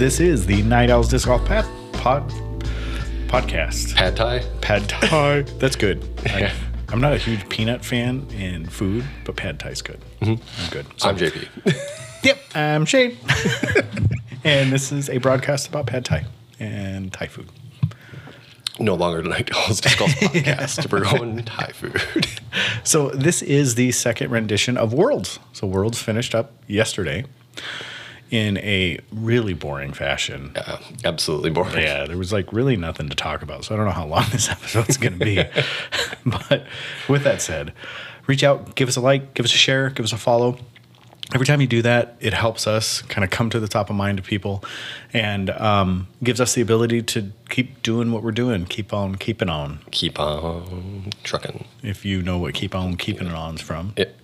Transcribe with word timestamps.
This 0.00 0.18
is 0.18 0.46
the 0.46 0.62
Night 0.62 0.88
Owls 0.88 1.10
Disc 1.10 1.26
Golf 1.26 1.44
Pod, 1.44 1.66
pod 1.92 2.26
podcast. 3.28 3.94
Pad 3.94 4.16
Thai? 4.16 4.38
Pad 4.62 4.88
Thai. 4.88 5.42
That's 5.58 5.76
good. 5.76 6.02
I, 6.24 6.38
Yeah. 6.38 6.54
I'm 6.88 7.02
not 7.02 7.12
a 7.12 7.18
huge 7.18 7.46
peanut 7.50 7.84
fan 7.84 8.26
in 8.30 8.64
food, 8.64 9.04
but 9.26 9.36
Pad 9.36 9.60
Thai's 9.60 9.82
good. 9.82 10.00
Mm-hmm. 10.22 10.62
I'm 10.64 10.70
good. 10.70 10.86
So, 10.96 11.10
I'm 11.10 11.18
JP. 11.18 11.46
yep, 12.24 12.38
I'm 12.54 12.86
Shane. 12.86 13.18
and 14.44 14.72
this 14.72 14.90
is 14.90 15.10
a 15.10 15.18
broadcast 15.18 15.68
about 15.68 15.86
Pad 15.86 16.06
Thai 16.06 16.24
and 16.58 17.12
Thai 17.12 17.26
food. 17.26 17.50
no 18.78 18.94
longer 18.94 19.20
the 19.20 19.28
Night 19.28 19.50
Owls 19.54 19.82
Disc 19.82 19.98
Golf 19.98 20.12
Podcast. 20.12 20.90
We're 20.90 21.04
going 21.04 21.44
Thai 21.44 21.72
food. 21.72 22.26
So 22.84 23.10
this 23.10 23.42
is 23.42 23.74
the 23.74 23.92
second 23.92 24.30
rendition 24.30 24.78
of 24.78 24.94
Worlds. 24.94 25.38
So 25.52 25.66
Worlds 25.66 26.00
finished 26.00 26.34
up 26.34 26.52
yesterday 26.66 27.26
in 28.30 28.58
a 28.58 28.98
really 29.12 29.54
boring 29.54 29.92
fashion. 29.92 30.52
Yeah, 30.54 30.78
absolutely 31.04 31.50
boring. 31.50 31.82
Yeah, 31.82 32.06
there 32.06 32.16
was 32.16 32.32
like 32.32 32.52
really 32.52 32.76
nothing 32.76 33.08
to 33.08 33.16
talk 33.16 33.42
about. 33.42 33.64
So 33.64 33.74
I 33.74 33.76
don't 33.76 33.86
know 33.86 33.92
how 33.92 34.06
long 34.06 34.24
this 34.30 34.48
episode's 34.50 34.96
going 34.96 35.18
to 35.18 35.24
be. 35.24 35.44
but 36.48 36.66
with 37.08 37.24
that 37.24 37.42
said, 37.42 37.72
reach 38.26 38.44
out, 38.44 38.74
give 38.76 38.88
us 38.88 38.96
a 38.96 39.00
like, 39.00 39.34
give 39.34 39.44
us 39.44 39.52
a 39.52 39.58
share, 39.58 39.90
give 39.90 40.04
us 40.04 40.12
a 40.12 40.16
follow. 40.16 40.58
Every 41.32 41.46
time 41.46 41.60
you 41.60 41.68
do 41.68 41.82
that, 41.82 42.16
it 42.18 42.34
helps 42.34 42.66
us 42.66 43.02
kind 43.02 43.22
of 43.24 43.30
come 43.30 43.50
to 43.50 43.60
the 43.60 43.68
top 43.68 43.88
of 43.88 43.94
mind 43.94 44.18
of 44.18 44.24
people 44.24 44.64
and 45.12 45.50
um, 45.50 46.08
gives 46.24 46.40
us 46.40 46.54
the 46.54 46.60
ability 46.60 47.02
to 47.02 47.30
keep 47.48 47.82
doing 47.82 48.10
what 48.10 48.24
we're 48.24 48.32
doing, 48.32 48.64
keep 48.64 48.92
on 48.92 49.14
keeping 49.14 49.48
on. 49.48 49.78
Keep 49.92 50.18
on 50.18 51.12
trucking. 51.22 51.66
If 51.84 52.04
you 52.04 52.22
know 52.22 52.38
what 52.38 52.54
keep 52.54 52.74
on 52.74 52.96
keeping 52.96 53.28
it 53.28 53.32
on's 53.32 53.60
from. 53.60 53.92
It. 53.96 54.16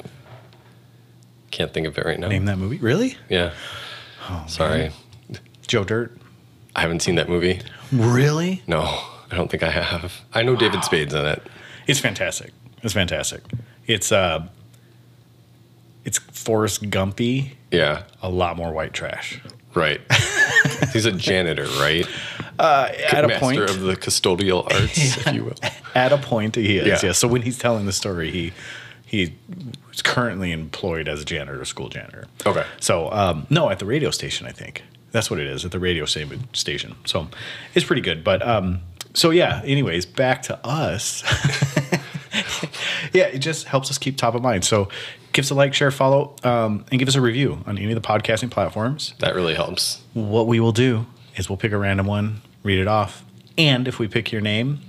Can't 1.53 1.73
think 1.73 1.87
of 1.87 1.97
it 1.97 2.05
right 2.05 2.19
now. 2.19 2.27
Name 2.27 2.47
that 2.47 2.59
movie. 2.59 2.79
Really? 2.79 3.17
Yeah. 3.29 3.53
Sorry. 4.47 4.91
Joe 5.67 5.85
Dirt. 5.85 6.17
I 6.75 6.81
haven't 6.83 7.01
seen 7.01 7.15
that 7.17 7.29
movie. 7.29 7.61
Really? 7.93 8.63
No, 8.67 8.83
I 9.31 9.35
don't 9.37 9.51
think 9.51 9.63
I 9.63 9.71
have. 9.71 10.13
I 10.35 10.43
know 10.43 10.55
David 10.57 10.85
Spade's 10.85 11.15
in 11.15 11.25
it. 11.27 11.43
It's 11.87 12.01
fantastic. 12.01 12.53
It's 12.83 12.93
fantastic. 12.95 13.43
It's 13.87 14.13
uh 14.13 14.47
it's 16.05 16.19
Forrest 16.19 16.83
Gumpy, 16.91 17.53
Yeah, 17.73 18.03
a 18.23 18.29
lot 18.29 18.57
more 18.57 18.73
white 18.73 18.93
trash. 18.93 19.41
right. 19.75 20.01
He's 20.93 21.05
a 21.07 21.13
janitor, 21.13 21.65
right? 21.81 22.07
At 22.59 23.25
a 23.25 23.29
Master 23.29 23.41
point 23.41 23.59
of 23.61 23.81
the 23.81 23.97
custodial 23.97 24.65
arts, 24.73 25.17
if 25.27 25.27
you 25.35 25.45
will. 25.45 25.55
at 25.95 26.13
a 26.13 26.19
point 26.19 26.55
he 26.55 26.79
is, 26.79 26.87
Yeah. 26.87 27.01
yeah. 27.09 27.13
So 27.13 27.27
when 27.29 27.43
he's 27.43 27.59
telling 27.59 27.87
the 27.87 27.93
story, 27.93 28.31
he 28.31 28.53
he 29.07 29.35
is 29.93 30.03
currently 30.03 30.53
employed 30.53 31.09
as 31.09 31.23
a 31.23 31.25
janitor, 31.25 31.65
school 31.65 31.89
janitor. 31.89 32.27
Okay. 32.45 32.65
So 32.81 33.11
um, 33.13 33.47
no, 33.49 33.71
at 33.71 33.79
the 33.79 33.87
radio 33.87 34.11
station, 34.11 34.47
I 34.47 34.51
think 34.51 34.83
that's 35.13 35.31
what 35.31 35.41
it 35.41 35.47
is 35.47 35.65
at 35.65 35.71
the 35.71 35.79
radio 35.79 36.05
station. 36.05 36.97
So 37.07 37.29
it's 37.75 37.87
pretty 37.87 38.03
good. 38.03 38.23
But 38.25 38.47
um, 38.47 38.81
so 39.15 39.31
yeah. 39.31 39.63
Anyways, 39.65 40.05
back 40.05 40.43
to 40.43 40.67
us. 40.67 41.23
yeah, 43.13 43.27
it 43.27 43.39
just 43.39 43.67
helps 43.67 43.91
us 43.91 43.97
keep 43.97 44.17
top 44.17 44.35
of 44.35 44.43
mind. 44.43 44.65
So 44.65 44.89
give 45.33 45.45
us 45.45 45.51
a 45.51 45.55
like, 45.55 45.73
share, 45.73 45.91
follow, 45.93 46.35
um, 46.43 46.85
and 46.91 46.99
give 46.99 47.09
us 47.09 47.15
a 47.15 47.21
review 47.21 47.63
on 47.65 47.79
any 47.79 47.93
of 47.93 48.03
the 48.03 48.07
podcasting 48.07 48.51
platforms. 48.51 49.15
That 49.21 49.35
really 49.35 49.55
helps. 49.55 50.03
What 50.15 50.49
we 50.49 50.59
will 50.59 50.73
do 50.73 51.07
is 51.37 51.49
we'll 51.49 51.59
pick 51.59 51.73
a 51.73 51.79
random 51.79 52.07
one, 52.07 52.43
read 52.65 52.81
it 52.81 52.89
off, 52.89 53.25
and 53.57 53.87
if 53.87 53.99
we 53.99 54.09
pick 54.09 54.33
your 54.33 54.41
name, 54.41 54.81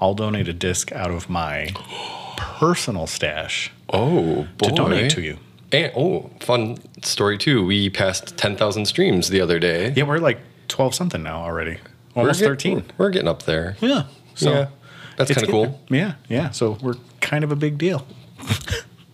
I'll 0.00 0.14
donate 0.14 0.46
a 0.48 0.52
disc 0.52 0.92
out 0.92 1.10
of 1.10 1.28
my 1.28 1.72
personal 2.58 3.06
stash 3.06 3.70
Oh, 3.92 4.46
boy. 4.58 4.68
to 4.68 4.74
donate 4.74 5.10
to 5.12 5.20
you. 5.22 5.38
And, 5.72 5.92
oh, 5.96 6.30
fun 6.40 6.78
story 7.02 7.36
too. 7.38 7.64
We 7.64 7.90
passed 7.90 8.36
10,000 8.36 8.86
streams 8.86 9.28
the 9.28 9.40
other 9.40 9.58
day. 9.58 9.92
Yeah, 9.96 10.04
we're 10.04 10.18
like 10.18 10.38
twelve 10.68 10.94
something 10.94 11.22
now 11.22 11.42
already, 11.42 11.78
almost 12.14 12.40
We're 12.40 12.44
get- 12.44 12.48
thirteen. 12.48 12.84
We're 12.98 13.10
getting 13.10 13.28
up 13.28 13.42
there. 13.42 13.76
Yeah, 13.80 14.04
so 14.34 14.52
yeah. 14.52 14.68
That's 15.16 15.32
kind 15.32 15.44
of 15.46 15.50
cool. 15.50 15.80
Yeah, 15.90 16.14
yeah. 16.28 16.50
So 16.50 16.78
we're 16.80 16.94
kind 17.20 17.44
of 17.44 17.52
a 17.52 17.56
big 17.56 17.76
deal. 17.78 18.06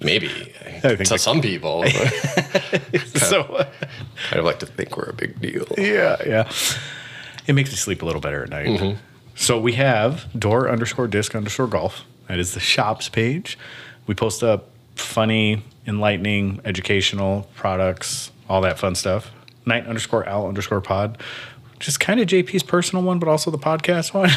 Maybe 0.01 0.29
to 0.83 1.19
some 1.19 1.41
people, 1.43 1.85
So 3.17 3.45
kind 4.29 4.39
of 4.39 4.45
like 4.45 4.59
to 4.61 4.67
think 4.67 4.97
we're 4.97 5.11
a 5.11 5.13
big 5.15 5.41
deal. 5.41 5.67
yeah, 5.77 6.17
yeah. 6.27 6.51
It 7.47 7.53
makes 7.55 7.71
me 7.71 7.77
sleep 7.77 8.03
a 8.03 8.07
little 8.07 8.21
better 8.21 8.43
at 8.45 8.49
night. 8.51 8.67
Mm-hmm. 8.69 8.99
So 9.35 9.59
we 9.61 9.75
have 9.75 10.27
door 10.39 10.71
underscore 10.71 11.07
disc 11.09 11.35
underscore 11.35 11.67
golf. 11.67 12.05
That 12.31 12.39
is 12.39 12.55
the 12.55 12.61
shops 12.61 13.09
page. 13.09 13.59
We 14.07 14.15
post 14.15 14.45
up 14.45 14.69
funny, 14.95 15.65
enlightening, 15.85 16.61
educational 16.65 17.49
products, 17.57 18.31
all 18.49 18.61
that 18.61 18.79
fun 18.79 18.95
stuff. 18.95 19.33
Night 19.67 19.85
underscore 19.89 20.29
owl 20.29 20.47
underscore 20.47 20.81
pod. 20.81 21.19
Just 21.81 21.99
kind 21.99 22.21
of 22.21 22.29
JP's 22.29 22.63
personal 22.63 23.03
one, 23.05 23.19
but 23.19 23.29
also 23.29 23.51
the 23.51 23.59
podcast 23.59 24.15
one. 24.15 24.31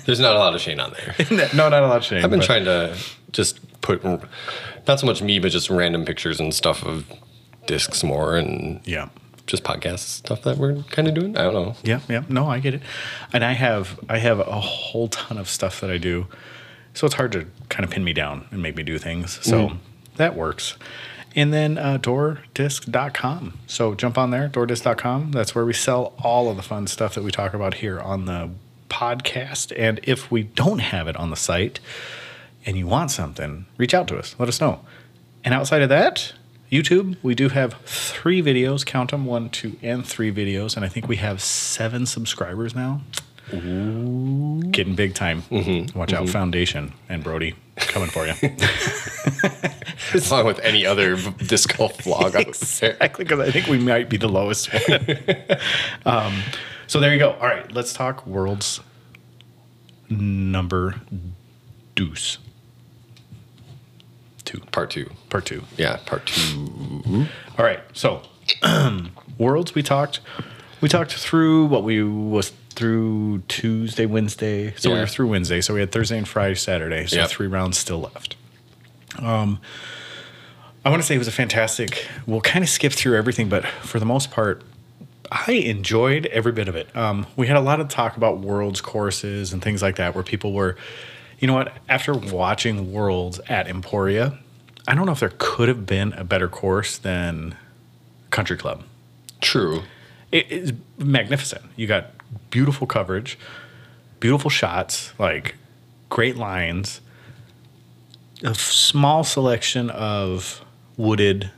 There's 0.06 0.20
not 0.20 0.36
a 0.36 0.38
lot 0.38 0.54
of 0.54 0.60
Shane 0.60 0.78
on 0.78 0.92
there. 0.92 1.16
no, 1.52 1.68
not 1.68 1.72
a 1.82 1.86
lot 1.88 1.96
of 1.96 2.04
shame. 2.04 2.24
I've 2.24 2.30
been 2.30 2.38
trying 2.40 2.64
to 2.66 2.96
just 3.32 3.58
put 3.80 4.04
not 4.04 5.00
so 5.00 5.06
much 5.06 5.20
me, 5.20 5.40
but 5.40 5.48
just 5.50 5.68
random 5.68 6.04
pictures 6.04 6.38
and 6.38 6.54
stuff 6.54 6.84
of 6.84 7.10
discs 7.66 8.04
more 8.04 8.36
and 8.36 8.80
Yeah. 8.84 9.08
just 9.48 9.64
podcast 9.64 9.98
stuff 9.98 10.42
that 10.42 10.58
we're 10.58 10.84
kind 10.92 11.08
of 11.08 11.14
doing. 11.14 11.36
I 11.36 11.42
don't 11.42 11.54
know. 11.54 11.74
Yeah, 11.82 11.98
yeah. 12.08 12.22
No, 12.28 12.46
I 12.46 12.60
get 12.60 12.74
it. 12.74 12.82
And 13.32 13.42
I 13.44 13.54
have 13.54 13.98
I 14.08 14.18
have 14.18 14.38
a 14.38 14.60
whole 14.60 15.08
ton 15.08 15.38
of 15.38 15.48
stuff 15.48 15.80
that 15.80 15.90
I 15.90 15.98
do. 15.98 16.28
So 16.96 17.04
it's 17.06 17.14
hard 17.14 17.30
to 17.32 17.46
kind 17.68 17.84
of 17.84 17.90
pin 17.90 18.02
me 18.04 18.12
down 18.14 18.48
and 18.50 18.62
make 18.62 18.74
me 18.74 18.82
do 18.82 18.98
things. 18.98 19.38
So 19.44 19.72
that 20.16 20.34
works. 20.34 20.76
And 21.34 21.52
then 21.52 21.76
uh, 21.76 21.98
doordisc.com. 21.98 23.58
So 23.66 23.94
jump 23.94 24.16
on 24.16 24.30
there, 24.30 24.48
doordisc.com. 24.48 25.32
That's 25.32 25.54
where 25.54 25.66
we 25.66 25.74
sell 25.74 26.14
all 26.24 26.48
of 26.48 26.56
the 26.56 26.62
fun 26.62 26.86
stuff 26.86 27.14
that 27.14 27.22
we 27.22 27.30
talk 27.30 27.52
about 27.52 27.74
here 27.74 28.00
on 28.00 28.24
the 28.24 28.48
podcast. 28.88 29.72
And 29.78 30.00
if 30.04 30.30
we 30.30 30.44
don't 30.44 30.78
have 30.78 31.06
it 31.06 31.16
on 31.16 31.28
the 31.28 31.36
site 31.36 31.80
and 32.64 32.78
you 32.78 32.86
want 32.86 33.10
something, 33.10 33.66
reach 33.76 33.92
out 33.92 34.08
to 34.08 34.16
us. 34.18 34.34
Let 34.38 34.48
us 34.48 34.58
know. 34.58 34.80
And 35.44 35.52
outside 35.52 35.82
of 35.82 35.90
that, 35.90 36.32
YouTube, 36.72 37.18
we 37.22 37.34
do 37.34 37.50
have 37.50 37.74
three 37.84 38.42
videos. 38.42 38.86
Count 38.86 39.10
them 39.10 39.26
one, 39.26 39.50
two, 39.50 39.76
and 39.82 40.04
three 40.06 40.32
videos. 40.32 40.74
And 40.76 40.84
I 40.84 40.88
think 40.88 41.06
we 41.06 41.16
have 41.16 41.42
seven 41.42 42.06
subscribers 42.06 42.74
now. 42.74 43.02
Getting 44.76 44.94
big 44.94 45.14
time. 45.14 45.42
Watch 45.94 46.12
out, 46.12 46.28
Foundation 46.28 46.92
and 47.08 47.24
Brodie 47.24 47.54
coming 47.76 48.10
for 48.10 48.26
you. 48.26 48.34
Along 50.30 50.44
with 50.44 50.58
any 50.58 50.84
other 50.84 51.16
disc 51.46 51.74
golf 51.78 51.96
vlog 51.96 52.34
exactly, 52.38 53.24
because 53.24 53.40
I 53.40 53.50
think 53.50 53.68
we 53.68 53.78
might 53.78 54.10
be 54.10 54.18
the 54.18 54.28
lowest 54.28 54.70
one. 54.70 55.58
um, 56.04 56.42
so 56.86 57.00
there 57.00 57.10
you 57.14 57.18
go. 57.18 57.30
All 57.32 57.46
right, 57.46 57.72
let's 57.72 57.94
talk 57.94 58.26
world's 58.26 58.80
number 60.10 60.96
deuce. 61.94 62.36
Two, 64.44 64.60
Part 64.72 64.90
two. 64.90 65.10
part 65.30 65.46
two. 65.46 65.62
Yeah, 65.78 65.96
part 66.04 66.26
two. 66.26 67.26
All 67.58 67.64
right. 67.64 67.80
So, 67.94 68.20
worlds 69.38 69.74
we 69.74 69.82
talked. 69.82 70.20
We 70.82 70.90
talked 70.90 71.14
through 71.14 71.64
what 71.64 71.82
we 71.82 72.02
was 72.04 72.52
through 72.76 73.42
Tuesday, 73.48 74.06
Wednesday. 74.06 74.72
So 74.76 74.92
we 74.92 74.98
were 75.00 75.06
through 75.06 75.28
Wednesday. 75.28 75.60
So 75.60 75.74
we 75.74 75.80
had 75.80 75.90
Thursday 75.90 76.18
and 76.18 76.28
Friday, 76.28 76.54
Saturday. 76.54 77.06
So 77.06 77.16
Yep. 77.16 77.28
three 77.30 77.46
rounds 77.46 77.78
still 77.78 78.00
left. 78.00 78.36
Um, 79.18 79.58
I 80.84 80.90
want 80.90 81.02
to 81.02 81.06
say 81.06 81.16
it 81.16 81.18
was 81.18 81.26
a 81.28 81.32
fantastic. 81.32 82.06
We'll 82.26 82.40
kind 82.42 82.62
of 82.62 82.68
skip 82.68 82.92
through 82.92 83.16
everything, 83.16 83.48
but 83.48 83.66
for 83.66 83.98
the 83.98 84.06
most 84.06 84.30
part, 84.30 84.62
I 85.32 85.52
enjoyed 85.52 86.26
every 86.26 86.52
bit 86.52 86.68
of 86.68 86.76
it. 86.76 86.94
Um, 86.94 87.26
we 87.34 87.48
had 87.48 87.56
a 87.56 87.60
lot 87.60 87.80
of 87.80 87.88
talk 87.88 88.16
about 88.16 88.38
worlds 88.38 88.80
courses 88.80 89.52
and 89.52 89.60
things 89.60 89.82
like 89.82 89.96
that, 89.96 90.14
where 90.14 90.22
people 90.22 90.52
were, 90.52 90.76
you 91.40 91.48
know 91.48 91.54
what? 91.54 91.72
After 91.88 92.14
watching 92.14 92.92
Worlds 92.92 93.40
at 93.48 93.66
Emporia, 93.66 94.38
I 94.86 94.94
don't 94.94 95.06
know 95.06 95.12
if 95.12 95.18
there 95.20 95.32
could 95.38 95.68
have 95.68 95.84
been 95.86 96.12
a 96.12 96.22
better 96.22 96.46
course 96.46 96.98
than 96.98 97.56
Country 98.30 98.56
Club. 98.56 98.84
True. 99.40 99.82
It 100.30 100.50
is 100.52 100.72
magnificent. 100.98 101.62
You 101.74 101.88
got 101.88 102.10
beautiful 102.50 102.86
coverage, 102.86 103.38
beautiful 104.20 104.50
shots, 104.50 105.12
like 105.18 105.56
great 106.08 106.36
lines, 106.36 107.00
a 108.42 108.54
small 108.54 109.24
selection 109.24 109.90
of 109.90 110.64
wooded, 110.96 111.50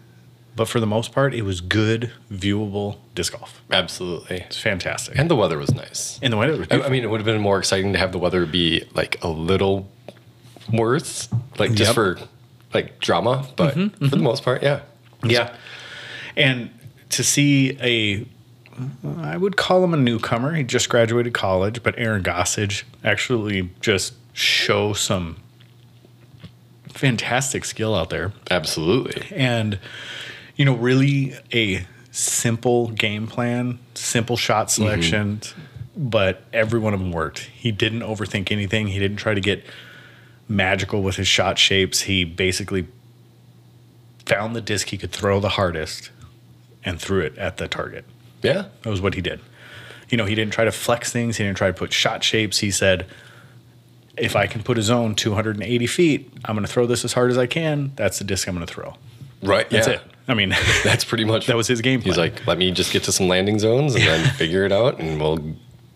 but 0.57 0.69
for 0.69 0.81
the 0.81 0.87
most 0.87 1.13
part, 1.13 1.35
it 1.35 1.43
was 1.43 1.61
good, 1.61 2.11
viewable 2.33 2.99
disc 3.15 3.33
golf. 3.33 3.63
Absolutely. 3.71 4.39
It's 4.39 4.61
fantastic. 4.61 5.17
And 5.17 5.31
the 5.31 5.37
weather 5.37 5.59
was 5.59 5.75
nice. 5.75 6.19
in 6.21 6.31
the 6.31 6.37
weather, 6.37 6.57
was 6.57 6.67
I, 6.71 6.81
I 6.81 6.89
mean, 6.89 7.05
it 7.05 7.11
would 7.11 7.21
have 7.21 7.27
been 7.27 7.41
more 7.41 7.59
exciting 7.59 7.93
to 7.93 7.99
have 7.99 8.13
the 8.13 8.19
weather 8.19 8.45
be 8.47 8.85
like 8.95 9.23
a 9.23 9.29
little 9.29 9.89
worse, 10.73 11.29
like 11.59 11.73
just 11.75 11.91
Yep. 11.91 11.95
for 11.95 12.19
like 12.75 12.99
drama. 13.01 13.47
But 13.57 13.75
mm-hmm, 13.75 13.89
for 13.89 14.11
the 14.11 14.17
mm-hmm. 14.17 14.25
most 14.25 14.43
part, 14.43 14.63
yeah. 14.63 14.81
Yeah. 15.23 15.55
And 16.37 16.71
to 17.11 17.23
see 17.23 17.79
a, 17.81 18.27
I 19.19 19.37
would 19.37 19.57
call 19.57 19.83
him 19.85 19.95
a 19.95 19.97
newcomer. 19.97 20.55
He 20.55 20.63
just 20.63 20.89
graduated 20.89 21.35
college, 21.35 21.83
but 21.83 21.95
Aaron 21.99 22.23
Gossage 22.23 22.85
actually 23.05 23.71
just 23.81 24.15
show 24.33 24.93
some 24.93 25.37
fantastic 26.89 27.65
skill 27.65 27.95
out 27.95 28.11
there. 28.11 28.33
Absolutely. 28.51 29.27
And, 29.37 29.79
you 30.57 30.65
know, 30.65 30.75
really 30.75 31.35
a 31.53 31.87
simple 32.11 32.89
game 32.89 33.27
plan, 33.27 33.79
simple 33.95 34.37
shot 34.37 34.69
mm-hmm. 34.69 34.83
selections, 34.83 35.55
but 35.97 36.43
every 36.53 36.79
one 36.79 36.95
of 36.95 37.01
them 37.01 37.13
worked. 37.13 37.41
He 37.41 37.73
didn't 37.73 38.01
overthink 38.01 38.51
anything. 38.53 38.89
He 38.89 38.99
didn't 38.99 39.19
try 39.19 39.35
to 39.35 39.41
get 39.41 39.65
magical 40.49 41.03
with 41.03 41.17
his 41.17 41.29
shot 41.29 41.59
shapes. 41.59 42.03
He 42.03 42.25
basically 42.25 42.89
found 44.27 44.55
the 44.55 44.61
disc 44.61 44.89
he 44.89 44.99
could 44.99 45.13
throw 45.13 45.41
the 45.41 45.51
hardest 45.51 46.11
and 46.85 47.01
threw 47.01 47.21
it 47.21 47.37
at 47.39 47.57
the 47.57 47.69
target. 47.69 48.05
Yeah. 48.43 48.67
That 48.83 48.91
was 48.91 49.01
what 49.01 49.15
he 49.15 49.21
did. 49.21 49.41
You 50.11 50.17
know, 50.17 50.25
he 50.25 50.35
didn't 50.35 50.53
try 50.53 50.65
to 50.65 50.73
flex 50.73 51.13
things. 51.13 51.37
He 51.37 51.45
didn't 51.45 51.59
try 51.59 51.69
to 51.69 51.75
put 51.75 51.93
shot 51.93 52.23
shapes. 52.25 52.59
He 52.59 52.71
said, 52.71 53.07
if 54.17 54.35
I 54.37 54.47
can 54.47 54.63
put 54.63 54.79
a 54.79 54.83
zone 54.83 55.15
280 55.15 55.87
feet, 55.87 56.33
I'm 56.45 56.55
going 56.55 56.67
to 56.67 56.73
throw 56.73 56.87
this 56.87 57.05
as 57.05 57.13
hard 57.13 57.31
as 57.31 57.39
I 57.39 57.47
can. 57.47 57.93
That's 57.97 58.19
the 58.19 58.25
disc 58.25 58.49
I'm 58.49 58.55
going 58.55 58.67
to 58.67 58.73
throw. 58.73 58.95
Right. 59.43 59.69
That's 59.71 59.87
yeah. 59.87 59.95
it. 59.95 60.01
I 60.27 60.35
mean, 60.35 60.51
That's 60.85 61.05
pretty 61.05 61.25
much 61.25 61.47
that 61.49 61.57
was 61.57 61.67
his 61.69 61.81
game 61.81 62.01
plan. 62.01 62.11
He's 62.11 62.19
like, 62.19 62.47
let 62.47 62.59
me 62.59 62.71
just 62.73 62.93
get 62.93 63.05
to 63.05 63.13
some 63.13 63.29
landing 63.29 63.59
zones 63.59 63.95
and 63.95 64.05
then 64.05 64.29
figure 64.35 64.65
it 64.65 64.73
out, 64.73 64.99
and 64.99 65.21
we'll 65.21 65.39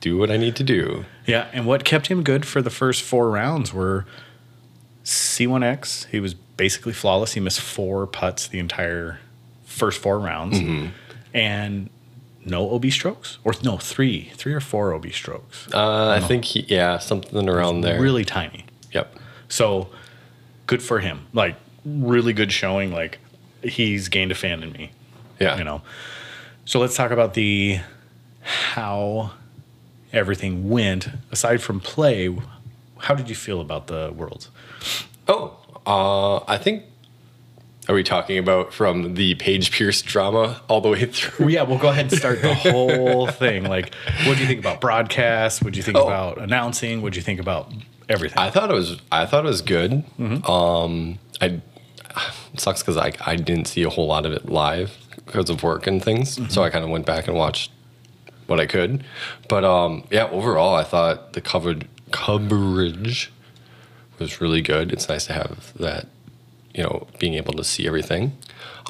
do 0.00 0.16
what 0.18 0.30
I 0.30 0.36
need 0.36 0.56
to 0.56 0.64
do. 0.64 1.04
yeah. 1.26 1.48
And 1.52 1.64
what 1.66 1.84
kept 1.84 2.08
him 2.08 2.22
good 2.22 2.44
for 2.46 2.60
the 2.62 2.70
first 2.70 3.02
four 3.02 3.30
rounds 3.30 3.72
were 3.72 4.04
C1X. 5.04 6.06
He 6.06 6.20
was 6.20 6.34
basically 6.34 6.92
flawless. 6.92 7.32
He 7.34 7.40
missed 7.40 7.60
four 7.60 8.06
putts 8.06 8.46
the 8.48 8.58
entire 8.58 9.20
first 9.64 10.00
four 10.00 10.18
rounds, 10.18 10.58
Mm-hmm. 10.60 10.88
and 11.34 11.90
no 12.44 12.74
OB 12.74 12.86
strokes, 12.86 13.38
or 13.44 13.52
no, 13.62 13.78
three, 13.78 14.30
three 14.34 14.52
or 14.52 14.60
four 14.60 14.94
OB 14.94 15.12
strokes. 15.12 15.68
Uh, 15.72 16.08
I 16.10 16.20
think 16.20 16.44
he, 16.44 16.60
yeah, 16.68 16.98
something 16.98 17.48
around 17.48 17.82
there. 17.82 18.00
Really 18.00 18.24
tiny. 18.24 18.66
Yep. 18.92 19.16
So 19.48 19.88
good 20.66 20.82
for 20.82 21.00
him. 21.00 21.26
Like 21.32 21.56
really 21.84 22.32
good 22.32 22.52
showing. 22.52 22.92
Like 22.92 23.18
he's 23.62 24.08
gained 24.08 24.32
a 24.32 24.34
fan 24.34 24.62
in 24.62 24.72
me. 24.72 24.92
Yeah. 25.40 25.56
You 25.56 25.64
know. 25.64 25.82
So 26.64 26.78
let's 26.80 26.96
talk 26.96 27.10
about 27.10 27.34
the 27.34 27.80
how 28.42 29.32
everything 30.12 30.68
went. 30.68 31.08
Aside 31.30 31.62
from 31.62 31.80
play, 31.80 32.34
how 32.98 33.14
did 33.14 33.28
you 33.28 33.34
feel 33.34 33.60
about 33.60 33.86
the 33.86 34.12
worlds? 34.14 34.50
Oh, 35.28 35.56
uh, 35.86 36.38
I 36.48 36.58
think. 36.58 36.84
Are 37.88 37.94
we 37.96 38.05
talking 38.05 38.38
about 38.38 38.73
from 38.73 39.14
the 39.14 39.34
Paige 39.34 39.73
Pierce 39.73 40.02
drama 40.02 40.62
all 40.69 40.81
the 40.81 40.88
way 40.88 41.05
through? 41.06 41.49
Yeah, 41.49 41.62
we'll 41.62 41.79
go 41.79 41.88
ahead 41.88 42.06
and 42.06 42.12
start 42.12 42.40
the 42.40 42.55
whole 42.55 43.26
thing. 43.43 43.64
Like, 43.64 43.93
what 44.25 44.37
do 44.37 44.40
you 44.43 44.46
think 44.46 44.61
about 44.61 44.81
broadcast? 44.81 45.64
What 45.64 45.73
do 45.73 45.79
you 45.79 45.82
think 45.82 45.99
Oh. 45.99 46.06
about 46.06 46.38
announcing? 46.38 47.02
What 47.02 47.12
do 47.12 47.19
you 47.19 47.25
think 47.25 47.40
about 47.40 47.73
everything? 48.08 48.38
I 48.38 48.50
thought 48.50 48.70
it 48.70 48.75
was. 48.75 49.00
I 49.11 49.26
thought 49.26 49.44
it 49.44 49.49
was 49.49 49.62
good. 49.62 50.05
Um, 50.49 51.19
I 51.40 51.61
it 52.55 52.61
sucks 52.61 52.82
because 52.82 52.96
I 52.96 53.12
I 53.26 53.34
didn't 53.37 53.67
see 53.67 53.82
a 53.82 53.90
whole 53.90 54.06
lot 54.06 54.26
of 54.26 54.32
it 54.32 54.49
live 54.49 54.96
because 55.26 55.50
of 55.50 55.62
work 55.64 55.87
and 55.88 56.02
things. 56.02 56.38
So 56.52 56.62
I 56.62 56.70
kind 56.70 56.85
of 56.85 56.90
went 56.90 57.05
back 57.06 57.26
and 57.26 57.37
watched 57.37 57.73
what 58.46 58.61
I 58.61 58.67
could. 58.67 59.02
But 59.49 59.64
um, 59.64 60.05
yeah, 60.11 60.28
overall, 60.31 60.75
I 60.76 60.85
thought 60.85 61.32
the 61.32 61.40
covered 61.40 61.88
coverage 62.12 63.32
was 64.20 64.40
really 64.40 64.61
good. 64.62 64.93
It's 64.93 65.08
nice 65.08 65.26
to 65.26 65.32
have 65.32 65.73
that, 65.78 66.06
you 66.74 66.82
know, 66.82 67.06
being 67.19 67.34
able 67.34 67.52
to 67.54 67.64
see 67.64 67.86
everything. 67.86 68.36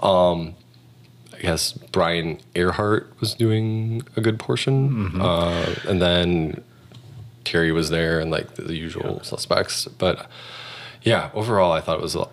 Um, 0.03 0.55
I 1.35 1.39
guess 1.43 1.73
Brian 1.73 2.39
Earhart 2.55 3.13
was 3.21 3.35
doing 3.35 4.03
a 4.17 4.21
good 4.21 4.39
portion, 4.39 5.21
uh, 5.21 5.75
and 5.89 6.01
then 6.01 6.63
Terry 7.45 7.73
was 7.73 7.91
there 7.91 8.21
and 8.21 8.31
like 8.31 8.55
the, 8.55 8.75
usual 8.77 9.23
suspects. 9.25 9.87
But 9.87 10.29
yeah, 11.03 11.31
overall, 11.35 11.73
I 11.73 11.81
thought 11.81 11.99
it 11.99 12.03
was 12.03 12.15
a, 12.15 12.29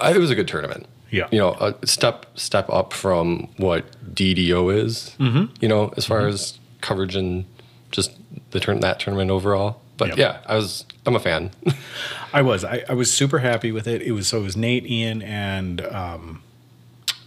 I- 0.00 0.12
it 0.12 0.18
was 0.18 0.30
a 0.30 0.34
good 0.36 0.46
tournament. 0.48 0.86
Yeah. 1.10 1.28
you 1.30 1.38
know, 1.38 1.52
a 1.60 1.86
step 1.86 2.26
step 2.36 2.68
up 2.70 2.92
from 2.92 3.48
what 3.56 3.84
DDO 4.14 4.74
is. 4.76 5.14
Mm-hmm. 5.20 5.54
You 5.60 5.68
know, 5.68 5.92
as 5.96 6.04
far 6.06 6.26
as 6.26 6.58
coverage 6.80 7.14
and 7.14 7.44
just 7.92 8.12
the 8.50 8.58
turn 8.60 8.80
that 8.80 8.98
tournament 9.00 9.30
overall. 9.30 9.80
But 9.96 10.08
Yep. 10.08 10.18
yeah, 10.18 10.40
I 10.46 10.56
was 10.56 10.84
I'm 11.06 11.14
a 11.16 11.20
fan. 11.20 11.50
I 12.32 12.42
was. 12.42 12.64
I, 12.64 12.84
I 12.88 12.94
was 12.94 13.12
super 13.12 13.38
happy 13.38 13.70
with 13.72 13.86
it. 13.86 14.02
It 14.02 14.12
was 14.12 14.26
so 14.28 14.40
it 14.40 14.42
was 14.42 14.56
Nate, 14.56 14.86
Ian, 14.86 15.22
and 15.22 15.80
um, 15.86 16.42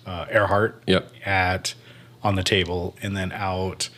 uh, 0.06 0.26
Earhart 0.32 0.84
Yep. 0.88 1.12
at 1.26 1.76
on 2.24 2.36
the 2.36 2.44
table, 2.44 2.96
and 3.02 3.16
then 3.16 3.32
out 3.32 3.90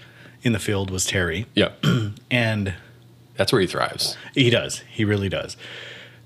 in 0.44 0.54
the 0.54 0.60
field 0.60 0.92
was 0.92 1.06
Terry, 1.06 1.48
yeah, 1.56 1.72
and 2.32 2.74
that's 3.36 3.52
where 3.52 3.60
he 3.62 3.68
thrives. 3.68 4.18
he 4.36 4.50
does. 4.50 4.80
He 4.90 5.04
really 5.04 5.30
does. 5.30 5.58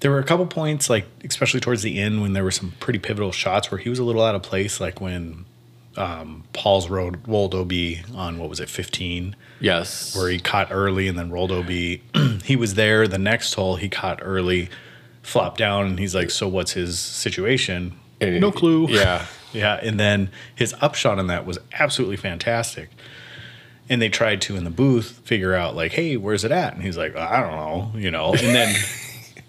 There 0.02 0.12
were 0.12 0.20
a 0.20 0.24
couple 0.26 0.46
points, 0.48 0.90
like 0.90 1.06
especially 1.24 1.62
towards 1.62 1.82
the 1.82 1.98
end, 2.00 2.22
when 2.22 2.34
there 2.34 2.44
were 2.44 2.52
some 2.52 2.74
pretty 2.82 3.00
pivotal 3.00 3.32
shots 3.32 3.72
where 3.72 3.78
he 3.80 3.90
was 3.90 4.00
a 4.00 4.04
little 4.04 4.22
out 4.24 4.36
of 4.36 4.44
place, 4.44 4.82
like 4.82 5.00
when 5.00 5.46
um, 5.96 6.44
Paul's 6.52 6.90
rolled, 6.90 7.26
rolled 7.28 7.56
OB 7.56 7.72
on 8.14 8.38
what 8.38 8.50
was 8.50 8.60
it, 8.60 8.70
fifteen, 8.70 9.36
Yes, 9.64 10.14
where 10.14 10.30
he 10.30 10.40
caught 10.40 10.68
early 10.72 11.08
and 11.08 11.18
then 11.18 11.32
rolled 11.32 11.50
OB. 11.50 11.70
he 12.44 12.58
was 12.58 12.74
there 12.74 13.08
the 13.08 13.18
next 13.18 13.54
hole. 13.54 13.78
He 13.78 13.88
caught 13.88 14.20
early, 14.22 14.68
flopped 15.22 15.58
down, 15.58 15.86
and 15.88 15.98
he's 15.98 16.14
like, 16.14 16.32
"So 16.32 16.50
what's 16.50 16.74
his 16.74 17.00
situation?" 17.00 17.94
And- 18.20 18.42
no 18.42 18.52
clue. 18.52 18.88
Yeah, 18.90 19.26
yeah. 19.54 19.80
And 19.82 19.98
then 19.98 20.32
his 20.54 20.76
upshot 20.82 21.18
on 21.18 21.28
that 21.28 21.46
was 21.46 21.60
absolutely 21.80 22.18
fantastic. 22.18 22.90
And 23.88 24.02
they 24.02 24.10
tried 24.10 24.42
to 24.42 24.58
in 24.58 24.66
the 24.66 24.70
booth 24.70 25.22
figure 25.24 25.54
out 25.54 25.78
like, 25.78 25.94
"Hey, 25.94 26.18
where's 26.18 26.44
it 26.44 26.52
at?" 26.52 26.74
And 26.74 26.84
he's 26.84 26.98
like, 26.98 27.16
"I 27.16 27.40
don't 27.40 27.52
know," 27.56 27.92
you 27.98 28.12
know. 28.12 28.34
And 28.34 28.54
then 28.54 28.76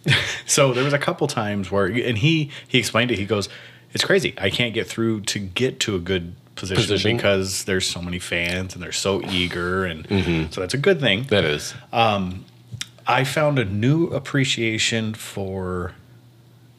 so 0.46 0.72
there 0.72 0.84
was 0.84 0.92
a 0.92 0.98
couple 0.98 1.26
times 1.26 1.72
where, 1.72 1.86
and 1.86 2.18
he 2.18 2.52
he 2.68 2.78
explained 2.78 3.10
it. 3.10 3.18
He 3.18 3.26
goes, 3.26 3.48
"It's 3.92 4.04
crazy. 4.04 4.32
I 4.38 4.50
can't 4.50 4.74
get 4.74 4.86
through 4.86 5.22
to 5.22 5.40
get 5.40 5.80
to 5.80 5.96
a 5.96 5.98
good." 5.98 6.36
Position, 6.70 6.82
Position. 6.94 7.16
because 7.16 7.64
there's 7.64 7.86
so 7.88 8.00
many 8.02 8.18
fans 8.18 8.74
and 8.74 8.82
they're 8.82 8.92
so 8.92 9.22
eager 9.30 9.84
and 9.84 10.08
Mm-hmm. 10.08 10.50
so 10.52 10.60
that's 10.60 10.74
a 10.74 10.78
good 10.78 11.00
thing. 11.00 11.24
that 11.24 11.44
is. 11.44 11.74
I 13.06 13.24
found 13.24 13.58
a 13.58 13.64
new 13.66 14.06
appreciation 14.06 15.12
for 15.14 15.92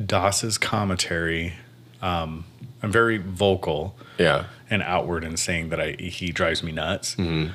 Doss's 0.04 0.58
commentary. 0.58 1.54
Um, 2.02 2.46
I'm 2.82 2.92
very 2.92 3.18
vocal 3.18 3.96
yeah, 4.18 4.46
and 4.70 4.82
outward 4.82 5.24
in 5.24 5.38
saying 5.38 5.70
that 5.70 5.80
I 5.80 5.92
he 5.94 6.32
drives 6.32 6.64
me 6.64 6.72
nuts. 6.72 7.16
Mm-hmm. 7.16 7.52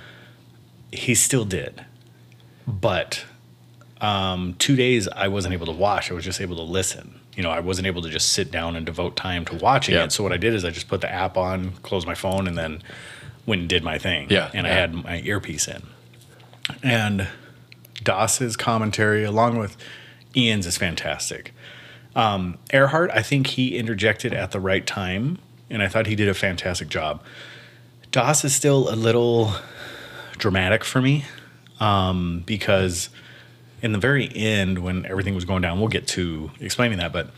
He 0.92 1.14
still 1.14 1.44
did, 1.44 1.84
but 2.66 3.25
um, 4.00 4.54
two 4.58 4.76
days 4.76 5.08
I 5.08 5.28
wasn't 5.28 5.54
able 5.54 5.66
to 5.66 5.72
watch. 5.72 6.10
I 6.10 6.14
was 6.14 6.25
just 6.25 6.40
able 6.40 6.56
to 6.56 6.62
listen. 6.62 7.19
You 7.37 7.42
know, 7.42 7.50
I 7.50 7.60
wasn't 7.60 7.87
able 7.87 8.02
to 8.02 8.10
just 8.10 8.32
sit 8.32 8.50
down 8.50 8.76
and 8.76 8.84
devote 8.84 9.16
time 9.16 9.44
to 9.46 9.54
watching 9.56 9.94
Yeah. 9.94 10.04
it. 10.04 10.12
So 10.12 10.22
what 10.22 10.32
I 10.32 10.37
did 10.37 10.52
is 10.54 10.64
I 10.64 10.70
just 10.70 10.88
put 10.88 11.00
the 11.00 11.10
app 11.10 11.37
on, 11.37 11.72
closed 11.82 12.06
my 12.06 12.14
phone, 12.14 12.46
and 12.46 12.58
then 12.58 12.82
went 13.46 13.60
and 13.60 13.68
did 13.68 13.82
my 13.84 13.99
thing. 13.99 14.26
Yeah, 14.30 14.50
and 14.52 14.66
I 14.66 14.70
had 14.70 14.92
my 14.94 15.20
earpiece 15.25 15.66
in, 15.68 15.82
and 16.82 17.28
Doss's 18.02 18.56
commentary 18.56 19.25
along 19.25 19.58
with 19.58 19.76
Ian's 20.37 20.66
is 20.66 20.76
fantastic. 20.76 21.52
Um, 22.16 22.58
Earhart, 22.72 23.10
I 23.14 23.22
think 23.22 23.46
he 23.49 23.76
interjected 23.78 24.34
at 24.34 24.50
the 24.50 24.60
right 24.60 24.87
time, 24.87 25.38
and 25.70 25.82
I 25.82 25.88
thought 25.88 26.06
he 26.06 26.16
did 26.16 26.28
a 26.28 26.34
fantastic 26.34 26.88
job. 26.88 27.22
Doss 28.10 28.44
is 28.44 28.54
still 28.54 28.92
a 28.92 28.96
little 28.96 29.52
dramatic 30.37 30.82
for 30.84 31.00
me 31.00 31.25
um, 31.78 32.42
because 32.46 33.08
in 33.82 33.92
the 33.92 33.99
very 33.99 34.30
end, 34.34 34.78
when 34.80 35.06
everything 35.06 35.34
was 35.34 35.44
going 35.44 35.62
down, 35.62 35.78
we'll 35.78 35.88
get 35.88 36.06
to 36.08 36.50
explaining 36.60 36.99
that, 36.99 37.12
but 37.12 37.30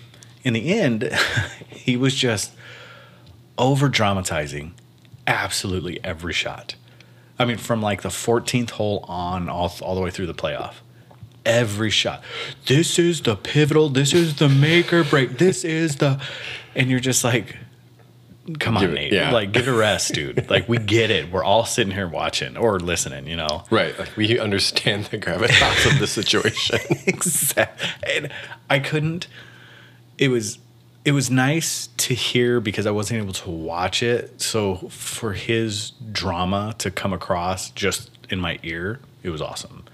in 0.45 0.55
the 0.55 0.79
end, 0.79 1.11
he 1.69 1.97
was 1.97 2.15
just 2.15 2.53
over 3.59 3.89
dramatizing 3.89 4.75
absolutely 5.27 6.03
every 6.05 6.33
shot. 6.33 6.75
I 7.39 7.45
mean, 7.45 7.59
from 7.59 7.83
like 7.83 8.03
the 8.03 8.09
14th 8.09 8.71
hole 8.71 9.05
on, 9.09 9.49
all, 9.49 9.73
all 9.81 9.95
the 9.95 10.01
way 10.01 10.11
through 10.11 10.27
the 10.27 10.35
playoff. 10.35 10.75
Every 11.45 11.91
shot. 11.91 12.23
This 12.67 12.99
is 13.01 13.21
the 13.23 13.35
pivotal. 13.35 13.89
This 13.89 14.13
is 14.13 14.37
the 14.37 14.49
make 14.49 14.93
or 14.93 15.03
break. 15.03 15.39
This 15.39 15.65
is 15.65 15.97
the. 15.97 16.21
And 16.77 16.89
you're 16.89 17.01
just 17.01 17.25
like, 17.25 17.57
come 18.59 18.77
on, 18.77 18.85
it- 18.85 18.93
Nate. 18.93 19.13
yeah. 19.13 19.31
Like, 19.31 19.53
give 19.53 19.69
it 19.69 19.71
a 19.71 19.77
rest, 19.77 20.15
dude. 20.15 20.49
like, 20.51 20.69
we 20.69 20.79
get 20.79 21.11
it. 21.11 21.31
We're 21.31 21.45
all 21.45 21.65
sitting 21.65 21.93
here 21.93 22.09
watching 22.09 22.57
or 22.57 22.79
listening, 22.81 23.27
you 23.27 23.37
know? 23.37 23.65
right. 23.71 23.97
Like 23.99 24.17
we 24.17 24.39
understand 24.39 25.05
the 25.07 25.19
gravitas 25.19 25.93
of 25.93 25.99
the 25.99 26.07
situation. 26.07 26.79
exactly. 27.07 27.89
And 28.17 28.33
I 28.71 28.79
couldn't. 28.79 29.29
It 30.19 30.29
was 30.29 30.59
it 31.05 31.13
was 31.13 31.31
nice 31.31 31.89
to 31.97 32.15
hear 32.15 32.61
because 32.61 32.87
I 32.87 32.93
wasn't 32.93 33.23
able 33.23 33.33
to 33.33 33.51
watch 33.51 34.03
it. 34.05 34.41
So 34.41 34.77
for 34.89 35.33
his 35.33 35.91
drama 36.13 36.75
to 36.79 36.91
come 36.93 37.13
across 37.13 37.71
just 37.71 38.11
in 38.31 38.39
my 38.39 38.61
ear, 38.63 39.01
it 39.25 39.31
was 39.31 39.43
awesome. 39.43 39.85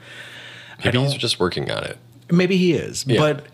Maybe 0.84 0.98
he's 0.98 1.14
just 1.14 1.40
working 1.40 1.70
on 1.70 1.82
it. 1.84 1.96
Maybe 2.30 2.56
he 2.58 2.74
is, 2.74 3.04
Yeah. 3.06 3.18
but 3.20 3.46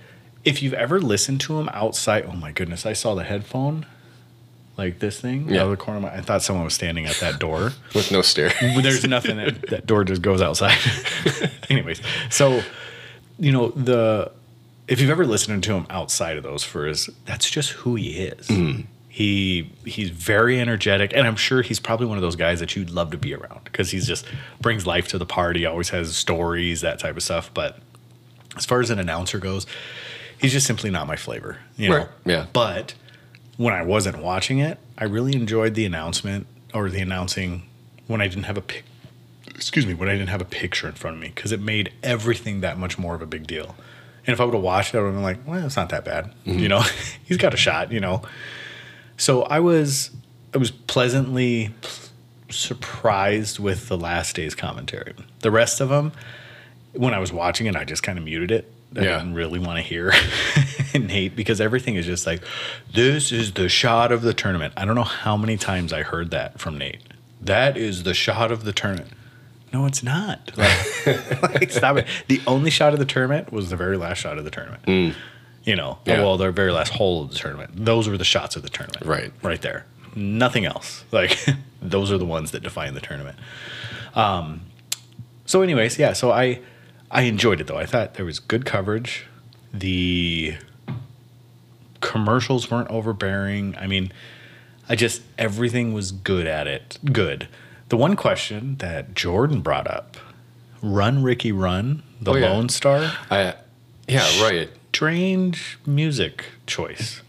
if 0.44 0.62
you've 0.64 0.74
ever 0.74 1.00
listened 1.00 1.40
to 1.42 1.58
him 1.60 1.68
outside, 1.72 2.24
oh 2.28 2.32
my 2.32 2.50
goodness, 2.50 2.84
I 2.84 2.92
saw 2.92 3.14
the 3.14 3.22
headphone. 3.24 3.86
Like 4.76 4.98
this 4.98 5.20
thing 5.20 5.48
Yeah. 5.48 5.60
out 5.60 5.64
of 5.66 5.70
the 5.70 5.76
corner 5.76 5.98
of 5.98 6.02
my 6.02 6.14
I 6.14 6.20
thought 6.20 6.42
someone 6.42 6.64
was 6.64 6.74
standing 6.74 7.06
at 7.06 7.16
that 7.16 7.38
door. 7.38 7.72
with 7.94 8.10
no. 8.10 8.22
Well, 8.60 8.82
there's 8.82 9.06
nothing 9.06 9.36
that 9.36 9.68
that 9.68 9.86
door 9.86 10.04
just 10.04 10.22
goes 10.22 10.42
outside. 10.42 10.78
Anyways, 11.70 12.00
so 12.30 12.62
you 13.38 13.52
know 13.52 13.68
the 13.70 14.32
if 14.88 15.00
you've 15.00 15.10
ever 15.10 15.24
listened 15.26 15.62
to 15.64 15.74
him 15.74 15.86
outside 15.90 16.36
of 16.36 16.42
those 16.42 16.62
for 16.62 16.86
his, 16.86 17.08
that's 17.24 17.48
just 17.48 17.70
who 17.70 17.94
he 17.94 18.18
is. 18.18 18.48
Mm-hmm. 18.48 18.82
He 19.08 19.70
he's 19.84 20.10
very 20.10 20.60
energetic, 20.60 21.12
and 21.14 21.24
I'm 21.26 21.36
sure 21.36 21.62
he's 21.62 21.78
probably 21.78 22.06
one 22.06 22.18
of 22.18 22.22
those 22.22 22.36
guys 22.36 22.58
that 22.58 22.74
you'd 22.74 22.90
love 22.90 23.12
to 23.12 23.16
be 23.16 23.32
around 23.32 23.60
because 23.64 23.92
he's 23.92 24.08
just 24.08 24.26
brings 24.60 24.86
life 24.88 25.06
to 25.08 25.18
the 25.18 25.26
party. 25.26 25.64
Always 25.66 25.90
has 25.90 26.16
stories, 26.16 26.80
that 26.80 26.98
type 26.98 27.16
of 27.16 27.22
stuff. 27.22 27.48
But 27.54 27.78
as 28.56 28.66
far 28.66 28.80
as 28.80 28.90
an 28.90 28.98
announcer 28.98 29.38
goes, 29.38 29.66
he's 30.36 30.52
just 30.52 30.66
simply 30.66 30.90
not 30.90 31.06
my 31.06 31.14
flavor. 31.14 31.58
You 31.76 31.90
know. 31.90 31.96
Right, 31.98 32.08
yeah. 32.26 32.46
But 32.52 32.94
when 33.56 33.74
I 33.74 33.82
wasn't 33.82 34.18
watching 34.18 34.58
it, 34.58 34.78
I 34.98 35.04
really 35.04 35.34
enjoyed 35.34 35.74
the 35.74 35.84
announcement 35.84 36.46
or 36.72 36.90
the 36.90 37.00
announcing 37.00 37.62
when 38.06 38.20
I 38.20 38.28
didn't 38.28 38.44
have 38.44 38.56
a 38.56 38.62
pic. 38.62 38.84
Excuse 39.54 39.86
me, 39.86 39.94
when 39.94 40.08
I 40.08 40.12
didn't 40.12 40.30
have 40.30 40.40
a 40.40 40.46
picture 40.46 40.88
in 40.88 40.94
front 40.94 41.16
of 41.16 41.22
me 41.22 41.28
because 41.28 41.52
it 41.52 41.60
made 41.60 41.92
everything 42.02 42.60
that 42.62 42.78
much 42.78 42.98
more 42.98 43.14
of 43.14 43.22
a 43.22 43.26
big 43.26 43.46
deal. 43.46 43.76
And 44.26 44.32
if 44.32 44.40
I 44.40 44.44
would 44.44 44.54
have 44.54 44.62
watched 44.62 44.94
it, 44.94 44.98
I 44.98 45.00
would 45.02 45.08
have 45.08 45.14
been 45.14 45.22
like, 45.22 45.46
well, 45.46 45.64
it's 45.64 45.76
not 45.76 45.90
that 45.90 46.04
bad. 46.04 46.32
Mm-hmm. 46.46 46.58
You 46.58 46.68
know, 46.68 46.80
he's 47.24 47.36
got 47.36 47.54
a 47.54 47.56
shot, 47.56 47.92
you 47.92 48.00
know. 48.00 48.22
So 49.16 49.42
I 49.42 49.60
was 49.60 50.10
I 50.54 50.58
was 50.58 50.70
pleasantly 50.70 51.70
surprised 52.50 53.58
with 53.58 53.88
the 53.88 53.96
last 53.96 54.36
day's 54.36 54.54
commentary. 54.54 55.14
The 55.40 55.50
rest 55.50 55.80
of 55.80 55.88
them, 55.88 56.12
when 56.92 57.14
I 57.14 57.18
was 57.18 57.32
watching 57.32 57.66
it, 57.66 57.76
I 57.76 57.84
just 57.84 58.02
kind 58.02 58.18
of 58.18 58.24
muted 58.24 58.50
it. 58.50 58.72
I 58.96 59.02
Yeah. 59.02 59.18
didn't 59.18 59.34
really 59.34 59.58
want 59.58 59.78
to 59.78 59.82
hear 59.82 60.12
Nate 60.94 61.34
because 61.34 61.60
everything 61.60 61.96
is 61.96 62.06
just 62.06 62.26
like, 62.26 62.42
this 62.92 63.32
is 63.32 63.52
the 63.52 63.68
shot 63.68 64.12
of 64.12 64.22
the 64.22 64.32
tournament. 64.34 64.74
I 64.76 64.84
don't 64.84 64.94
know 64.94 65.02
how 65.02 65.36
many 65.36 65.56
times 65.56 65.92
I 65.92 66.02
heard 66.02 66.30
that 66.30 66.60
from 66.60 66.78
Nate. 66.78 67.00
That 67.40 67.76
is 67.76 68.04
the 68.04 68.14
shot 68.14 68.50
of 68.52 68.64
the 68.64 68.72
tournament. 68.72 69.10
No, 69.72 69.86
it's 69.86 70.02
not. 70.02 70.52
Like, 71.06 71.42
like, 71.60 71.70
stop 71.70 71.96
it. 71.98 72.06
The 72.28 72.40
only 72.46 72.70
shot 72.70 72.92
of 72.94 72.98
the 72.98 73.04
tournament 73.04 73.52
was 73.52 73.68
the 73.68 73.76
very 73.76 73.96
last 73.98 74.18
shot 74.18 74.38
of 74.38 74.44
the 74.44 74.50
tournament. 74.50 75.14
You 75.64 75.76
know, 75.76 75.98
Yeah. 76.06 76.20
well, 76.22 76.36
the 76.38 76.50
very 76.52 76.72
last 76.72 76.92
hole 76.92 77.22
of 77.24 77.30
the 77.30 77.36
tournament. 77.36 77.72
Those 77.84 78.08
were 78.08 78.16
the 78.16 78.24
shots 78.24 78.54
of 78.56 78.62
the 78.62 78.68
tournament. 78.70 79.04
Right. 79.04 79.32
Right 79.42 79.60
there. 79.60 79.84
Nothing 80.14 80.64
else. 80.64 81.04
Like, 81.12 81.36
those 81.82 82.10
are 82.12 82.18
the 82.18 82.24
ones 82.24 82.52
that 82.52 82.62
define 82.62 82.94
the 82.94 83.00
tournament. 83.00 83.36
Um, 84.14 84.62
so, 85.44 85.60
anyways, 85.62 85.98
yeah. 85.98 86.12
So 86.14 86.30
I, 86.30 86.60
I 87.10 87.22
enjoyed 87.22 87.60
it 87.60 87.66
though. 87.66 87.78
I 87.78 87.86
thought 87.86 88.14
there 88.14 88.24
was 88.26 88.38
good 88.38 88.64
coverage. 88.64 89.26
The 89.72 90.56
commercials 92.00 92.70
weren't 92.70 92.90
overbearing. 92.90 93.74
I 93.76 93.86
mean, 93.86 94.12
I 94.88 94.96
just 94.96 95.22
everything 95.38 95.92
was 95.92 96.12
good 96.12 96.46
at 96.46 96.66
it. 96.66 96.98
Good. 97.12 97.48
The 97.88 97.96
one 97.96 98.16
question 98.16 98.76
that 98.78 99.14
Jordan 99.14 99.60
brought 99.60 99.86
up, 99.86 100.16
"Run 100.82 101.22
Ricky 101.22 101.52
Run," 101.52 102.02
the 102.20 102.32
Oh, 102.32 102.36
yeah. 102.36 102.50
Lone 102.50 102.68
Star, 102.68 103.12
I, 103.30 103.54
yeah, 104.08 104.42
right. 104.42 104.68
strange 104.88 105.78
music 105.86 106.44
choice. 106.66 107.20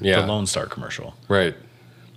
Yeah, 0.00 0.20
The 0.20 0.26
Lone 0.28 0.46
Star 0.46 0.66
commercial. 0.66 1.14
right. 1.28 1.54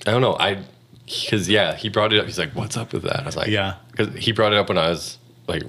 I 0.06 0.12
don't 0.12 0.22
know. 0.22 0.36
I 0.40 0.64
because 1.06 1.50
yeah, 1.50 1.76
he 1.76 1.90
brought 1.90 2.14
it 2.14 2.20
up. 2.20 2.26
He's 2.26 2.40
like, 2.40 2.54
"What's 2.56 2.78
up 2.78 2.94
with 2.94 3.04
that?" 3.04 3.22
I 3.22 3.26
was 3.26 3.36
like, 3.36 3.50
Yeah. 3.50 3.76
because 3.92 4.16
he 4.16 4.32
brought 4.32 4.54
it 4.54 4.58
up 4.58 4.70
when 4.70 4.78
I 4.78 4.90
was 4.90 5.18
like, 5.48 5.64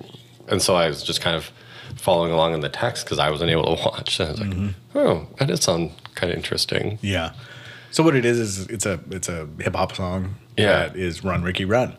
and 0.52 0.62
so 0.62 0.76
I 0.76 0.86
was 0.86 1.02
just 1.02 1.20
kind 1.20 1.34
of 1.36 1.50
following 1.96 2.30
along 2.32 2.54
in 2.54 2.60
the 2.60 2.68
text 2.68 3.04
because 3.04 3.18
I 3.18 3.28
wasn't 3.30 3.50
able 3.50 3.64
to 3.76 3.82
watch. 3.84 4.20
And 4.20 4.28
I 4.28 4.32
was 4.32 4.40
like, 4.40 4.50
Mm-hmm. 4.50 4.98
"Oh, 4.98 5.26
that 5.38 5.48
does 5.48 5.62
sound 5.64 5.90
kind 6.14 6.30
of 6.32 6.36
interesting." 6.36 6.98
Yeah. 7.02 7.32
So 7.90 8.02
what 8.02 8.14
it 8.14 8.24
is 8.24 8.38
is 8.38 8.66
it's 8.68 8.86
a 8.86 9.00
it's 9.10 9.28
a 9.28 9.48
hip 9.58 9.74
hop 9.74 9.94
song 9.96 10.36
Yeah. 10.56 10.88
that 10.88 10.96
is 10.96 11.24
Run 11.24 11.42
Ricky 11.42 11.64
Run. 11.64 11.96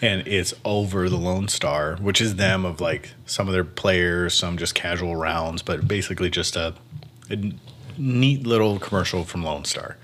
And 0.00 0.26
it's 0.26 0.52
over 0.64 1.08
the 1.08 1.16
Lone 1.16 1.46
Star, 1.48 1.96
which 2.00 2.20
is 2.20 2.34
them 2.34 2.64
of 2.64 2.80
like 2.80 3.10
some 3.24 3.46
of 3.46 3.52
their 3.54 3.64
players, 3.64 4.34
some 4.34 4.56
just 4.58 4.74
casual 4.74 5.14
rounds, 5.16 5.62
but 5.62 5.86
basically 5.86 6.28
just 6.28 6.56
a 6.56 6.74
neat 7.98 8.46
little 8.46 8.78
commercial 8.78 9.24
from 9.24 9.44
Lone 9.44 9.64
Star. 9.64 9.96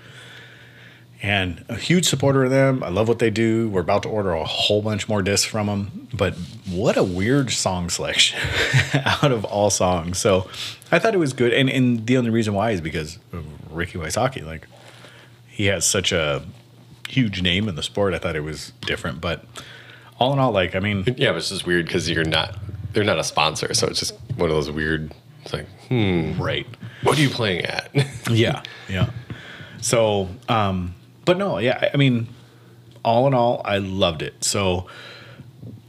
And 1.21 1.65
a 1.67 1.75
huge 1.75 2.05
supporter 2.07 2.45
of 2.45 2.49
them. 2.49 2.81
I 2.81 2.87
love 2.89 3.09
what 3.09 3.19
they 3.19 3.29
do. 3.29 3.67
We're 3.69 3.81
about 3.81 4.03
to 4.03 4.09
order 4.09 4.31
a 4.31 4.45
whole 4.45 4.81
bunch 4.81 5.09
more 5.09 5.21
discs 5.21 5.45
from 5.45 5.67
them. 5.67 6.07
But 6.13 6.33
what 6.69 6.95
a 6.95 7.03
weird 7.03 7.51
song 7.51 7.89
selection 7.89 8.39
out 9.05 9.31
of 9.31 9.43
all 9.43 9.69
songs. 9.69 10.17
So 10.17 10.49
I 10.91 10.99
thought 10.99 11.13
it 11.13 11.17
was 11.17 11.33
good. 11.33 11.51
And, 11.51 11.69
and 11.69 12.07
the 12.07 12.15
only 12.17 12.29
reason 12.29 12.53
why 12.53 12.71
is 12.71 12.79
because 12.79 13.19
of 13.33 13.43
Ricky 13.69 13.97
Wysocki. 13.97 14.45
Like, 14.45 14.67
he 15.49 15.65
has 15.65 15.85
such 15.85 16.13
a 16.13 16.41
huge 17.09 17.41
name 17.41 17.67
in 17.67 17.75
the 17.75 17.83
sport. 17.83 18.13
I 18.13 18.19
thought 18.19 18.37
it 18.37 18.43
was 18.43 18.71
different. 18.81 19.19
But 19.19 19.43
all 20.19 20.31
in 20.31 20.39
all, 20.39 20.51
like, 20.53 20.73
I 20.73 20.79
mean, 20.79 21.03
Yeah, 21.17 21.31
but 21.31 21.37
it's 21.39 21.49
just 21.49 21.65
weird 21.65 21.85
because 21.87 22.09
you're 22.09 22.23
not. 22.23 22.57
They're 22.93 23.03
not 23.03 23.19
a 23.19 23.23
sponsor, 23.25 23.73
so 23.73 23.87
it's 23.87 23.99
just 23.99 24.15
one 24.37 24.49
of 24.49 24.55
those 24.55 24.71
weird. 24.71 25.13
It's 25.43 25.53
like, 25.53 25.67
hmm, 25.89 26.41
right. 26.41 26.65
what 27.03 27.19
are 27.19 27.21
you 27.21 27.29
playing 27.29 27.65
at? 27.65 27.91
Yeah. 28.31 28.61
Yeah. 28.87 29.09
So, 29.81 30.29
um, 30.47 30.93
but 31.29 31.37
no, 31.37 31.57
yeah, 31.59 31.89
I- 31.93 31.97
mean, 31.97 32.27
all 33.03 33.27
in 33.27 33.33
all, 33.33 33.61
I 33.63 33.77
loved 33.77 34.21
it. 34.21 34.43
So, 34.43 34.87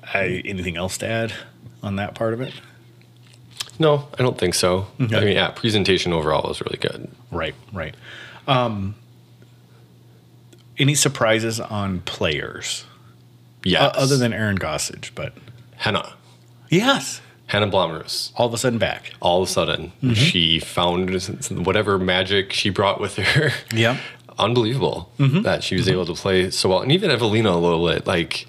I 0.02 0.42
anything 0.44 0.76
else 0.76 0.98
to 0.98 1.06
add 1.08 1.32
on 1.82 1.96
that 1.96 2.14
part 2.14 2.34
of 2.34 2.40
it? 2.40 2.52
no, 3.78 4.08
I 4.18 4.22
don't 4.22 4.36
think 4.38 4.54
so. 4.54 4.86
Okay. 5.00 5.16
I 5.16 5.20
mean, 5.24 5.34
yeah, 5.36 5.48
presentation 5.50 6.12
overall 6.12 6.46
was 6.48 6.60
really 6.60 6.76
good. 6.78 7.08
Right, 7.32 7.54
right. 7.72 7.94
Um, 8.46 8.94
any 10.78 10.94
surprises 10.94 11.58
on 11.60 12.00
players 12.00 12.84
Yeah, 13.64 13.86
uh, 13.86 13.92
other 13.94 14.16
than 14.18 14.32
Aaron 14.32 14.58
Gossage? 14.58 15.10
But 15.14 15.32
Hannah, 15.76 16.12
yes, 16.70 17.20
Hannah 17.46 17.68
Blomroos. 17.68 18.32
all 18.36 18.46
of 18.48 18.54
a 18.54 18.58
sudden 18.58 18.78
back. 18.78 19.14
all 19.20 19.42
of 19.42 19.48
a 19.48 19.52
sudden 19.52 19.92
Mm-hmm. 20.02 20.12
she 20.14 20.58
found 20.60 21.10
whatever 21.66 21.98
magic 21.98 22.52
she 22.52 22.70
brought 22.70 23.00
with 23.00 23.16
her. 23.16 23.50
Yeah. 23.74 23.96
Unbelievable 24.40 25.12
Mm-hmm. 25.18 25.42
that 25.42 25.62
she 25.62 25.76
was 25.76 25.88
able 25.88 26.06
to 26.06 26.14
play 26.14 26.50
so 26.50 26.68
well. 26.70 26.80
And 26.80 26.90
even 26.92 27.10
Evelina 27.10 27.50
a 27.50 27.56
little 27.60 27.86
bit, 27.86 28.06
like 28.06 28.46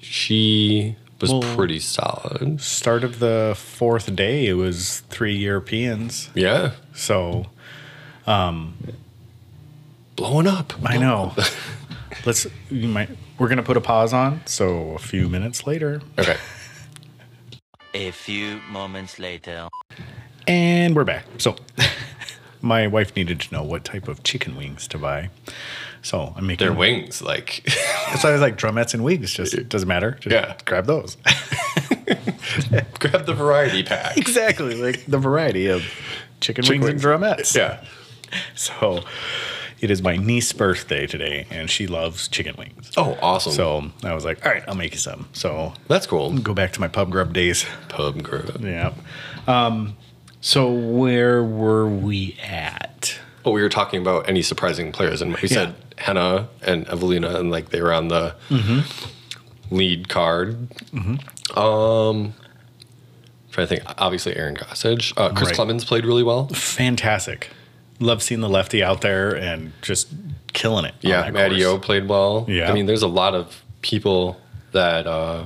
she 0.00 0.96
was 1.20 1.30
Well- 1.30 1.42
pretty 1.54 1.78
solid. 1.78 2.60
Start 2.60 3.04
of 3.04 3.18
the 3.18 3.54
fourth 3.56 4.14
day, 4.16 4.46
it 4.46 4.54
was 4.54 5.00
three 5.10 5.36
Europeans. 5.36 6.30
Yeah. 6.34 6.72
So 6.94 7.46
um, 8.26 8.74
Blowing 10.16 10.46
up. 10.46 10.72
I 10.84 10.98
know. 10.98 11.34
Let's. 12.26 12.46
You 12.70 12.88
might. 12.88 13.08
We're 13.38 13.48
gonna 13.48 13.62
put 13.62 13.76
a 13.76 13.80
pause 13.80 14.12
on. 14.12 14.42
So 14.46 14.92
a 14.92 14.98
few 14.98 15.28
minutes 15.28 15.66
later, 15.66 16.00
Okay. 16.18 16.36
A 17.94 18.10
few 18.10 18.60
moments 18.70 19.18
later. 19.18 19.68
and 20.46 20.94
we're 20.94 21.04
back. 21.04 21.24
So 21.38 21.56
my 22.62 22.86
wife 22.86 23.14
needed 23.16 23.40
to 23.40 23.54
know 23.54 23.62
what 23.62 23.84
type 23.84 24.08
of 24.08 24.22
chicken 24.22 24.56
wings 24.56 24.86
to 24.88 24.98
buy. 24.98 25.28
So 26.00 26.32
I'm 26.36 26.46
making 26.46 26.66
Their 26.66 26.76
wings, 26.76 27.20
like 27.22 27.68
So 28.20 28.28
I 28.28 28.32
was 28.32 28.40
like 28.40 28.56
drumettes 28.56 28.94
and 28.94 29.04
wings. 29.04 29.32
Just 29.34 29.68
doesn't 29.68 29.88
matter. 29.88 30.12
Just 30.20 30.32
Yeah. 30.34 30.56
grab 30.64 30.86
those. 30.86 31.16
grab 32.98 33.26
the 33.26 33.34
variety 33.36 33.82
pack. 33.82 34.16
exactly, 34.16 34.74
like 34.80 35.04
the 35.06 35.18
variety 35.18 35.68
of 35.68 35.82
chicken, 36.40 36.64
Chicken 36.64 36.80
wings, 36.82 37.04
and 37.04 37.12
drumettes. 37.22 37.54
Yeah. 37.56 37.84
So 38.54 39.04
it 39.80 39.90
is 39.90 40.02
my 40.02 40.16
niece's 40.16 40.52
birthday 40.52 41.06
today, 41.06 41.46
and 41.50 41.70
she 41.70 41.86
loves 41.86 42.28
chicken 42.28 42.54
wings. 42.56 42.90
Oh, 42.96 43.18
awesome. 43.20 43.52
So 43.52 43.90
I 44.02 44.14
was 44.14 44.24
like, 44.24 44.44
all 44.44 44.52
right, 44.52 44.62
I'll 44.66 44.74
make 44.74 44.92
you 44.92 44.98
some. 44.98 45.28
So 45.32 45.72
that's 45.88 46.06
cool. 46.06 46.36
go 46.38 46.54
back 46.54 46.72
to 46.72 46.80
my 46.80 46.88
pub 46.88 47.10
grub 47.10 47.32
days. 47.32 47.64
Pub 47.88 48.22
grub. 48.22 48.60
Yeah. 48.64 48.92
Um, 49.46 49.96
so 50.42 50.70
where 50.70 51.42
were 51.42 51.88
we 51.88 52.36
at? 52.42 53.18
Oh, 53.44 53.52
we 53.52 53.62
were 53.62 53.68
talking 53.70 54.00
about 54.02 54.28
any 54.28 54.42
surprising 54.42 54.92
players, 54.92 55.22
and 55.22 55.34
we 55.36 55.48
said 55.48 55.74
Hannah 55.98 56.48
and 56.62 56.86
Evelina, 56.88 57.38
and 57.40 57.50
like 57.50 57.70
they 57.70 57.80
were 57.80 57.92
on 57.94 58.08
the 58.08 58.34
lead 59.70 60.08
card. 60.10 60.68
Um, 61.56 62.34
trying 63.50 63.66
to 63.66 63.66
think. 63.66 63.82
Obviously, 63.98 64.36
Aaron 64.36 64.56
Gossage. 64.56 65.12
Uh, 65.16 65.30
Chris 65.34 65.48
Right. 65.50 65.58
Clemons 65.58 65.86
played 65.86 66.04
really 66.04 66.22
well. 66.22 66.48
Fantastic. 66.48 67.50
Love 67.98 68.22
seeing 68.22 68.40
the 68.40 68.48
lefty 68.48 68.82
out 68.82 69.00
there 69.00 69.34
and 69.34 69.72
just 69.82 70.08
killing 70.52 70.84
it. 70.84 70.94
Yeah, 71.00 71.30
Matty. 71.30 71.64
O 71.64 71.78
played 71.78 72.08
well. 72.08 72.46
Yeah. 72.48 72.70
I 72.70 72.74
mean, 72.74 72.86
there's 72.86 73.02
a 73.02 73.08
lot 73.08 73.34
of 73.34 73.62
people 73.82 74.40
that. 74.72 75.06
Uh, 75.06 75.44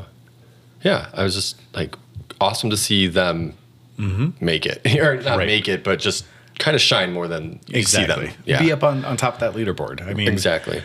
yeah, 0.82 1.08
I 1.14 1.22
was 1.22 1.34
just 1.34 1.56
like 1.74 1.96
awesome 2.40 2.70
to 2.70 2.76
see 2.76 3.06
them 3.06 3.54
make 3.98 4.66
it, 4.66 4.80
or 4.98 5.16
not 5.16 5.24
Mm-hmm. 5.24 5.38
Right. 5.38 5.46
make 5.46 5.68
it, 5.68 5.82
but 5.84 5.98
just 5.98 6.24
kind 6.58 6.74
of 6.74 6.80
shine 6.80 7.12
more 7.12 7.28
than 7.28 7.60
you 7.66 7.78
Exactly. 7.78 8.26
see 8.28 8.32
them. 8.32 8.42
Yeah, 8.46 8.60
Be 8.60 8.72
up 8.72 8.82
on, 8.82 9.04
on 9.04 9.16
top 9.16 9.34
of 9.34 9.40
that 9.40 9.52
leaderboard. 9.54 10.00
I 10.06 10.14
mean, 10.14 10.28
exactly. 10.28 10.82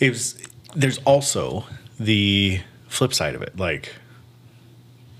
it 0.00 0.10
was 0.10 0.40
there's 0.74 0.98
also 0.98 1.64
the 1.98 2.60
flip 2.88 3.14
side 3.14 3.34
of 3.34 3.42
it 3.42 3.56
like 3.58 3.92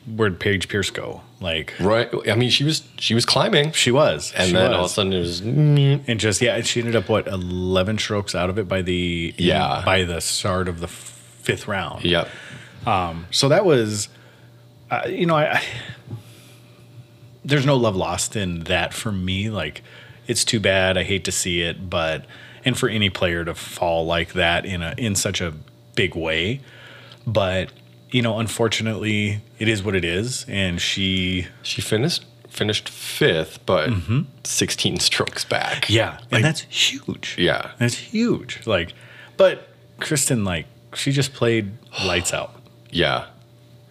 where'd 0.07 0.39
paige 0.39 0.69
pierce 0.69 0.91
go 0.91 1.21
like 1.41 1.75
Right. 1.81 2.09
I 2.31 2.35
mean, 2.37 2.51
she 2.51 2.63
was 2.65 2.83
she 2.99 3.15
was 3.15 3.25
climbing, 3.27 3.73
she 3.73 3.91
was 3.91 4.33
and 4.37 4.47
she 4.49 4.53
then 4.53 4.71
was. 4.71 4.77
all 4.79 4.85
of 4.85 4.91
a 4.91 4.95
sudden 4.95 5.13
it 5.13 5.19
was 5.19 5.41
and 5.41 6.21
just 6.21 6.41
yeah 6.41 6.57
And 6.57 6.67
she 6.67 6.81
ended 6.81 6.95
up 6.97 7.09
what 7.09 7.27
11 7.27 7.99
strokes 7.99 8.35
out 8.35 8.49
of 8.51 8.59
it 8.59 8.69
by 8.69 8.83
the 8.83 9.35
Yeah. 9.37 9.83
by 9.85 10.05
the 10.05 10.21
start 10.21 10.69
of 10.69 10.81
the 10.81 10.89
fifth 10.89 11.67
round 11.69 12.05
yep. 12.05 12.29
so 13.31 13.49
that 13.49 13.65
was 13.65 14.09
uh, 14.91 15.03
you 15.09 15.27
know 15.27 15.35
I, 15.37 15.55
I 15.57 15.63
there's 17.47 17.65
no 17.65 17.77
love 17.77 17.97
lost 17.97 18.37
in 18.37 18.61
that 18.65 18.93
for 18.93 19.13
me 19.13 19.49
like 19.49 19.83
it's 20.27 20.45
too 20.45 20.61
bad 20.61 20.99
i 20.99 21.03
hate 21.05 21.25
to 21.25 21.33
see 21.33 21.63
it 21.63 21.89
but 21.89 22.25
and 22.67 22.77
for 22.77 22.89
any 22.89 23.09
player 23.09 23.45
to 23.45 23.55
fall 23.55 24.05
like 24.05 24.33
that 24.33 24.67
in 24.67 24.83
a 24.83 24.93
in 24.99 25.15
such 25.15 25.41
a 25.41 25.55
big 25.95 26.15
way. 26.15 26.61
But 27.27 27.73
you 28.11 28.23
know, 28.23 28.39
unfortunately, 28.39 29.41
it 29.59 29.69
is 29.69 29.83
what 29.83 29.97
it 29.97 30.05
is, 30.05 30.45
and 30.49 30.81
she, 30.81 31.49
She 31.63 31.81
finished 31.81 32.25
finished 32.49 32.89
fifth, 32.89 33.65
but 33.67 33.91
16 34.45 35.01
strokes 35.01 35.45
back. 35.45 35.83
Mm-hmm. 35.85 35.93
yeah, 35.93 36.19
and 36.31 36.43
that's 36.45 36.63
huge. 36.63 37.37
Yeah. 37.39 37.73
that's 37.79 37.95
huge. 37.97 38.67
Like, 38.67 38.95
but 39.37 39.69
Kristen, 40.01 40.43
like, 40.45 40.65
she 40.95 41.13
just 41.13 41.35
played 41.35 41.73
lights 42.03 42.33
out. 42.33 42.55
Yeah. 42.91 43.27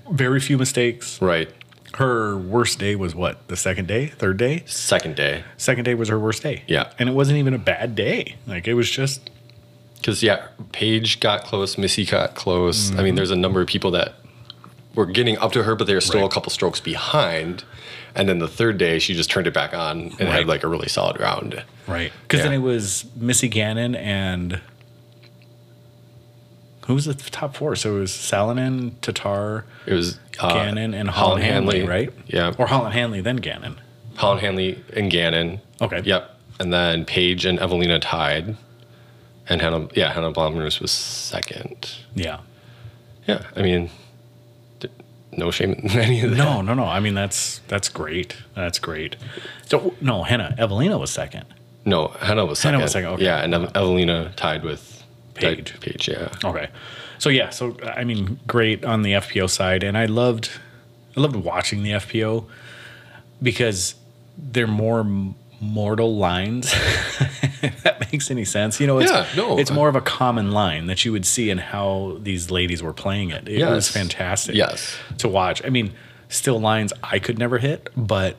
Very 0.09 0.39
few 0.39 0.57
mistakes. 0.57 1.21
Right. 1.21 1.51
Her 1.95 2.37
worst 2.37 2.77
day 2.79 2.95
was 2.95 3.15
what? 3.15 3.47
The 3.47 3.55
second 3.55 3.87
day, 3.87 4.07
third 4.07 4.37
day. 4.37 4.63
Second 4.65 5.15
day. 5.15 5.43
Second 5.57 5.85
day 5.85 5.95
was 5.95 6.09
her 6.09 6.19
worst 6.19 6.43
day. 6.43 6.63
Yeah. 6.67 6.91
and 6.99 7.07
it 7.07 7.13
wasn't 7.13 7.37
even 7.37 7.53
a 7.53 7.57
bad 7.57 7.95
day. 7.95 8.35
Like, 8.47 8.67
it 8.67 8.73
was 8.73 8.89
just 8.89 9.29
Because 9.97 10.21
yeah, 10.21 10.47
Paige 10.71 11.19
got 11.19 11.43
close, 11.45 11.77
Missy 11.77 12.05
got 12.05 12.35
close. 12.35 12.89
I 12.91 12.95
Mm-hmm. 12.95 13.03
mean, 13.03 13.15
there's 13.15 13.31
a 13.31 13.35
number 13.35 13.61
of 13.61 13.67
people 13.67 13.91
that 13.91 14.15
were 14.93 15.05
getting 15.05 15.37
up 15.39 15.51
to 15.53 15.63
her, 15.63 15.75
but 15.75 15.87
they 15.87 15.93
were 15.95 16.01
still 16.01 16.21
Right. 16.21 16.27
a 16.31 16.33
couple 16.33 16.51
strokes 16.51 16.79
behind. 16.79 17.63
And 18.13 18.29
then 18.29 18.39
the 18.39 18.47
third 18.47 18.77
day, 18.77 18.99
she 18.99 19.13
just 19.13 19.29
turned 19.29 19.47
it 19.47 19.53
back 19.53 19.73
on 19.73 20.01
and 20.01 20.19
Right. 20.19 20.29
had 20.29 20.47
like 20.47 20.63
a 20.63 20.67
really 20.67 20.87
solid 20.89 21.19
round. 21.19 21.63
Right. 21.87 22.11
Because 22.23 22.43
then 22.43 22.53
it 22.53 22.59
was 22.59 23.05
Missy 23.15 23.47
Gannon 23.47 23.95
and 23.95 24.59
who 26.85 26.93
was 26.93 27.05
the 27.05 27.13
top 27.13 27.55
four? 27.55 27.75
So 27.75 27.97
it 27.97 27.99
was 27.99 28.11
Salonen, 28.11 28.91
Tattar, 29.01 29.63
It 29.85 29.93
was 29.93 30.19
uh, 30.39 30.53
Gannon, 30.53 30.93
and 30.93 31.09
Holyn 31.09 31.41
Handley, 31.41 31.83
right? 31.83 32.11
Yeah, 32.27 32.53
Or 32.57 32.67
Holyn 32.67 32.91
Handley, 32.91 33.21
then 33.21 33.37
Gannon. 33.37 33.79
Holyn 34.15 34.39
Handley 34.39 34.83
and 34.95 35.11
Gannon. 35.11 35.61
Okay. 35.81 36.01
Yep. 36.03 36.31
And 36.59 36.71
then 36.73 37.05
Paige 37.05 37.45
and 37.45 37.59
Evelina 37.59 37.99
tied, 37.99 38.55
and 39.49 39.61
Hannah. 39.61 39.89
Yeah, 39.93 40.13
Hannah 40.13 40.31
Blomers 40.31 40.79
was 40.79 40.91
second. 40.91 41.91
Yeah. 42.15 42.39
Yeah, 43.27 43.41
I 43.55 43.61
mean, 43.61 43.89
no 45.31 45.51
shame 45.51 45.73
in 45.73 45.89
any 45.99 46.21
of 46.21 46.31
that. 46.31 46.37
No, 46.37 46.61
no, 46.61 46.73
no. 46.73 46.85
I 46.85 46.99
mean 46.99 47.13
that's 47.13 47.59
that's 47.67 47.89
great. 47.89 48.37
That's 48.55 48.79
great. 48.79 49.15
So 49.65 49.93
no, 50.01 50.23
Hannah, 50.23 50.55
Evelina 50.57 50.97
was 50.97 51.11
second. 51.11 51.45
No, 51.83 52.07
Hannah 52.19 52.45
was 52.45 52.59
second. 52.59 52.73
Hannah 52.75 52.83
was 52.83 52.91
second, 52.91 53.09
okay. 53.11 53.23
Yeah, 53.25 53.43
and 53.43 53.53
Evelina 53.53 54.31
tied 54.35 54.63
with 54.63 54.94
Paige. 55.35 55.71
tied 55.71 55.81
Paige, 55.81 56.07
yeah. 56.09 56.29
Okay. 56.43 56.69
So 57.17 57.29
yeah, 57.29 57.49
so 57.49 57.77
I 57.83 58.03
mean, 58.03 58.39
great 58.47 58.83
on 58.83 59.01
the 59.03 59.13
FPO 59.13 59.49
side, 59.49 59.83
and 59.83 59.97
I 59.97 60.05
loved, 60.05 60.49
I 61.15 61.21
loved 61.21 61.35
watching 61.35 61.83
the 61.83 61.91
FPO 61.91 62.45
because 63.41 63.95
they're 64.37 64.67
more 64.67 65.05
mortal 65.61 66.17
lines. 66.17 66.71
if 66.73 67.83
that 67.83 68.11
makes 68.11 68.29
any 68.29 68.45
sense, 68.45 68.79
you 68.79 68.87
know? 68.87 68.99
It's, 68.99 69.11
Yeah, 69.11 69.25
no. 69.35 69.57
It's 69.57 69.71
more 69.71 69.89
of 69.89 69.95
a 69.95 70.01
common 70.01 70.51
line 70.51 70.87
that 70.87 71.05
you 71.05 71.11
would 71.11 71.25
see 71.25 71.49
in 71.49 71.57
how 71.57 72.17
these 72.21 72.51
ladies 72.51 72.83
were 72.83 72.93
playing 72.93 73.31
it. 73.31 73.47
It 73.47 73.65
was 73.65 73.89
fantastic. 73.89 74.55
Yes. 74.55 74.95
To 75.19 75.27
watch. 75.27 75.63
I 75.65 75.69
mean, 75.69 75.93
still 76.29 76.59
lines 76.59 76.93
I 77.03 77.19
could 77.19 77.39
never 77.39 77.57
hit, 77.57 77.89
but 77.95 78.37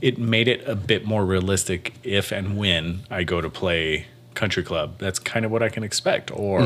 it 0.00 0.18
made 0.18 0.48
it 0.48 0.66
a 0.66 0.76
bit 0.76 1.04
more 1.04 1.24
realistic 1.24 1.94
if 2.04 2.30
and 2.32 2.56
when 2.56 3.00
I 3.10 3.24
go 3.24 3.40
to 3.40 3.50
play 3.50 4.06
country 4.38 4.62
club. 4.62 4.98
That's 4.98 5.18
kind 5.18 5.44
of 5.44 5.50
what 5.50 5.62
I 5.62 5.68
can 5.68 5.82
expect. 5.84 6.30
Or 6.30 6.60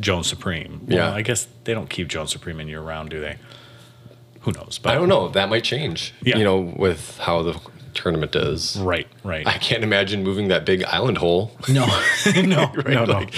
Jones 0.00 0.26
Supreme. 0.26 0.80
Well, 0.88 0.96
Yeah. 0.98 1.14
I 1.14 1.22
guess 1.22 1.46
they 1.64 1.74
don't 1.74 1.88
keep 1.90 2.08
Jones 2.08 2.32
Supreme 2.32 2.58
in 2.60 2.66
year 2.68 2.80
round, 2.80 3.10
do 3.10 3.20
they? 3.20 3.36
Who 4.42 4.52
knows? 4.52 4.78
But 4.82 4.90
I 4.92 4.94
don't 4.94 5.08
know. 5.08 5.28
That 5.28 5.48
might 5.50 5.64
change. 5.64 6.14
Yeah. 6.22 6.38
You 6.38 6.44
know, 6.44 6.58
with 6.58 7.18
how 7.18 7.42
the 7.42 7.60
tournament 7.92 8.34
is. 8.34 8.76
Right, 8.80 9.06
right. 9.22 9.46
I 9.46 9.58
can't 9.58 9.82
imagine 9.84 10.22
moving 10.24 10.48
that 10.48 10.64
big 10.64 10.82
island 10.84 11.18
hole. 11.18 11.52
no, 11.68 11.84
no, 12.34 12.72
Right, 12.74 12.86
no, 12.88 13.04
no. 13.04 13.12
like, 13.12 13.34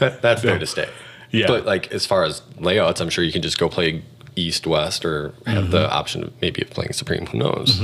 that, 0.00 0.20
that's 0.22 0.42
there 0.42 0.58
to 0.58 0.66
stay. 0.66 0.88
Yeah. 1.30 1.46
But 1.46 1.64
like 1.66 1.92
as 1.92 2.04
far 2.06 2.24
as 2.24 2.42
layouts, 2.58 3.00
I'm 3.00 3.08
sure 3.10 3.22
you 3.22 3.32
can 3.32 3.42
just 3.42 3.58
go 3.58 3.68
play 3.68 4.02
east 4.34 4.66
west 4.66 5.04
or 5.04 5.32
have 5.46 5.64
Mm-hmm. 5.64 5.70
the 5.70 5.90
option 5.90 6.24
of 6.24 6.32
maybe 6.42 6.62
of 6.62 6.70
playing 6.70 6.92
supreme. 6.92 7.26
Who 7.26 7.38
knows? 7.38 7.80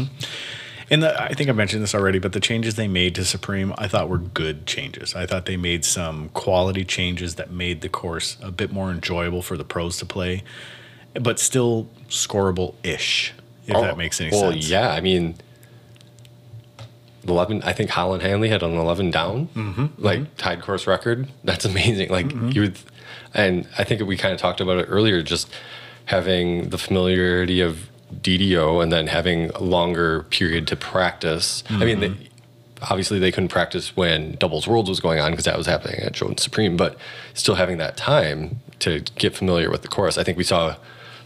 And 0.93 1.03
the, 1.03 1.21
I 1.21 1.33
think 1.33 1.49
I 1.49 1.53
mentioned 1.53 1.83
this 1.83 1.95
already, 1.95 2.19
but 2.21 2.33
the 2.35 2.41
changes 2.41 2.75
they 2.77 2.87
made 2.87 3.15
to 3.17 3.25
Supreme, 3.25 3.73
I 3.79 3.89
thought 3.89 4.09
were 4.11 4.19
good 4.19 4.67
changes. 4.67 5.15
I 5.15 5.25
thought 5.27 5.47
they 5.47 5.57
made 5.57 5.85
some 5.85 6.29
quality 6.31 6.85
changes 6.85 7.37
that 7.37 7.51
made 7.51 7.81
the 7.81 7.89
course 7.89 8.37
a 8.43 8.51
bit 8.53 8.71
more 8.71 8.91
enjoyable 8.91 9.41
for 9.43 9.57
the 9.57 9.65
pros 9.65 9.97
to 9.99 10.07
play, 10.07 10.45
but 11.15 11.39
still 11.41 11.89
scoreable 12.11 12.75
ish, 12.85 13.33
if 13.67 13.75
that 13.75 13.97
makes 13.97 14.21
any 14.21 14.31
Oh, 14.35 14.41
well, 14.43 14.53
sense. 14.53 14.69
yeah. 14.69 14.91
I 14.93 15.01
mean, 15.01 15.37
eleven. 17.27 17.63
I 17.63 17.73
think 17.73 17.91
Holyn 17.91 18.21
Handley 18.21 18.49
had 18.49 18.63
an 18.63 18.77
eleven 18.77 19.11
down, 19.11 19.49
Mm-hmm. 19.55 19.87
like 19.99 20.37
tied 20.37 20.61
course 20.63 20.87
record. 20.87 21.29
That's 21.45 21.65
amazing. 21.65 22.11
Like 22.11 22.31
you 22.55 22.61
would, 22.63 22.79
and 23.35 23.67
I 23.79 23.85
think 23.85 24.03
we 24.03 24.17
kind 24.17 24.35
of 24.35 24.41
talked 24.41 24.61
about 24.61 24.79
it 24.79 24.87
earlier. 24.91 25.23
Just 25.23 25.49
having 26.07 26.69
the 26.71 26.79
familiarity 26.79 27.61
of 27.61 27.89
DDO 28.21 28.83
and 28.83 28.93
then 28.93 29.07
having 29.07 29.51
a 29.51 29.61
longer 29.63 30.25
period 30.25 30.67
to 30.69 30.77
practice. 30.77 31.63
I 31.71 31.85
mean, 31.85 31.99
Mm-hmm. 32.01 32.15
they, 32.23 32.29
obviously 32.91 33.19
they 33.21 33.31
couldn't 33.31 33.49
practice 33.49 33.97
when 33.97 34.35
doubles 34.37 34.67
worlds 34.67 34.89
was 34.89 34.99
going 35.01 35.21
on 35.21 35.31
because 35.31 35.45
that 35.45 35.57
was 35.57 35.67
happening 35.67 36.01
at 36.01 36.13
Jones 36.13 36.43
Supreme, 36.43 36.77
but 36.77 36.97
still 37.35 37.55
having 37.55 37.79
that 37.79 37.97
time 37.97 38.61
to 38.81 39.01
get 39.17 39.37
familiar 39.37 39.71
with 39.71 39.83
the 39.83 39.89
course. 39.89 40.19
I 40.19 40.25
think 40.25 40.37
we 40.37 40.45
saw 40.45 40.77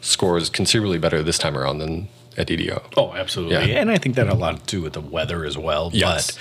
scores 0.03 0.51
considerably 0.51 0.99
better 0.99 1.22
this 1.22 1.38
time 1.38 1.57
around 1.57 1.79
than 1.79 2.09
at 2.37 2.46
DDO. 2.49 2.83
Oh, 2.99 3.14
absolutely. 3.14 3.55
Yeah. 3.72 3.81
And 3.81 3.90
I 3.90 3.96
think 3.96 4.14
that 4.16 4.27
had 4.27 4.35
a 4.37 4.38
lot 4.38 4.61
to 4.61 4.66
do 4.66 4.83
with 4.83 4.92
the 4.92 5.01
weather 5.01 5.44
as 5.46 5.57
well. 5.57 5.90
Yes. 5.94 6.38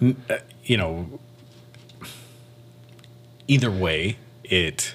But, 0.00 0.16
uh, 0.30 0.38
you 0.64 0.76
know, 0.78 1.20
either 3.46 3.70
way, 3.70 4.16
it 4.42 4.94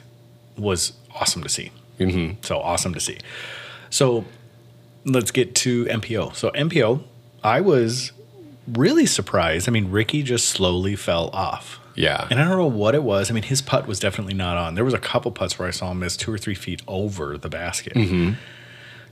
was 0.58 0.94
awesome 1.16 1.44
to 1.44 1.50
see. 1.50 1.72
Mm-hmm. 2.00 2.42
So 2.42 2.60
awesome 2.60 2.94
to 2.94 3.00
see. 3.00 3.20
So 3.90 4.26
let's 5.06 5.32
get 5.32 5.56
to 5.56 5.86
MPO. 5.86 6.36
So 6.36 6.52
MPO, 6.52 7.04
I 7.44 7.62
was 7.62 8.12
really 8.68 9.06
surprised. 9.06 9.68
I 9.68 9.72
mean, 9.72 9.92
Ricky 9.92 10.24
just 10.24 10.48
slowly 10.48 10.96
fell 10.96 11.30
off. 11.34 11.80
Yeah. 11.96 12.28
And 12.30 12.40
I 12.40 12.48
don't 12.48 12.58
know 12.58 12.66
what 12.66 12.96
it 12.96 13.04
was. 13.04 13.30
I 13.30 13.34
mean, 13.34 13.44
his 13.44 13.62
putt 13.62 13.88
was 13.88 14.00
definitely 14.00 14.34
not 14.34 14.58
on. 14.58 14.76
There 14.76 14.86
was 14.86 14.94
a 14.94 15.00
couple 15.00 15.32
putts 15.32 15.60
where 15.60 15.68
I 15.68 15.72
saw 15.72 15.92
him 15.92 16.00
miss 16.00 16.16
two 16.16 16.32
or 16.32 16.38
three 16.38 16.56
feet 16.56 16.82
over 16.88 17.38
the 17.38 17.50
basket. 17.50 17.98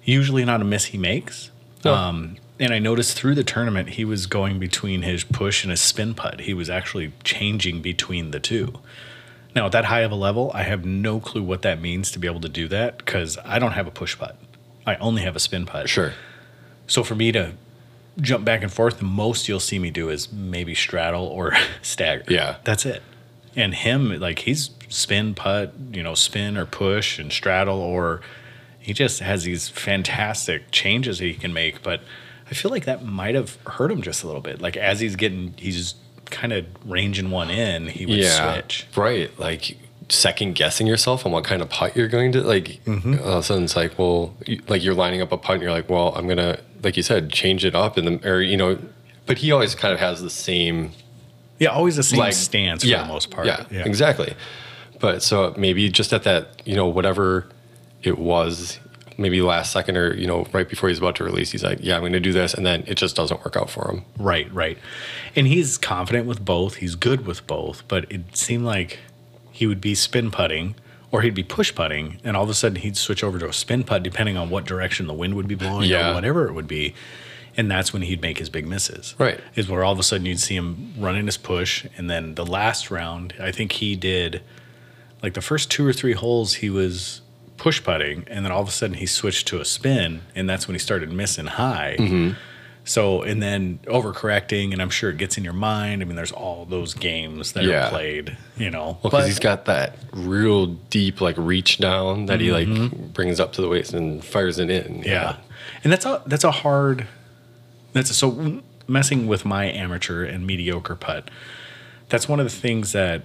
Usually 0.03 0.45
not 0.45 0.61
a 0.61 0.63
miss 0.63 0.85
he 0.85 0.97
makes. 0.97 1.51
No. 1.83 1.93
Um, 1.93 2.37
and 2.59 2.73
I 2.73 2.79
noticed 2.79 3.17
through 3.17 3.35
the 3.35 3.43
tournament 3.43 3.89
he 3.91 4.05
was 4.05 4.25
going 4.25 4.57
between 4.57 5.01
his 5.01 5.23
push 5.23 5.63
and 5.63 5.71
his 5.71 5.81
spin 5.81 6.13
putt. 6.13 6.41
He 6.41 6.53
was 6.53 6.69
actually 6.69 7.11
changing 7.23 7.81
between 7.81 8.31
the 8.31 8.39
two. 8.39 8.73
Now 9.53 9.65
at 9.65 9.73
that 9.73 9.85
high 9.85 10.01
of 10.01 10.11
a 10.11 10.15
level, 10.15 10.51
I 10.53 10.63
have 10.63 10.85
no 10.85 11.19
clue 11.19 11.43
what 11.43 11.63
that 11.63 11.81
means 11.81 12.09
to 12.11 12.19
be 12.19 12.27
able 12.27 12.41
to 12.41 12.49
do 12.49 12.67
that 12.69 12.97
because 12.99 13.37
I 13.43 13.59
don't 13.59 13.73
have 13.73 13.87
a 13.87 13.91
push 13.91 14.17
putt. 14.17 14.37
I 14.87 14.95
only 14.95 15.21
have 15.21 15.35
a 15.35 15.39
spin 15.39 15.65
putt. 15.65 15.89
Sure. 15.89 16.13
So 16.87 17.03
for 17.03 17.13
me 17.13 17.33
to 17.33 17.51
jump 18.21 18.45
back 18.45 18.63
and 18.63 18.71
forth, 18.71 18.99
the 18.99 19.05
most 19.05 19.47
you'll 19.47 19.59
see 19.59 19.77
me 19.77 19.91
do 19.91 20.09
is 20.09 20.31
maybe 20.31 20.73
straddle 20.73 21.25
or 21.25 21.53
stagger. 21.81 22.23
Yeah. 22.29 22.55
That's 22.63 22.85
it. 22.85 23.03
And 23.55 23.73
him, 23.73 24.17
like 24.19 24.39
he's 24.39 24.71
spin, 24.87 25.35
putt, 25.35 25.73
you 25.91 26.01
know, 26.01 26.15
spin 26.15 26.57
or 26.57 26.65
push 26.65 27.19
and 27.19 27.31
straddle, 27.31 27.79
or 27.79 28.21
he 28.79 28.93
just 28.93 29.19
has 29.19 29.43
these 29.43 29.67
fantastic 29.67 30.71
changes 30.71 31.19
that 31.19 31.25
he 31.25 31.33
can 31.33 31.53
make. 31.53 31.83
But 31.83 32.01
I 32.49 32.53
feel 32.53 32.71
like 32.71 32.85
that 32.85 33.03
might 33.03 33.35
have 33.35 33.57
hurt 33.65 33.91
him 33.91 34.01
just 34.01 34.23
a 34.23 34.27
little 34.27 34.41
bit. 34.41 34.61
Like 34.61 34.77
as 34.77 34.99
he's 35.01 35.15
getting, 35.15 35.53
he's 35.57 35.95
kind 36.25 36.53
of 36.53 36.65
ranging 36.85 37.31
one 37.31 37.49
in, 37.49 37.87
he 37.87 38.05
would 38.05 38.19
yeah. 38.19 38.53
switch. 38.53 38.87
Right. 38.95 39.37
Like 39.37 39.77
second 40.09 40.55
guessing 40.55 40.87
yourself 40.87 41.25
on 41.25 41.31
what 41.31 41.43
kind 41.43 41.61
of 41.61 41.69
putt 41.69 41.95
you're 41.95 42.07
going 42.07 42.31
to 42.31 42.41
like. 42.41 42.79
Mm-hmm. 42.85 43.15
All 43.23 43.33
of 43.33 43.39
a 43.39 43.43
sudden, 43.43 43.65
it's 43.65 43.75
like, 43.75 43.97
well, 43.99 44.35
you, 44.45 44.61
like 44.67 44.83
you're 44.83 44.93
lining 44.93 45.21
up 45.21 45.31
a 45.31 45.37
putt, 45.37 45.55
and 45.55 45.63
you're 45.63 45.71
like, 45.71 45.89
well, 45.89 46.13
I'm 46.15 46.27
gonna, 46.27 46.59
like 46.83 46.95
you 46.97 47.03
said, 47.03 47.29
change 47.31 47.65
it 47.65 47.75
up 47.75 47.97
in 47.97 48.05
the, 48.05 48.29
or 48.29 48.41
you 48.41 48.57
know, 48.57 48.79
but 49.25 49.39
he 49.39 49.51
always 49.51 49.75
kind 49.75 49.93
of 49.93 49.99
has 49.99 50.21
the 50.21 50.29
same 50.29 50.91
Yeah, 51.59 51.69
always 51.69 51.95
the 51.95 52.03
same 52.03 52.19
like 52.19 52.33
stance 52.33 52.83
for 52.83 52.89
yeah, 52.89 53.03
the 53.03 53.09
most 53.09 53.31
part. 53.31 53.47
Yeah, 53.47 53.65
exactly. 53.71 54.33
But 54.99 55.21
so 55.21 55.53
maybe 55.57 55.89
just 55.89 56.13
at 56.13 56.23
that, 56.23 56.61
you 56.65 56.75
know, 56.75 56.87
whatever 56.87 57.47
it 58.03 58.17
was, 58.17 58.79
maybe 59.17 59.41
last 59.41 59.71
second 59.71 59.97
or 59.97 60.13
you 60.15 60.27
know, 60.27 60.47
right 60.53 60.69
before 60.69 60.89
he's 60.89 60.99
about 60.99 61.15
to 61.17 61.23
release, 61.23 61.51
he's 61.51 61.63
like, 61.63 61.79
"Yeah, 61.81 61.95
I'm 61.95 62.01
going 62.01 62.13
to 62.13 62.19
do 62.19 62.31
this," 62.31 62.53
and 62.53 62.65
then 62.65 62.83
it 62.87 62.95
just 62.95 63.15
doesn't 63.15 63.43
work 63.43 63.55
out 63.55 63.69
for 63.69 63.91
him. 63.91 64.05
Right, 64.17 64.51
right. 64.53 64.77
And 65.35 65.47
he's 65.47 65.77
confident 65.77 66.25
with 66.27 66.43
both. 66.43 66.75
He's 66.75 66.95
good 66.95 67.25
with 67.25 67.45
both, 67.45 67.87
but 67.87 68.11
it 68.11 68.35
seemed 68.37 68.63
like 68.65 68.99
he 69.57 69.65
would 69.65 69.81
be 69.81 69.95
spin 69.95 70.29
putting 70.29 70.75
or 71.11 71.21
he'd 71.21 71.33
be 71.33 71.43
push 71.43 71.73
putting, 71.73 72.19
and 72.23 72.35
all 72.37 72.43
of 72.43 72.49
a 72.49 72.53
sudden 72.53 72.75
he'd 72.79 72.95
switch 72.97 73.23
over 73.23 73.39
to 73.39 73.47
a 73.47 73.53
spin 73.53 73.83
putt 73.83 74.03
depending 74.03 74.35
on 74.37 74.49
what 74.49 74.65
direction 74.65 75.07
the 75.07 75.13
wind 75.13 75.33
would 75.33 75.47
be 75.47 75.55
blowing 75.55 75.89
Yeah. 75.89 76.11
or 76.11 76.13
whatever 76.13 76.47
it 76.47 76.53
would 76.53 76.67
be. 76.67 76.93
And 77.55 77.71
that's 77.71 77.91
when 77.93 78.03
he'd 78.03 78.21
make 78.21 78.37
his 78.37 78.49
big 78.49 78.67
misses. 78.67 79.15
Right. 79.17 79.39
Is 79.55 79.67
where 79.67 79.83
all 79.83 79.93
of 79.93 79.99
a 79.99 80.03
sudden 80.03 80.25
you'd 80.27 80.39
see 80.39 80.55
him 80.55 80.93
running 80.99 81.25
his 81.25 81.37
push. 81.37 81.85
And 81.97 82.07
then 82.09 82.35
the 82.35 82.45
last 82.45 82.91
round, 82.91 83.33
I 83.39 83.51
think 83.51 83.71
he 83.71 83.95
did 83.95 84.41
like 85.23 85.33
the 85.33 85.41
first 85.41 85.71
two 85.71 85.83
or 85.87 85.93
three 85.93 86.13
holes, 86.13 86.55
he 86.55 86.69
was 86.69 87.21
push 87.55 87.81
putting. 87.83 88.25
And 88.27 88.45
then 88.45 88.51
all 88.51 88.61
of 88.61 88.67
a 88.67 88.71
sudden 88.71 88.97
he 88.97 89.07
switched 89.07 89.47
to 89.47 89.59
a 89.59 89.65
spin. 89.65 90.21
And 90.35 90.47
that's 90.47 90.67
when 90.67 90.75
he 90.75 90.79
started 90.79 91.11
missing 91.11 91.47
high. 91.47 91.95
Mm-hmm. 91.97 92.33
So 92.87 93.21
and 93.21 93.43
then 93.43 93.79
overcorrecting, 93.83 94.71
and 94.71 94.81
I'm 94.81 94.89
sure 94.89 95.09
it 95.09 95.17
gets 95.17 95.37
in 95.37 95.43
your 95.43 95.53
mind. 95.53 96.01
I 96.01 96.05
mean, 96.05 96.15
there's 96.15 96.31
all 96.31 96.63
those 96.65 96.93
games 96.93 97.51
that 97.51 97.65
Yeah. 97.65 97.87
are 97.87 97.89
played, 97.89 98.37
you 98.57 98.69
know. 98.69 98.97
Well, 99.03 99.11
because 99.11 99.27
he's 99.27 99.39
got 99.39 99.65
that 99.65 99.97
real 100.13 100.67
deep 100.67 101.19
like 101.19 101.35
reach 101.37 101.79
down 101.79 102.27
that 102.27 102.39
he 102.39 102.51
like 102.51 102.69
mm-hmm. 102.69 103.07
brings 103.07 103.41
up 103.41 103.51
to 103.53 103.61
the 103.61 103.67
waist 103.67 103.93
and 103.93 104.23
fires 104.23 104.57
it 104.57 104.69
in. 104.69 105.03
Yeah, 105.03 105.35
and 105.83 105.91
that's 105.91 106.05
a 106.05 106.23
that's 106.25 106.45
a 106.45 106.51
hard. 106.51 107.07
That's 107.91 108.09
a, 108.09 108.13
so 108.13 108.61
messing 108.87 109.27
with 109.27 109.43
my 109.43 109.65
amateur 109.65 110.23
and 110.23 110.47
mediocre 110.47 110.95
putt. 110.95 111.29
That's 112.07 112.29
one 112.29 112.39
of 112.39 112.45
the 112.45 112.55
things 112.55 112.93
that 112.93 113.23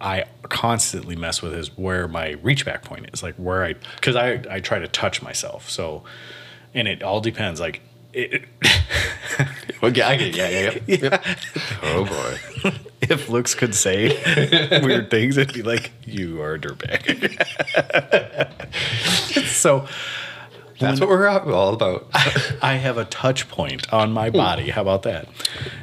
I 0.00 0.24
constantly 0.42 1.14
mess 1.14 1.40
with 1.40 1.54
is 1.54 1.76
where 1.78 2.08
my 2.08 2.30
reach 2.42 2.64
back 2.64 2.82
point 2.82 3.10
is, 3.12 3.22
like 3.22 3.36
where 3.36 3.64
I 3.64 3.74
because 3.94 4.16
I 4.16 4.42
I 4.50 4.58
try 4.58 4.80
to 4.80 4.88
touch 4.88 5.22
myself. 5.22 5.70
So, 5.70 6.02
and 6.74 6.88
it 6.88 7.04
all 7.04 7.20
depends. 7.20 7.60
Like 7.60 7.80
it, 8.14 8.44
Okay, 9.84 10.00
I 10.00 10.16
get, 10.16 10.34
yeah, 10.34 10.48
yeah, 10.48 10.78
yeah. 10.86 10.96
Yep. 10.96 11.24
Oh 11.82 12.04
boy. 12.06 12.72
if 13.02 13.28
looks 13.28 13.54
could 13.54 13.74
say 13.74 14.08
weird 14.82 15.10
things, 15.10 15.36
it'd 15.36 15.52
be 15.54 15.62
like 15.62 15.92
you 16.06 16.40
are 16.40 16.54
a 16.54 16.58
dirtbag. 16.58 17.04
so 19.44 19.86
That's 20.78 21.00
what 21.00 21.10
we're 21.10 21.28
all 21.28 21.74
about. 21.74 22.06
I 22.62 22.74
have 22.74 22.96
a 22.96 23.04
touch 23.04 23.46
point 23.48 23.92
on 23.92 24.12
my 24.12 24.30
hmm. 24.30 24.36
body. 24.36 24.70
How 24.70 24.80
about 24.80 25.02
that? 25.02 25.28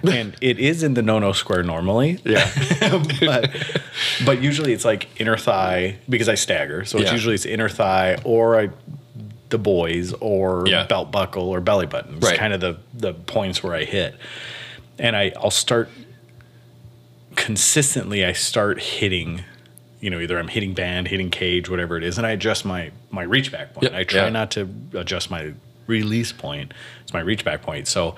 And 0.04 0.36
it 0.42 0.58
is 0.58 0.82
in 0.82 0.96
the 0.96 1.04
no 1.04 1.20
no 1.20 1.32
square 1.32 1.62
normally. 1.62 2.20
Yeah. 2.26 2.50
but 3.20 3.52
but 4.26 4.42
usually 4.42 4.74
it's 4.74 4.86
like 4.86 5.10
inner 5.22 5.38
thigh 5.38 5.98
because 6.10 6.28
I 6.28 6.36
stagger. 6.36 6.86
So 6.86 6.98
it's 6.98 7.08
Yeah. 7.08 7.14
usually 7.14 7.36
it's 7.36 7.46
inner 7.46 7.70
thigh 7.70 8.18
or 8.24 8.60
I 8.60 8.70
the 9.52 9.58
boys 9.60 10.14
or 10.20 10.64
Yeah. 10.68 10.86
belt 10.86 11.12
buckle 11.12 11.50
or 11.50 11.62
belly 11.62 11.86
button. 11.86 12.18
It's 12.18 12.26
Right. 12.28 12.38
kind 12.38 12.54
of 12.54 12.60
the 12.62 12.78
the 12.94 13.14
points 13.14 13.62
where 13.64 13.76
I 13.76 13.84
hit. 13.86 14.16
And 14.98 15.16
I 15.16 15.32
I'll 15.38 15.52
start 15.52 15.90
consistently 17.36 18.26
I 18.26 18.34
start 18.34 18.82
hitting 18.82 19.44
you 20.00 20.10
know, 20.10 20.20
either 20.20 20.40
I'm 20.40 20.48
hitting 20.48 20.74
band, 20.74 21.10
hitting 21.10 21.30
cage, 21.30 21.70
whatever 21.70 21.96
it 21.96 22.04
is, 22.04 22.18
and 22.18 22.26
I 22.26 22.32
adjust 22.32 22.66
my 22.66 22.90
my 23.12 23.22
reach 23.22 23.52
back 23.52 23.74
point. 23.74 23.84
Yep, 23.84 23.94
I 23.94 24.04
try 24.04 24.24
yeah. 24.24 24.30
not 24.30 24.50
to 24.52 24.68
adjust 24.96 25.30
my 25.30 25.54
release 25.86 26.32
point. 26.32 26.74
It's 27.04 27.14
my 27.14 27.20
reach 27.20 27.46
back 27.46 27.62
point. 27.62 27.88
So 27.88 28.16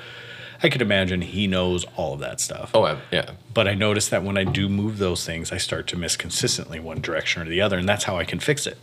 I 0.62 0.69
could 0.69 0.82
imagine 0.82 1.22
he 1.22 1.46
knows 1.46 1.86
all 1.98 2.13
of 2.13 2.22
that 2.22 2.39
stuff. 2.39 2.72
Oh, 2.74 2.98
yeah. 3.12 3.32
But 3.54 3.67
I 3.67 3.74
notice 3.74 4.08
that 4.08 4.24
when 4.24 4.38
I 4.38 4.46
do 4.46 4.69
move 4.69 4.98
those 4.98 5.26
things, 5.26 5.52
I 5.52 5.58
start 5.58 5.88
to 5.88 5.98
miss 5.98 6.15
consistently 6.15 6.80
one 6.80 7.02
direction 7.02 7.41
or 7.41 7.46
the 7.50 7.60
other, 7.60 7.78
and 7.78 7.89
that's 7.89 8.06
how 8.06 8.17
I 8.17 8.24
can 8.24 8.39
fix 8.39 8.65
it. 8.65 8.78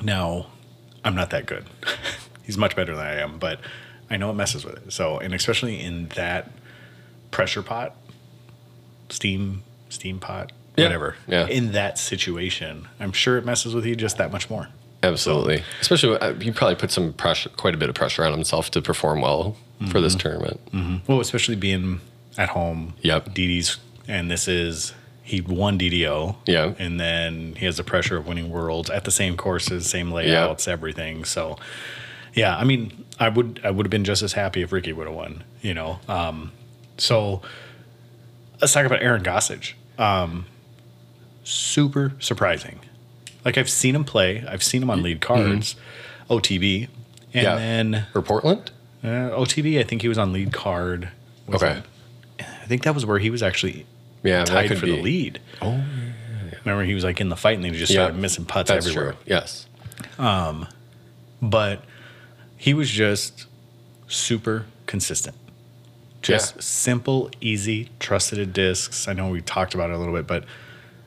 Now, 0.00 0.46
I'm 1.06 1.14
not 1.14 1.30
that 1.30 1.46
good. 1.46 1.64
He's 2.44 2.58
much 2.58 2.76
better 2.76 2.94
than 2.94 3.06
I 3.06 3.14
am, 3.20 3.38
but 3.38 3.60
I 4.10 4.16
know 4.18 4.30
it 4.30 4.34
messes 4.34 4.64
with 4.64 4.76
it. 4.76 4.92
So, 4.92 5.18
and 5.18 5.32
especially 5.32 5.80
in 5.80 6.08
that 6.16 6.50
pressure 7.30 7.62
pot, 7.62 7.96
steam 9.08 9.62
steam 9.88 10.18
pot, 10.18 10.52
Yeah, 10.76 10.84
whatever. 10.86 11.16
yeah. 11.26 11.46
In 11.46 11.72
that 11.72 11.98
situation, 11.98 12.88
I'm 13.00 13.12
sure 13.12 13.38
it 13.38 13.44
messes 13.44 13.74
with 13.74 13.86
you 13.86 13.94
just 13.96 14.18
that 14.18 14.32
much 14.32 14.50
more. 14.50 14.68
Absolutely. 15.02 15.62
Especially, 15.80 16.16
uh, 16.18 16.34
he 16.34 16.50
probably 16.50 16.74
put 16.74 16.90
some 16.90 17.12
pressure, 17.12 17.50
quite 17.50 17.74
a 17.74 17.76
bit 17.78 17.88
of 17.88 17.94
pressure 17.94 18.24
on 18.24 18.32
himself 18.32 18.70
to 18.72 18.82
perform 18.82 19.20
well 19.20 19.56
for 19.90 20.00
this 20.00 20.14
tournament. 20.14 20.60
Well, 21.06 21.20
especially 21.20 21.54
being 21.56 22.00
at 22.36 22.48
home. 22.50 22.94
Yep. 23.02 23.26
DD's, 23.34 23.78
and 24.08 24.30
this 24.30 24.48
is 24.48 24.92
he 25.26 25.40
won 25.40 25.76
DDO. 25.76 26.36
Yeah. 26.46 26.74
And 26.78 27.00
then 27.00 27.54
he 27.56 27.66
has 27.66 27.76
the 27.78 27.82
pressure 27.84 28.16
of 28.16 28.28
winning 28.28 28.48
worlds 28.48 28.88
at 28.90 29.02
the 29.04 29.10
same 29.10 29.36
courses, 29.36 29.90
same 29.90 30.12
layouts, 30.12 30.68
everything. 30.68 31.24
So, 31.24 31.56
yeah, 32.32 32.56
I 32.56 32.62
mean, 32.62 33.04
I 33.18 33.28
would 33.28 33.60
I 33.64 33.70
would 33.72 33.86
have 33.86 33.90
been 33.90 34.04
just 34.04 34.22
as 34.22 34.34
happy 34.34 34.62
if 34.62 34.70
Ricky 34.70 34.92
would 34.92 35.06
have 35.08 35.16
won. 35.16 35.42
You 35.62 35.74
know. 35.74 35.98
Um, 36.08 36.52
so 36.96 37.42
let's 38.60 38.72
talk 38.72 38.86
about 38.86 39.02
Aaron 39.02 39.22
Gossage. 39.24 39.72
Um, 39.98 40.46
super 41.44 42.12
surprising. 42.18 42.80
Like 43.44 43.58
I've 43.58 43.70
seen 43.70 43.94
him 43.94 44.04
play. 44.04 44.44
I've 44.46 44.62
seen 44.62 44.82
him 44.82 44.90
on 44.90 45.02
lead 45.02 45.20
cards, 45.20 45.76
OTB, 46.30 46.88
and 47.34 47.42
Yeah. 47.44 47.54
then 47.56 48.06
For 48.12 48.22
Portland? 48.22 48.70
uh, 49.04 49.30
OTB, 49.36 49.78
I 49.78 49.82
think 49.82 50.02
he 50.02 50.08
was 50.08 50.18
on 50.18 50.32
lead 50.32 50.52
card. 50.52 51.10
Was 51.46 51.62
Okay. 51.62 51.78
it- 51.78 51.84
I 52.40 52.68
think 52.68 52.82
that 52.82 52.94
was 52.94 53.06
where 53.06 53.18
he 53.18 53.30
was 53.30 53.42
actually 53.42 53.86
Yeah, 54.26 54.38
that 54.44 54.46
tied 54.48 54.68
could 54.68 54.78
for 54.78 54.86
be. 54.86 54.96
the 54.96 55.02
lead. 55.02 55.40
Oh, 55.62 55.72
yeah. 55.72 56.58
Remember, 56.64 56.84
he 56.84 56.94
was 56.94 57.04
like 57.04 57.20
in 57.20 57.28
the 57.28 57.36
fight 57.36 57.56
and 57.56 57.64
then 57.64 57.72
he 57.72 57.78
just 57.78 57.92
started 57.92 58.16
missing 58.16 58.44
putts 58.44 58.70
That's 58.70 58.86
everywhere. 58.86 59.12
true. 59.12 59.20
Yes. 59.26 59.66
Um, 60.18 60.66
but 61.40 61.82
he 62.56 62.74
was 62.74 62.90
just 62.90 63.46
super 64.08 64.66
consistent. 64.86 65.36
Just 66.22 66.60
simple, 66.62 67.30
easy, 67.40 67.90
trusted 68.00 68.52
discs. 68.52 69.06
I 69.06 69.12
know 69.12 69.28
we 69.28 69.40
talked 69.42 69.74
about 69.74 69.90
it 69.90 69.94
a 69.94 69.98
little 69.98 70.14
bit, 70.14 70.26
but 70.26 70.44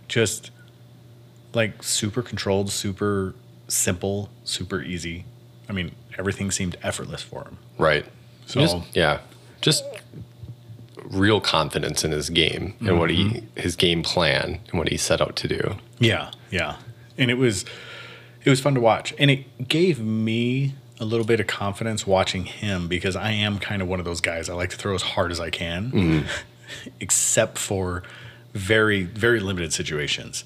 just 0.08 0.52
like 1.54 1.84
super 1.84 2.22
controlled, 2.22 2.72
super 2.72 3.36
simple, 3.68 4.30
super 4.46 4.82
easy. 4.82 5.26
I 5.68 5.74
mean, 5.74 5.92
everything 6.18 6.52
seemed 6.52 6.78
effortless 6.84 7.22
for 7.22 7.44
him. 7.44 7.58
Right. 7.78 8.06
So- 8.46 8.62
Just- 8.62 8.78
yeah, 8.96 9.20
just 9.62 9.84
real 11.10 11.42
confidence 11.42 12.04
in 12.04 12.12
his 12.12 12.30
game 12.30 12.76
and 12.80 13.00
what 13.00 13.10
he 13.10 13.24
mm-hmm. 13.24 13.60
his 13.60 13.76
game 13.76 14.04
plan 14.04 14.60
and 14.70 14.80
what 14.80 14.90
he 14.90 14.98
set 14.98 15.22
out 15.22 15.36
to 15.38 15.48
do. 15.48 15.76
Yeah, 16.00 16.32
yeah. 16.52 16.78
And 17.18 17.32
it 17.32 17.38
was 17.38 17.66
it 18.44 18.50
was 18.50 18.60
fun 18.60 18.76
to 18.76 18.82
watch. 18.82 19.14
And 19.18 19.30
it 19.30 19.68
gave 19.68 20.00
me 20.00 20.76
a 21.00 21.06
little 21.06 21.26
bit 21.26 21.40
of 21.40 21.48
confidence 21.48 22.06
watching 22.06 22.46
him 22.46 22.88
because 22.88 23.16
I 23.16 23.32
am 23.32 23.60
kind 23.60 23.82
of 23.82 23.88
one 23.88 24.00
of 24.00 24.06
those 24.06 24.22
guys. 24.22 24.50
I 24.50 24.54
like 24.54 24.70
to 24.72 24.78
throw 24.78 24.94
as 24.96 25.02
hard 25.02 25.32
as 25.32 25.40
I 25.40 25.50
can, 25.50 25.92
mm-hmm. 25.92 26.90
except 27.00 27.58
for 27.58 28.04
very, 28.54 29.04
very 29.04 29.40
limited 29.40 29.74
situations. 29.74 30.44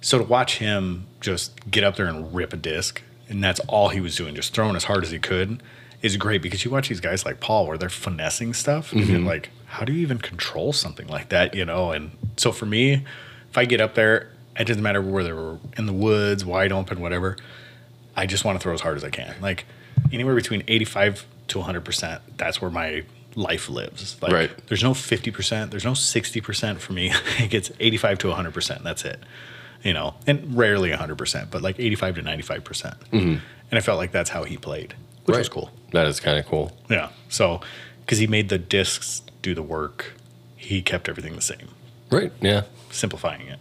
So 0.00 0.18
to 0.18 0.24
watch 0.24 0.58
him 0.58 1.06
just 1.20 1.70
get 1.70 1.84
up 1.84 1.96
there 1.96 2.06
and 2.06 2.34
rip 2.34 2.52
a 2.52 2.56
disc, 2.56 3.02
and 3.28 3.42
that's 3.42 3.60
all 3.60 3.90
he 3.90 4.00
was 4.00 4.16
doing, 4.16 4.34
just 4.34 4.54
throwing 4.54 4.76
as 4.76 4.84
hard 4.84 5.04
as 5.04 5.10
he 5.10 5.18
could, 5.18 5.62
is 6.02 6.16
great 6.16 6.42
because 6.42 6.64
you 6.64 6.70
watch 6.70 6.88
these 6.88 7.00
guys 7.00 7.24
like 7.24 7.40
Paul 7.40 7.66
where 7.66 7.78
they're 7.78 7.88
finessing 7.88 8.54
stuff, 8.54 8.92
and 8.92 9.06
you're 9.06 9.18
mm-hmm. 9.18 9.26
like, 9.26 9.50
how 9.66 9.84
do 9.84 9.92
you 9.92 10.00
even 10.00 10.18
control 10.18 10.72
something 10.72 11.08
like 11.08 11.28
that, 11.30 11.54
you 11.54 11.64
know? 11.64 11.92
And 11.92 12.12
so 12.36 12.52
for 12.52 12.66
me, 12.66 13.04
if 13.50 13.58
I 13.58 13.64
get 13.64 13.80
up 13.80 13.94
there, 13.94 14.30
it 14.58 14.66
doesn't 14.66 14.82
matter 14.82 15.02
whether 15.02 15.34
we're 15.36 15.58
in 15.76 15.86
the 15.86 15.92
woods, 15.92 16.44
wide 16.44 16.72
open, 16.72 17.00
whatever. 17.00 17.36
I 18.16 18.26
just 18.26 18.44
want 18.44 18.58
to 18.58 18.62
throw 18.62 18.74
as 18.74 18.80
hard 18.80 18.96
as 18.96 19.04
I 19.04 19.10
can. 19.10 19.34
Like 19.40 19.66
anywhere 20.12 20.34
between 20.34 20.64
85 20.66 21.26
to 21.48 21.58
100%, 21.60 22.20
that's 22.36 22.60
where 22.60 22.70
my 22.70 23.04
life 23.36 23.68
lives. 23.68 24.16
Like 24.20 24.32
Right. 24.32 24.66
there's 24.66 24.82
no 24.82 24.92
50%, 24.92 25.70
there's 25.70 25.84
no 25.84 25.92
60% 25.92 26.78
for 26.78 26.92
me. 26.92 27.12
it 27.38 27.50
gets 27.50 27.70
85 27.78 28.18
to 28.18 28.28
100%. 28.28 28.82
That's 28.82 29.04
it. 29.04 29.20
You 29.82 29.92
know, 29.92 30.14
and 30.26 30.56
rarely 30.56 30.90
100%, 30.90 31.50
but 31.50 31.62
like 31.62 31.78
85 31.78 32.16
to 32.16 32.22
95%. 32.22 32.62
Mm-hmm. 32.62 33.16
And 33.70 33.78
I 33.78 33.80
felt 33.80 33.98
like 33.98 34.10
that's 34.10 34.30
how 34.30 34.42
he 34.42 34.56
played, 34.56 34.94
which 35.28 35.38
was 35.38 35.48
cool. 35.48 35.70
That 35.92 36.06
is 36.06 36.20
kind 36.20 36.38
of 36.38 36.46
cool. 36.46 36.76
Yeah. 36.90 37.10
So, 37.28 37.60
because 38.00 38.18
he 38.18 38.26
made 38.26 38.48
the 38.48 38.58
discs 38.58 39.22
do 39.42 39.54
the 39.54 39.62
work, 39.62 40.14
he 40.56 40.82
kept 40.82 41.08
everything 41.08 41.34
the 41.36 41.40
same, 41.42 41.68
Right. 42.10 42.32
Yeah. 42.40 42.62
simplifying 42.90 43.46
it, 43.46 43.60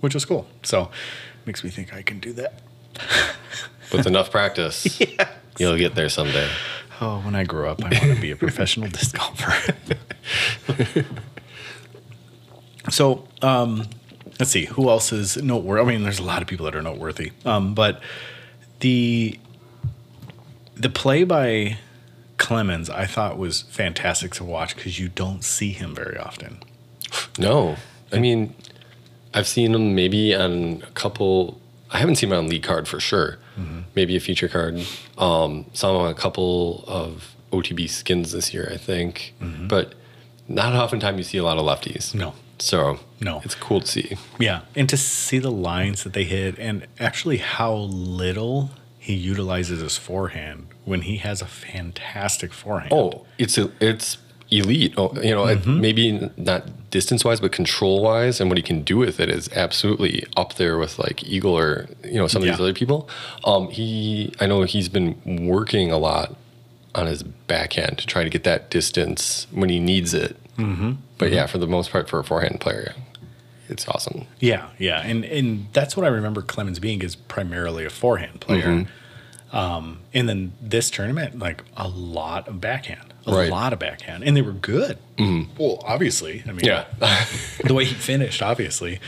which 0.00 0.14
was 0.14 0.24
cool. 0.24 0.46
So, 0.62 0.90
makes 1.44 1.62
me 1.64 1.70
think 1.70 1.92
I 1.94 2.02
can 2.02 2.18
do 2.20 2.32
that. 2.34 2.60
With 3.92 4.06
enough 4.06 4.30
practice, 4.30 5.00
you'll 5.58 5.76
get 5.78 5.94
there 5.94 6.08
someday. 6.08 6.48
Oh, 7.00 7.18
when 7.20 7.34
I 7.34 7.44
grow 7.44 7.70
up, 7.70 7.84
I 7.84 7.88
want 7.90 8.14
to 8.16 8.20
be 8.20 8.30
a 8.30 8.36
professional 8.36 8.88
disc 8.96 9.16
golfer. 9.16 9.74
so, 12.90 13.26
um, 13.42 13.84
let's 14.38 14.50
see 14.50 14.64
who 14.66 14.88
else 14.88 15.12
is 15.12 15.36
noteworthy. 15.36 15.82
I 15.82 15.84
mean, 15.84 16.02
there's 16.02 16.18
a 16.18 16.22
lot 16.24 16.42
of 16.42 16.48
people 16.48 16.64
that 16.66 16.74
are 16.74 16.82
noteworthy, 16.82 17.32
um, 17.44 17.74
but 17.74 18.00
the 18.80 19.38
the 20.76 20.90
play 20.90 21.24
by 21.24 21.78
Clemons 22.38 22.90
I 22.90 23.06
thought 23.06 23.38
was 23.38 23.62
fantastic 23.62 24.32
to 24.34 24.44
watch 24.44 24.76
because 24.76 24.98
you 24.98 25.08
don't 25.08 25.42
see 25.42 25.70
him 25.70 25.94
very 25.94 26.18
often. 26.18 26.58
No, 27.38 27.76
I 28.12 28.18
mean, 28.18 28.54
I've 29.32 29.46
seen 29.48 29.74
him 29.74 29.94
maybe 29.94 30.34
on 30.34 30.82
a 30.86 30.90
couple. 30.92 31.60
I 31.90 31.98
haven't 31.98 32.16
seen 32.16 32.30
him 32.32 32.38
on 32.38 32.48
lead 32.48 32.62
card 32.62 32.88
for 32.88 33.00
sure. 33.00 33.38
Mm-hmm. 33.58 33.80
Maybe 33.94 34.16
a 34.16 34.20
feature 34.20 34.48
card. 34.48 34.84
Um, 35.16 35.66
saw 35.72 35.90
him 35.90 35.96
on 36.02 36.10
a 36.10 36.14
couple 36.14 36.84
of 36.86 37.34
OTB 37.52 37.88
skins 37.88 38.32
this 38.32 38.52
year, 38.52 38.68
I 38.72 38.76
think. 38.76 39.34
But 39.40 39.94
not 40.48 40.74
oftentimes 40.74 41.16
you 41.18 41.24
see 41.24 41.38
a 41.38 41.44
lot 41.44 41.56
of 41.58 41.64
lefties. 41.64 42.08
Mm-hmm. 42.08 42.18
No. 42.18 42.34
So 42.58 42.98
No. 43.20 43.40
it's 43.44 43.54
cool 43.54 43.80
to 43.80 43.86
see. 43.86 44.16
Yeah, 44.38 44.62
and 44.74 44.88
to 44.88 44.96
see 44.96 45.38
the 45.38 45.50
lines 45.50 46.04
that 46.04 46.12
they 46.12 46.24
hit, 46.24 46.58
and 46.58 46.86
actually 46.98 47.36
how 47.38 47.74
little 47.74 48.70
he 49.06 49.14
utilizes 49.14 49.80
his 49.80 49.96
forehand 49.96 50.66
when 50.84 51.02
he 51.02 51.16
has 51.18 51.40
a 51.40 51.46
fantastic 51.46 52.52
forehand. 52.52 52.92
Oh, 52.92 53.24
it's 53.38 53.56
a, 53.56 53.70
it's 53.80 54.18
elite. 54.50 54.94
Oh, 54.96 55.12
you 55.20 55.30
know, 55.30 55.44
Mm-hmm. 55.46 55.80
maybe 55.80 56.30
not 56.36 56.90
distance 56.90 57.24
wise, 57.24 57.40
but 57.40 57.52
control 57.52 58.02
wise, 58.02 58.40
and 58.40 58.50
what 58.50 58.56
he 58.58 58.62
can 58.62 58.82
do 58.82 58.96
with 58.96 59.20
it 59.20 59.28
is 59.28 59.48
absolutely 59.54 60.24
up 60.36 60.54
there 60.54 60.76
with 60.76 60.98
like 60.98 61.22
Eagle 61.24 61.56
or 61.56 61.88
you 62.04 62.14
know 62.18 62.26
some 62.26 62.42
of 62.42 62.48
these 62.48 62.58
other 62.60 62.72
people. 62.74 63.08
Um, 63.44 63.68
he, 63.68 64.32
I 64.40 64.46
know 64.46 64.62
he's 64.62 64.88
been 64.88 65.14
working 65.46 65.92
a 65.92 65.98
lot 65.98 66.34
on 66.94 67.06
his 67.06 67.22
backhand 67.22 67.98
to 67.98 68.06
try 68.06 68.24
to 68.24 68.30
get 68.30 68.42
that 68.44 68.70
distance 68.70 69.46
when 69.52 69.68
he 69.68 69.78
needs 69.78 70.14
it. 70.14 70.36
Mm-hmm. 70.56 70.92
But 71.18 71.30
yeah, 71.30 71.46
for 71.46 71.58
the 71.58 71.66
most 71.68 71.90
part, 71.92 72.08
for 72.08 72.18
a 72.18 72.24
forehand 72.24 72.60
player, 72.60 72.94
it's 73.68 73.86
awesome. 73.88 74.26
Yeah, 74.40 74.68
yeah, 74.78 75.00
and 75.02 75.24
and 75.24 75.66
that's 75.72 75.96
what 75.96 76.04
I 76.04 76.08
remember 76.08 76.42
Clemons 76.42 76.80
being 76.80 77.02
is 77.02 77.16
primarily 77.16 77.84
a 77.84 77.90
forehand 77.90 78.40
player. 78.40 78.66
Mm-hmm. 78.66 79.56
Um, 79.56 80.00
and 80.12 80.28
then 80.28 80.52
this 80.60 80.90
tournament, 80.90 81.38
like 81.38 81.62
a 81.76 81.86
lot 81.88 82.48
of 82.48 82.60
backhand, 82.60 83.14
a 83.26 83.30
Right. 83.32 83.42
Mm-hmm. 83.44 83.52
lot 83.52 83.72
of 83.72 83.78
backhand, 83.78 84.24
and 84.24 84.36
they 84.36 84.42
were 84.42 84.52
good. 84.52 84.98
Well, 85.18 85.80
obviously, 85.84 86.42
I 86.46 86.52
mean, 86.52 86.64
Yeah. 86.64 86.84
the 87.64 87.72
way 87.72 87.84
he 87.84 87.94
finished, 87.94 88.42
obviously. 88.42 89.00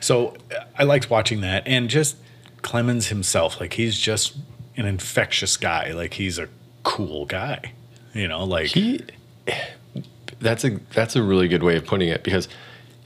So 0.00 0.36
I 0.78 0.82
liked 0.82 1.08
watching 1.08 1.40
that, 1.42 1.66
and 1.66 1.88
just 1.88 2.16
Clemons 2.62 3.08
himself, 3.08 3.60
like 3.60 3.74
he's 3.74 3.96
just 3.98 4.36
an 4.76 4.86
infectious 4.86 5.56
guy. 5.56 5.92
Like 5.92 6.14
he's 6.14 6.38
a 6.38 6.48
cool 6.82 7.24
guy, 7.24 7.72
you 8.12 8.26
know. 8.28 8.44
Like 8.44 8.66
he 8.68 9.00
that's 10.40 10.64
a 10.64 10.78
that's 10.92 11.16
a 11.16 11.22
really 11.22 11.48
good 11.48 11.62
way 11.62 11.76
of 11.76 11.86
putting 11.86 12.08
it 12.08 12.22
because 12.22 12.48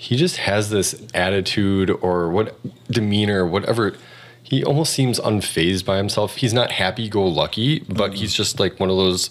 he 0.03 0.17
just 0.17 0.39
has 0.39 0.71
this 0.71 0.95
attitude 1.13 1.91
or 2.01 2.31
what 2.31 2.57
demeanor 2.91 3.47
whatever 3.47 3.95
he 4.43 4.65
almost 4.65 4.93
seems 4.95 5.21
unfazed 5.21 5.85
by 5.85 5.97
himself 5.99 6.37
he's 6.37 6.55
not 6.55 6.71
happy 6.73 7.07
go 7.09 7.23
lucky 7.25 7.81
but 7.81 8.15
he's 8.15 8.33
just 8.33 8.59
like 8.59 8.81
one 8.81 8.89
of 8.89 8.97
those 8.97 9.29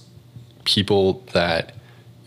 people 0.65 1.23
that 1.33 1.73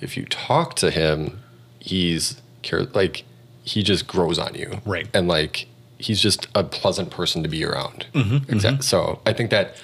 if 0.01 0.17
you 0.17 0.25
talk 0.27 0.75
to 0.75 0.91
him 0.91 1.41
he's 1.79 2.41
care 2.63 2.83
like 2.95 3.25
he 3.65 3.83
just 3.83 4.07
grows 4.09 4.39
on 4.39 4.55
you 4.55 4.81
Right. 4.85 5.07
and 5.15 5.29
like 5.29 5.67
he's 5.99 6.21
just 6.21 6.49
a 6.57 6.65
pleasant 6.65 7.11
person 7.13 7.45
to 7.45 7.49
be 7.49 7.65
around 7.65 8.07
mm-hmm, 8.13 8.37
mm-hmm. 8.39 8.53
exactly 8.53 8.83
so 8.83 9.21
i 9.25 9.33
think 9.33 9.51
that 9.51 9.77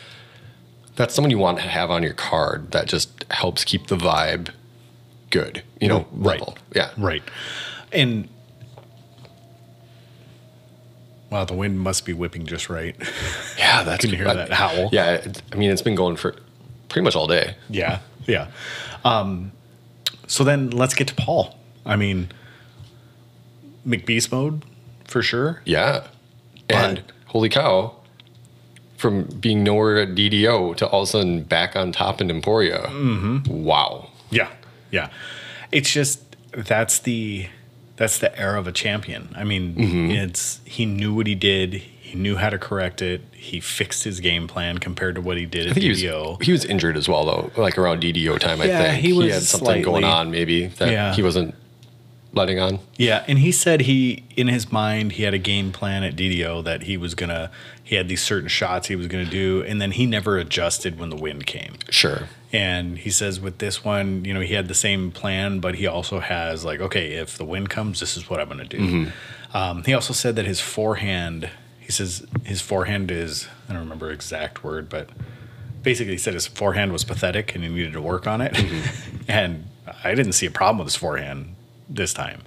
that's 0.97 1.15
someone 1.15 1.31
you 1.31 1.39
want 1.39 1.59
to 1.59 1.65
have 1.69 1.93
on 1.93 2.03
your 2.03 2.13
card 2.15 2.73
that 2.73 2.87
just 2.89 3.25
helps 3.31 3.63
keep 3.63 3.87
the 3.87 3.97
vibe 3.97 4.51
good, 5.31 5.63
you 5.81 5.87
know, 5.87 6.09
Right. 6.11 6.41
level. 6.41 6.57
Yeah. 6.75 6.91
Right. 6.97 7.23
And 7.93 8.29
wow, 11.31 11.45
the 11.45 11.55
wind 11.55 11.79
must 11.81 12.05
be 12.07 12.13
whipping 12.13 12.47
just 12.47 12.69
right. 12.71 12.97
Yeah, 13.59 13.83
that's 13.83 14.01
Can 14.03 14.11
you 14.11 14.17
hear 14.17 14.29
I- 14.29 14.35
that 14.35 14.53
howl? 14.53 14.89
Yeah, 14.93 15.13
it, 15.15 15.43
I 15.53 15.57
mean 15.57 15.71
it's 15.71 15.83
been 15.83 15.95
going 15.95 16.17
for 16.17 16.35
pretty 16.89 17.05
much 17.05 17.15
all 17.17 17.27
day. 17.27 17.55
yeah. 17.69 18.01
Yeah. 18.27 18.49
Um, 19.05 19.53
so 20.27 20.45
then 20.45 20.69
let's 20.71 20.95
get 20.95 21.09
to 21.09 21.15
Paul. 21.15 21.57
I 21.87 21.97
mean, 21.97 22.29
McBeast 23.87 24.31
mode 24.31 24.65
for 25.05 25.23
sure. 25.23 25.63
Yeah. 25.65 26.07
And 26.69 27.03
holy 27.27 27.49
cow, 27.49 27.95
from 28.99 29.25
being 29.25 29.63
nowhere 29.65 29.99
at 30.03 30.11
DDO 30.11 30.77
to 30.77 30.87
all 30.89 31.03
of 31.03 31.09
a 31.09 31.11
sudden 31.13 31.43
back 31.45 31.75
on 31.77 31.93
top 31.93 32.21
in 32.21 32.31
Emporia. 32.31 32.83
Mm-hmm. 32.89 33.65
Wow. 33.65 34.11
Yeah. 34.31 34.51
Yeah. 34.91 35.09
It's 35.73 35.91
just 35.91 36.21
that's 36.53 36.99
the 36.99 37.47
that's 37.99 38.19
the 38.19 38.37
era 38.39 38.59
of 38.59 38.67
a 38.67 38.73
champion. 38.73 39.29
I 39.37 39.45
mean, 39.45 39.75
Mm-hmm. 39.75 40.11
it's 40.13 40.61
he 40.65 40.87
knew 40.87 41.13
what 41.15 41.27
he 41.27 41.35
did. 41.35 41.75
He 41.75 42.17
knew 42.17 42.37
how 42.37 42.49
to 42.49 42.59
correct 42.59 43.03
it. 43.03 43.21
He 43.33 43.61
fixed 43.61 44.03
his 44.05 44.21
game 44.21 44.49
plan 44.49 44.79
compared 44.79 45.17
to 45.17 45.21
what 45.21 45.37
he 45.37 45.45
did 45.45 45.67
I 45.67 45.69
at 45.71 45.75
think 45.75 45.83
he 45.85 45.91
was, 45.91 46.03
DDO. 46.03 46.43
he 46.43 46.53
was 46.53 46.65
injured 46.65 46.97
as 46.97 47.07
well 47.09 47.27
though, 47.27 47.51
like 47.61 47.77
around 47.77 48.03
DDO 48.03 48.39
time. 48.39 48.63
I 48.63 48.67
think 48.69 49.05
he 49.05 49.13
was 49.13 49.31
had 49.33 49.43
something 49.43 49.83
going 49.83 50.05
on 50.05 50.31
maybe 50.31 50.69
that 50.69 50.91
Yeah. 50.91 51.15
he 51.15 51.23
wasn't 51.23 51.55
letting 52.33 52.59
on. 52.59 52.79
Yeah, 52.97 53.25
and 53.27 53.39
he 53.39 53.53
said 53.53 53.83
he 53.83 54.25
in 54.37 54.49
his 54.49 54.71
mind 54.71 55.13
he 55.13 55.23
had 55.23 55.35
a 55.35 55.39
game 55.39 55.73
plan 55.73 56.03
at 56.03 56.17
DDO 56.17 56.65
that 56.65 56.83
he 56.83 56.97
was 56.97 57.15
gonna 57.15 57.51
he 57.83 57.97
had 57.97 58.09
these 58.09 58.23
certain 58.23 58.49
shots 58.49 58.89
he 58.89 58.97
was 58.97 59.07
gonna 59.07 59.25
do, 59.25 59.63
and 59.67 59.81
then 59.81 59.93
he 59.93 60.07
never 60.07 60.39
adjusted 60.39 60.99
when 60.99 61.11
the 61.11 61.17
wind 61.17 61.47
came. 61.47 61.75
Sure. 61.91 62.29
And 62.53 62.99
he 62.99 63.11
says 63.11 63.41
with 63.41 63.59
this 63.59 63.85
one, 63.85 64.25
you 64.25 64.33
know, 64.33 64.41
he 64.41 64.55
had 64.55 64.69
the 64.69 64.75
same 64.75 65.11
plan, 65.11 65.61
but 65.61 65.75
he 65.75 65.87
also 65.87 66.21
has 66.21 66.65
like, 66.65 66.81
okay, 66.81 67.13
if 67.13 67.37
the 67.37 67.45
wind 67.45 67.69
comes, 67.69 68.01
this 68.01 68.17
is 68.17 68.29
what 68.29 68.41
I'm 68.41 68.49
gonna 68.49 68.65
do. 68.65 69.11
Um, 69.55 69.83
he 69.85 69.95
also 69.95 70.13
said 70.13 70.37
that 70.37 70.47
his 70.47 70.61
forehand, 70.61 71.49
he 71.81 71.91
says 71.93 72.27
his 72.45 72.61
forehand 72.61 73.11
is 73.11 73.49
I 73.69 73.73
don't 73.73 73.83
remember 73.83 74.11
exact 74.11 74.63
word, 74.63 74.89
but 74.89 75.11
basically 75.83 76.15
he 76.15 76.19
said 76.19 76.35
his 76.35 76.47
forehand 76.47 76.93
was 76.93 77.05
pathetic 77.05 77.55
and 77.55 77.65
he 77.65 77.71
needed 77.71 77.95
to 77.95 78.03
work 78.03 78.27
on 78.27 78.41
it. 78.41 78.59
and 79.29 79.67
I 80.05 80.15
didn't 80.15 80.33
see 80.33 80.45
a 80.45 80.51
problem 80.51 80.79
with 80.79 80.87
his 80.89 80.97
forehand 80.97 81.55
this 81.89 82.13
time. 82.13 82.43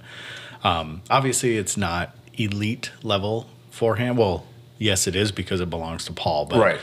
Um, 0.64 1.02
obviously, 1.10 1.56
it's 1.58 1.76
not 1.76 2.14
elite 2.34 2.90
level 3.02 3.48
forehand. 3.70 4.16
Well, 4.18 4.46
yes, 4.78 5.06
it 5.06 5.16
is 5.16 5.32
because 5.32 5.60
it 5.60 5.68
belongs 5.70 6.04
to 6.06 6.12
Paul, 6.12 6.46
but 6.46 6.58
Right. 6.60 6.80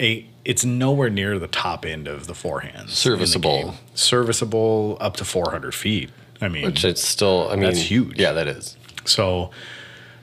a 0.00 0.26
it's 0.44 0.64
nowhere 0.64 1.10
near 1.10 1.38
the 1.38 1.46
top 1.48 1.84
end 1.84 2.08
of 2.08 2.26
the 2.26 2.32
forehands. 2.32 2.80
in 2.80 2.86
the 2.86 2.92
Serviceable. 2.92 3.74
serviceable 3.94 4.96
up 5.00 5.16
to 5.16 5.24
400 5.24 5.74
feet. 5.74 6.10
I 6.40 6.48
mean, 6.48 6.64
Which 6.64 6.84
it's 6.84 7.02
still 7.06 7.48
I 7.50 7.54
mean 7.56 7.64
That's 7.64 7.80
huge. 7.80 8.18
Yeah, 8.18 8.32
that 8.32 8.46
is. 8.48 8.76
so, 9.04 9.50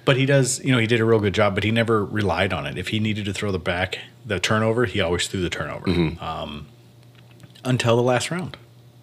but 0.05 0.17
he 0.17 0.25
does, 0.25 0.63
you 0.63 0.71
know, 0.71 0.77
he 0.79 0.87
did 0.87 0.99
a 1.01 1.05
real 1.05 1.19
good 1.19 1.33
job, 1.33 1.53
but 1.55 1.63
he 1.63 1.71
never 1.71 2.03
relied 2.05 2.53
on 2.53 2.65
it. 2.65 2.77
If 2.77 2.87
he 2.89 2.99
needed 2.99 3.25
to 3.25 3.33
throw 3.33 3.51
the 3.51 3.59
back, 3.59 3.99
the 4.25 4.39
turnover, 4.39 4.85
he 4.85 5.01
always 5.01 5.27
threw 5.27 5.41
the 5.41 5.49
turnover 5.49 5.89
um, 6.21 6.67
until 7.63 7.95
the 7.95 8.03
last 8.03 8.31
round. 8.31 8.57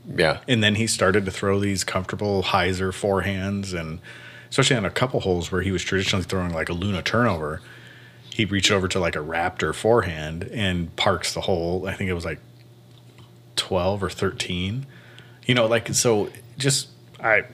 Yeah. 0.07 0.41
And 0.49 0.63
then 0.63 0.75
he 0.75 0.87
started 0.87 1.25
to 1.25 1.31
throw 1.31 1.61
these 1.61 1.85
comfortable 1.85 2.43
hyzer 2.43 2.91
forehands, 2.91 3.79
and 3.79 4.01
especially 4.51 4.77
on 4.77 4.85
a 4.85 4.91
couple 4.91 5.21
holes 5.21 5.53
where 5.53 5.63
he 5.63 5.73
was 5.73 5.83
traditionally 5.83 6.25
throwing 6.25 6.53
like 6.53 6.69
a 6.69 6.73
Luna 6.73 7.03
turnover, 7.03 7.61
he 8.31 8.45
reached 8.45 8.71
over 8.71 8.89
to 8.89 8.99
like 8.99 9.17
a 9.17 9.21
Raptor 9.21 9.75
forehand 9.75 10.45
and 10.53 10.95
parks 10.97 11.35
the 11.35 11.43
hole. 11.43 11.87
I 11.87 11.95
think 11.95 12.11
it 12.11 12.15
was 12.15 12.25
like 12.25 12.41
12 13.57 14.03
or 14.03 14.11
13. 14.11 14.87
You 15.47 15.55
know, 15.55 15.67
like, 15.67 15.95
so 15.95 16.31
just, 16.59 16.89
I, 17.21 17.45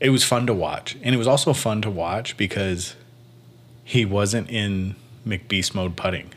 it 0.00 0.10
was 0.10 0.24
fun 0.24 0.46
to 0.46 0.54
watch. 0.54 0.96
And 1.02 1.14
it 1.14 1.18
was 1.18 1.26
also 1.26 1.52
fun 1.52 1.82
to 1.82 1.90
watch 1.90 2.36
because 2.36 2.94
he 3.84 4.04
wasn't 4.04 4.50
in 4.50 4.96
McBeast 5.26 5.74
mode 5.74 5.96
putting. 5.96 6.32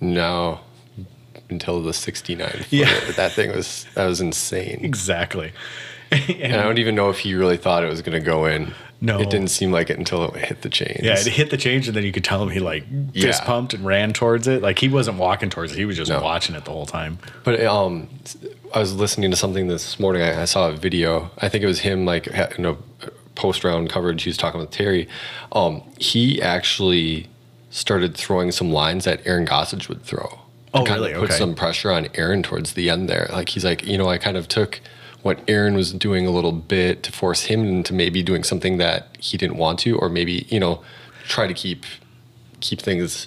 No. 0.00 0.60
Until 1.50 1.82
the 1.82 1.92
69. 1.92 2.64
Yeah. 2.70 2.88
That 3.16 3.32
thing 3.32 3.50
was 3.54 3.86
that 3.94 4.06
was 4.06 4.20
insane. 4.20 4.80
Exactly. 4.82 5.52
And 6.12 6.54
I 6.56 6.62
don't 6.64 6.78
even 6.78 6.96
know 6.96 7.08
if 7.10 7.20
he 7.20 7.34
really 7.36 7.56
thought 7.56 7.84
it 7.84 7.88
was 7.88 8.02
going 8.02 8.18
to 8.18 8.24
go 8.24 8.44
in. 8.44 8.72
No. 9.00 9.20
It 9.20 9.30
didn't 9.30 9.48
seem 9.48 9.70
like 9.70 9.90
it 9.90 9.96
until 9.96 10.24
it 10.34 10.44
hit 10.44 10.62
the 10.62 10.68
chains. 10.68 11.00
Yeah, 11.04 11.12
it 11.18 11.24
hit 11.26 11.50
the 11.50 11.56
change, 11.56 11.86
and 11.86 11.96
then 11.96 12.04
you 12.04 12.10
could 12.12 12.24
tell 12.24 12.42
him 12.42 12.50
he 12.50 12.58
like 12.58 12.82
fist 13.12 13.14
Yeah. 13.40 13.44
pumped 13.44 13.74
and 13.74 13.86
ran 13.86 14.12
towards 14.12 14.48
it. 14.48 14.60
Like 14.60 14.78
he 14.80 14.88
wasn't 14.88 15.18
walking 15.18 15.50
towards 15.50 15.72
it; 15.72 15.76
he 15.78 15.84
was 15.84 15.96
just 15.96 16.10
No. 16.10 16.20
watching 16.20 16.56
it 16.56 16.64
the 16.64 16.72
whole 16.72 16.84
time. 16.84 17.18
But 17.44 17.64
um, 17.64 18.08
I 18.74 18.80
was 18.80 18.94
listening 18.94 19.30
to 19.30 19.36
something 19.36 19.68
this 19.68 19.98
morning. 20.00 20.20
I, 20.22 20.42
I 20.42 20.44
saw 20.46 20.68
a 20.68 20.72
video. 20.72 21.30
I 21.38 21.48
think 21.48 21.62
it 21.62 21.68
was 21.68 21.80
him, 21.80 22.04
like 22.04 22.26
ha- 22.30 22.48
you 22.58 22.62
know, 22.64 22.76
post 23.36 23.62
round 23.64 23.88
coverage. 23.88 24.24
He 24.24 24.28
was 24.30 24.36
talking 24.36 24.60
with 24.60 24.70
Terry. 24.72 25.08
Um, 25.52 25.80
he 25.98 26.42
actually 26.42 27.28
started 27.70 28.16
throwing 28.16 28.50
some 28.50 28.70
lines 28.72 29.04
that 29.04 29.24
Aaron 29.24 29.46
Gossage 29.46 29.88
would 29.88 30.02
throw. 30.02 30.40
Oh, 30.72 30.84
kind 30.84 31.00
really? 31.00 31.12
Of 31.12 31.20
put 31.20 31.30
Okay. 31.30 31.38
some 31.38 31.54
pressure 31.54 31.90
on 31.90 32.08
Aaron 32.14 32.42
towards 32.42 32.74
the 32.74 32.90
end 32.90 33.08
there. 33.08 33.28
Like 33.32 33.48
he's 33.50 33.64
like, 33.64 33.84
you 33.86 33.98
know, 33.98 34.08
I 34.08 34.18
kind 34.18 34.36
of 34.36 34.46
took 34.48 34.80
what 35.22 35.40
Aaron 35.48 35.74
was 35.74 35.92
doing 35.92 36.26
a 36.26 36.30
little 36.30 36.52
bit 36.52 37.02
to 37.02 37.12
force 37.12 37.42
him 37.42 37.64
into 37.64 37.92
maybe 37.92 38.22
doing 38.22 38.42
something 38.44 38.78
that 38.78 39.16
he 39.18 39.36
didn't 39.36 39.56
want 39.56 39.78
to, 39.80 39.98
or 39.98 40.08
maybe 40.08 40.46
you 40.48 40.60
know, 40.60 40.82
try 41.28 41.46
to 41.46 41.54
keep 41.54 41.84
keep 42.60 42.80
things 42.80 43.26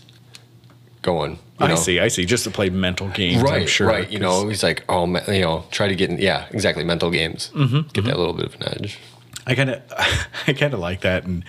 going. 1.01 1.31
you 1.33 1.65
I 1.65 1.67
know? 1.67 1.75
see, 1.75 1.99
I 1.99 2.07
see. 2.07 2.25
Just 2.25 2.45
to 2.45 2.51
play 2.51 2.69
mental 2.69 3.09
games, 3.09 3.41
right, 3.43 3.61
I'm 3.63 3.67
sure. 3.67 3.87
Right, 3.87 4.09
you 4.09 4.19
know, 4.19 4.47
he's 4.47 4.63
like, 4.63 4.83
oh, 4.89 5.05
you 5.29 5.41
know, 5.41 5.65
try 5.71 5.87
to 5.87 5.95
get, 5.95 6.09
in, 6.09 6.17
yeah, 6.19 6.45
exactly, 6.51 6.83
mental 6.83 7.11
games, 7.11 7.51
Mm-hmm, 7.53 7.89
get 7.89 8.05
that 8.05 8.17
little 8.17 8.33
bit 8.33 8.45
of 8.45 8.55
an 8.55 8.63
edge. 8.83 8.99
I 9.45 9.53
kind 9.55 9.69
of, 9.71 9.81
I 10.47 10.53
kind 10.53 10.73
of 10.73 10.79
like 10.79 11.01
that. 11.01 11.25
And 11.25 11.43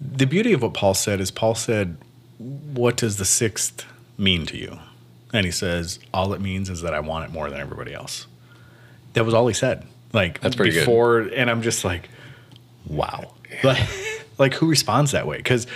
the 0.00 0.26
beauty 0.26 0.52
of 0.52 0.62
what 0.62 0.72
Paul 0.74 0.94
said 0.94 1.20
is, 1.20 1.30
Paul 1.32 1.54
said, 1.56 1.96
"What 2.38 2.96
does 2.96 3.16
the 3.16 3.24
sixth 3.24 3.84
mean 4.16 4.46
to 4.46 4.56
you?" 4.56 4.78
And 5.32 5.44
he 5.44 5.52
says, 5.52 5.98
"All 6.14 6.32
it 6.32 6.40
means 6.40 6.70
is 6.70 6.82
that 6.82 6.94
I 6.94 7.00
want 7.00 7.24
it 7.24 7.32
more 7.32 7.50
than 7.50 7.60
everybody 7.60 7.92
else." 7.92 8.26
That 9.14 9.24
was 9.24 9.34
all 9.34 9.46
he 9.48 9.54
said. 9.54 9.86
Like 10.12 10.40
That's 10.40 10.56
pretty 10.56 10.72
good. 10.72 10.80
before, 10.80 11.20
and 11.20 11.50
I'm 11.50 11.62
just 11.62 11.84
like, 11.84 12.08
wow. 12.86 13.32
Like, 13.62 13.88
like 14.38 14.54
who 14.54 14.66
responds 14.66 15.12
that 15.12 15.26
way? 15.26 15.38
Because 15.38 15.66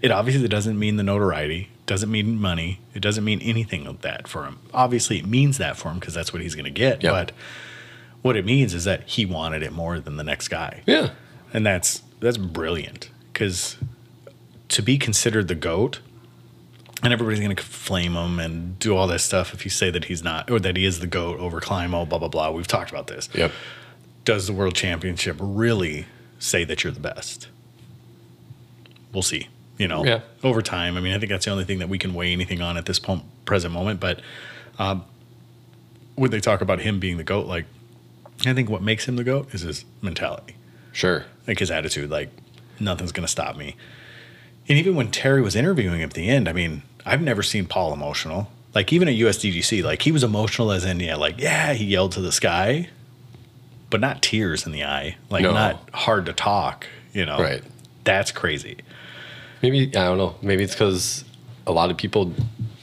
it 0.00 0.10
obviously 0.10 0.46
doesn't 0.48 0.78
mean 0.78 0.96
the 0.96 1.02
notoriety, 1.02 1.70
doesn't 1.86 2.10
mean 2.10 2.40
money, 2.40 2.80
it 2.94 3.00
doesn't 3.00 3.24
mean 3.24 3.40
anything 3.42 3.86
of 3.86 4.00
that 4.02 4.28
for 4.28 4.44
him. 4.44 4.58
Obviously, 4.72 5.18
it 5.18 5.26
means 5.26 5.58
that 5.58 5.76
for 5.76 5.90
him 5.90 5.98
because 5.98 6.14
that's 6.14 6.32
what 6.32 6.40
he's 6.40 6.54
going 6.54 6.64
to 6.64 6.70
get. 6.70 7.02
Yep. 7.02 7.12
But 7.12 7.32
what 8.22 8.36
it 8.36 8.44
means 8.44 8.74
is 8.74 8.84
that 8.84 9.02
he 9.08 9.26
wanted 9.26 9.62
it 9.62 9.72
more 9.72 9.98
than 9.98 10.16
the 10.16 10.24
next 10.24 10.48
guy 10.48 10.82
Yeah, 10.86 11.10
and 11.52 11.66
that's 11.66 12.02
that's 12.20 12.36
brilliant 12.36 13.10
because 13.32 13.76
to 14.68 14.82
be 14.82 14.98
considered 14.98 15.48
the 15.48 15.54
goat 15.54 16.00
and 17.02 17.12
everybody's 17.12 17.40
going 17.40 17.54
to 17.56 17.62
flame 17.62 18.14
him 18.14 18.38
and 18.38 18.78
do 18.78 18.94
all 18.96 19.06
this 19.06 19.22
stuff 19.22 19.54
if 19.54 19.64
you 19.64 19.70
say 19.70 19.90
that 19.90 20.04
he's 20.04 20.22
not 20.22 20.50
or 20.50 20.58
that 20.60 20.76
he 20.76 20.84
is 20.84 21.00
the 21.00 21.06
goat 21.06 21.38
over 21.40 21.60
Climo, 21.60 22.04
blah 22.04 22.18
blah 22.18 22.28
blah 22.28 22.50
we've 22.50 22.66
talked 22.66 22.90
about 22.90 23.06
this 23.06 23.28
yep, 23.34 23.52
does 24.24 24.46
the 24.46 24.52
world 24.52 24.74
championship 24.74 25.36
really 25.40 26.06
say 26.38 26.64
that 26.64 26.84
you're 26.84 26.92
the 26.92 27.00
best 27.00 27.48
we'll 29.12 29.22
see 29.22 29.48
you 29.78 29.88
know 29.88 30.04
Yeah. 30.04 30.20
over 30.42 30.62
time 30.62 30.96
i 30.96 31.00
mean 31.00 31.12
i 31.14 31.18
think 31.18 31.30
that's 31.30 31.44
the 31.44 31.50
only 31.50 31.64
thing 31.64 31.78
that 31.80 31.88
we 31.88 31.98
can 31.98 32.14
weigh 32.14 32.32
anything 32.32 32.60
on 32.60 32.76
at 32.76 32.86
this 32.86 32.98
po- 32.98 33.22
present 33.44 33.72
moment 33.74 34.00
but 34.00 34.20
um, 34.78 35.04
when 36.14 36.30
they 36.30 36.40
talk 36.40 36.60
about 36.62 36.80
him 36.80 37.00
being 37.00 37.18
the 37.18 37.24
goat, 37.24 37.46
like 37.46 37.66
I 38.46 38.54
think 38.54 38.70
what 38.70 38.80
makes 38.82 39.06
him 39.06 39.16
the 39.16 39.24
goat 39.24 39.52
is 39.54 39.60
his 39.60 39.84
mentality, 40.00 40.54
Sure. 40.92 41.24
like 41.46 41.58
his 41.58 41.70
attitude, 41.70 42.08
like 42.10 42.30
nothing's 42.78 43.12
gonna 43.12 43.28
stop 43.28 43.56
me. 43.58 43.76
And 44.68 44.78
even 44.78 44.94
when 44.94 45.10
Terry 45.10 45.42
was 45.42 45.54
interviewing 45.54 46.00
him 46.00 46.08
at 46.08 46.14
the 46.14 46.28
end, 46.30 46.48
I 46.48 46.54
mean, 46.54 46.82
I've 47.06 47.22
never 47.22 47.42
seen 47.42 47.66
Paul 47.66 47.92
emotional. 47.92 48.50
Like 48.74 48.92
even 48.92 49.08
at 49.08 49.14
USDGC, 49.14 49.82
like 49.82 50.02
he 50.02 50.12
was 50.12 50.22
emotional 50.22 50.70
as 50.72 50.84
in 50.84 51.00
yeah, 51.00 51.16
like 51.16 51.40
yeah, 51.40 51.72
he 51.72 51.84
yelled 51.86 52.12
to 52.12 52.20
the 52.20 52.30
sky, 52.32 52.88
but 53.90 54.00
not 54.00 54.22
tears 54.22 54.64
in 54.66 54.72
the 54.72 54.84
eye, 54.84 55.16
like 55.28 55.42
No. 55.42 55.52
not 55.52 55.88
hard 55.92 56.26
to 56.26 56.32
talk, 56.32 56.86
you 57.12 57.26
know. 57.26 57.38
Right. 57.38 57.62
That's 58.04 58.30
crazy. 58.30 58.76
Maybe 59.62 59.88
I 59.88 60.04
don't 60.04 60.18
know. 60.18 60.36
Maybe 60.40 60.62
it's 60.62 60.74
because 60.74 61.24
a 61.66 61.72
lot 61.72 61.90
of 61.90 61.96
people 61.96 62.32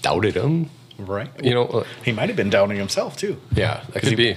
doubted 0.01 0.36
him. 0.36 0.69
Right. 0.99 1.30
You 1.43 1.53
know. 1.53 1.65
uh, 1.67 1.84
He 2.03 2.12
might 2.12 2.27
have 2.27 2.36
been 2.36 2.49
doubting 2.49 2.77
himself 2.77 3.15
too. 3.15 3.39
Yeah, 3.53 3.84
that 3.93 4.03
he, 4.03 4.15
be. 4.15 4.36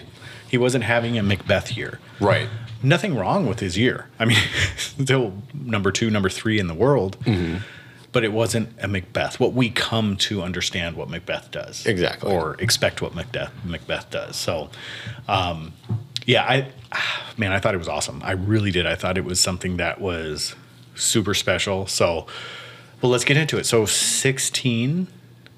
He 0.49 0.57
wasn't 0.59 0.85
having 0.85 1.19
a 1.19 1.23
McBeth 1.23 1.77
year. 1.77 1.99
Right. 2.21 2.49
Nothing 2.83 3.14
wrong 3.16 3.47
with 3.47 3.61
his 3.61 3.77
year. 3.77 4.07
I 4.19 4.25
mean, 4.25 4.38
still 4.77 5.35
number 5.53 5.90
two, 5.93 6.11
number 6.11 6.29
three 6.29 6.59
in 6.59 6.66
the 6.66 6.75
world, 6.75 7.16
but 8.12 8.25
it 8.25 8.33
wasn't 8.33 8.68
a 8.81 8.88
McBeth. 8.88 9.38
What 9.38 9.53
we 9.53 9.70
come 9.70 10.16
to 10.18 10.42
understand 10.42 10.96
what 10.96 11.09
McBeth 11.09 11.51
does, 11.51 11.87
Exactly. 11.87 12.33
or 12.33 12.55
expect 12.59 13.01
what 13.03 13.12
McBeth 13.12 13.51
McBeth 13.66 14.11
does. 14.11 14.37
So, 14.37 14.70
um, 15.29 15.73
yeah, 16.27 16.44
I 16.44 16.68
man, 17.37 17.53
I 17.53 17.59
thought 17.61 17.75
it 17.75 17.79
was 17.79 17.88
awesome. 17.88 18.20
I 18.25 18.33
really 18.33 18.70
did. 18.70 18.87
I 18.87 18.94
thought 18.96 19.16
it 19.16 19.25
was 19.25 19.40
something 19.40 19.77
that 19.79 20.01
was 20.01 20.55
super 20.94 21.35
special. 21.35 21.87
So, 21.87 22.27
well, 23.01 23.11
let's 23.12 23.25
get 23.25 23.37
into 23.37 23.59
it. 23.59 23.64
So, 23.66 23.87
sixteen 23.87 25.07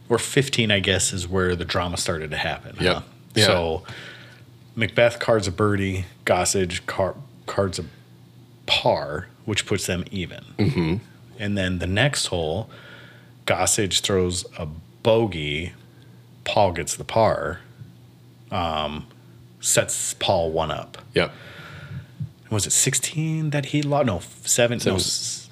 or 0.08 0.18
fifteen, 0.18 0.70
I 0.70 0.80
guess, 0.80 1.12
is 1.12 1.26
where 1.26 1.56
the 1.56 1.64
drama 1.64 1.96
started 1.96 2.30
to 2.32 2.36
happen. 2.36 2.76
Yep. 2.80 2.94
huh? 2.94 3.02
Yeah. 3.34 3.44
So. 3.46 3.82
McBeth 4.74 5.20
cards 5.20 5.46
a 5.46 5.52
birdie, 5.52 6.06
Gossage 6.24 6.86
car, 6.86 7.14
cards 7.44 7.78
a 7.78 7.84
par, 8.64 9.28
which 9.44 9.66
puts 9.66 9.86
them 9.86 10.02
even. 10.10 10.42
Mm-hmm. 10.58 10.94
And 11.38 11.56
then 11.56 11.78
the 11.78 11.86
next 11.86 12.26
hole, 12.26 12.68
Gossage 13.46 14.00
throws 14.00 14.44
a 14.58 14.66
bogey, 15.02 15.72
Paul 16.44 16.72
gets 16.72 16.96
the 16.96 17.04
par, 17.04 17.60
um, 18.50 19.06
sets 19.60 20.14
Paul 20.14 20.50
one 20.50 20.70
up. 20.70 20.98
Yep. 21.14 21.32
Was 22.50 22.66
it 22.66 22.72
16 22.72 23.50
that 23.50 23.66
he 23.66 23.82
lost? 23.82 24.06
No, 24.06 24.20
seven, 24.44 24.78
no, 24.84 24.98
Seven. 24.98 25.50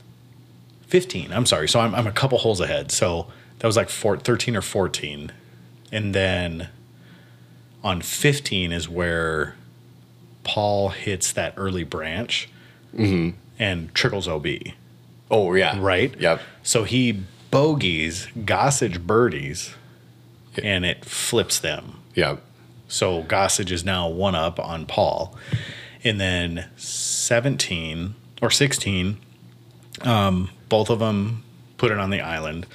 15. 0.88 1.32
I'm 1.32 1.46
sorry. 1.46 1.68
So 1.68 1.80
I'm, 1.80 1.94
I'm 1.94 2.06
a 2.06 2.12
couple 2.12 2.36
holes 2.38 2.60
ahead. 2.60 2.90
So 2.90 3.28
that 3.60 3.66
was 3.66 3.76
like 3.76 3.88
four, 3.88 4.16
13 4.18 4.56
or 4.56 4.60
14. 4.62 5.32
And 5.92 6.14
then 6.14 6.68
on 7.82 8.02
15 8.02 8.72
is 8.72 8.88
where 8.88 9.54
Paul 10.44 10.90
hits 10.90 11.32
that 11.32 11.54
early 11.56 11.84
branch 11.84 12.48
and 13.58 13.94
trickles 13.94 14.26
OB, 14.26 14.46
Oh 15.30 15.54
yeah. 15.54 15.76
right? 15.80 16.14
Yep. 16.18 16.40
So 16.62 16.84
he 16.84 17.22
bogeys, 17.50 18.28
Gossage 18.38 19.04
birdies, 19.06 19.74
and 20.62 20.84
it 20.84 21.04
flips 21.04 21.58
them. 21.58 22.00
Yep. 22.14 22.42
So 22.88 23.22
Gossage 23.22 23.70
is 23.70 23.84
now 23.84 24.08
one 24.08 24.34
up 24.34 24.58
on 24.58 24.86
Paul. 24.86 25.36
And 26.02 26.20
then 26.20 26.68
17 26.76 28.14
or 28.42 28.50
16, 28.50 29.18
um, 30.02 30.50
both 30.68 30.90
of 30.90 30.98
them 30.98 31.44
put 31.76 31.92
it 31.92 31.98
on 31.98 32.10
the 32.10 32.20
island. 32.20 32.66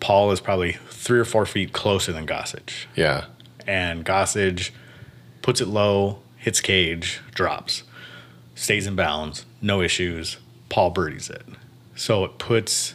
Paul 0.00 0.32
is 0.32 0.40
probably 0.40 0.72
three 0.88 1.20
or 1.20 1.24
four 1.24 1.44
feet 1.46 1.72
closer 1.72 2.12
than 2.12 2.26
Gossage. 2.26 2.86
Yeah. 2.96 3.26
And 3.66 4.04
Gossage 4.04 4.70
puts 5.42 5.60
it 5.60 5.68
low, 5.68 6.20
hits 6.36 6.60
cage, 6.60 7.20
drops, 7.34 7.82
stays 8.54 8.86
in 8.86 8.96
bounds, 8.96 9.44
no 9.60 9.82
issues. 9.82 10.38
Paul 10.70 10.90
birdies 10.90 11.28
it. 11.28 11.44
So 12.00 12.24
it 12.24 12.38
puts 12.38 12.94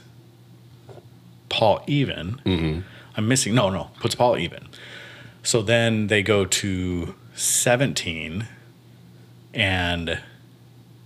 Paul 1.50 1.84
even. 1.86 2.41
Mm-hmm. 2.44 2.80
I'm 3.15 3.28
missing, 3.28 3.54
no, 3.54 3.70
no, 3.70 3.91
puts 4.00 4.15
Paul 4.15 4.36
even. 4.39 4.68
So 5.44 5.62
then 5.62 6.08
they 6.08 6.24
go 6.24 6.46
to 6.46 7.13
17, 7.36 8.48
and 9.54 10.20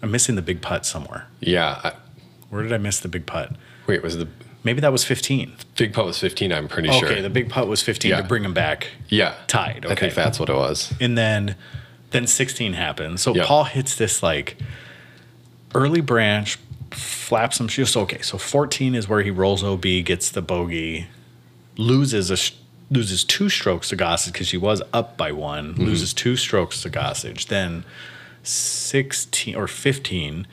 I'm 0.01 0.11
missing 0.11 0.35
the 0.35 0.41
big 0.41 0.61
putt 0.61 0.85
somewhere. 0.85 1.27
Yeah. 1.41 1.81
I, 1.83 1.91
Where 2.49 2.63
did 2.63 2.71
I 2.71 2.77
miss 2.77 3.01
the 3.01 3.09
big 3.09 3.25
putt? 3.25 3.51
wait, 3.85 4.01
was 4.01 4.17
the 4.17 4.29
Maybe 4.63 4.79
that 4.81 4.91
was 4.93 5.03
15. 5.03 5.53
big 5.77 5.91
putt 5.93 6.05
was 6.05 6.19
15? 6.19 6.53
I'm 6.53 6.67
pretty 6.69 6.87
Okay, 6.89 6.99
sure. 6.99 7.09
Okay, 7.09 7.21
the 7.21 7.29
big 7.29 7.49
putt 7.49 7.67
was 7.67 7.81
15 7.81 8.11
Yeah. 8.11 8.21
to 8.21 8.23
bring 8.27 8.43
him 8.45 8.53
back 8.53 8.87
yeah. 9.09 9.33
tied. 9.47 9.83
Okay, 9.85 9.91
I 9.93 9.95
think 9.95 10.13
that's 10.13 10.39
what 10.39 10.47
it 10.49 10.55
was. 10.55 10.93
and 11.01 11.17
then 11.17 11.55
then 12.11 12.27
16 12.27 12.73
happens. 12.73 13.21
So 13.21 13.35
Yep. 13.35 13.45
Paul 13.45 13.63
hits 13.65 13.95
this 13.95 14.23
like 14.23 14.57
early 15.75 16.01
branch, 16.01 16.57
flaps 16.91 17.57
some 17.57 17.67
shoes. 17.67 17.91
So 17.91 18.01
okay, 18.01 18.21
so 18.21 18.37
14 18.37 18.95
is 18.95 19.07
where 19.07 19.21
he 19.21 19.31
rolls 19.31 19.63
OB, 19.63 19.83
gets 20.03 20.29
the 20.29 20.41
bogey, 20.41 21.07
loses 21.77 22.31
a 22.31 22.37
loses 22.91 23.23
two 23.23 23.49
strokes 23.49 23.89
to 23.89 23.97
Gossage 23.97 24.33
because 24.33 24.47
she 24.47 24.57
was 24.57 24.81
up 24.93 25.17
by 25.17 25.31
one, 25.31 25.73
mm-hmm. 25.73 25.83
loses 25.83 26.13
two 26.13 26.35
strokes 26.35 26.81
to 26.81 26.89
Gossage. 26.89 27.47
Then 27.47 27.85
16 28.43 29.55
or 29.55 29.67
15, 29.67 30.47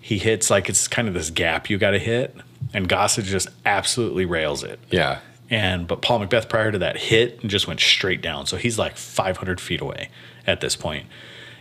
he 0.00 0.18
hits 0.18 0.50
like 0.50 0.68
it's 0.68 0.88
kind 0.88 1.08
of 1.08 1.14
this 1.14 1.30
gap 1.30 1.68
you 1.68 1.78
got 1.78 1.92
to 1.92 1.98
hit, 1.98 2.36
and 2.72 2.88
Gossage 2.88 3.24
just 3.24 3.48
absolutely 3.64 4.24
rails 4.24 4.62
it. 4.62 4.78
Yeah. 4.90 5.20
And 5.50 5.86
but 5.86 6.02
Paul 6.02 6.20
McBeth 6.20 6.48
prior 6.48 6.72
to 6.72 6.78
that 6.78 6.96
hit 6.96 7.40
and 7.42 7.50
just 7.50 7.68
went 7.68 7.80
straight 7.80 8.22
down. 8.22 8.46
So 8.46 8.56
he's 8.56 8.78
like 8.78 8.96
500 8.96 9.60
feet 9.60 9.80
away 9.80 10.08
at 10.46 10.60
this 10.60 10.76
point, 10.76 11.06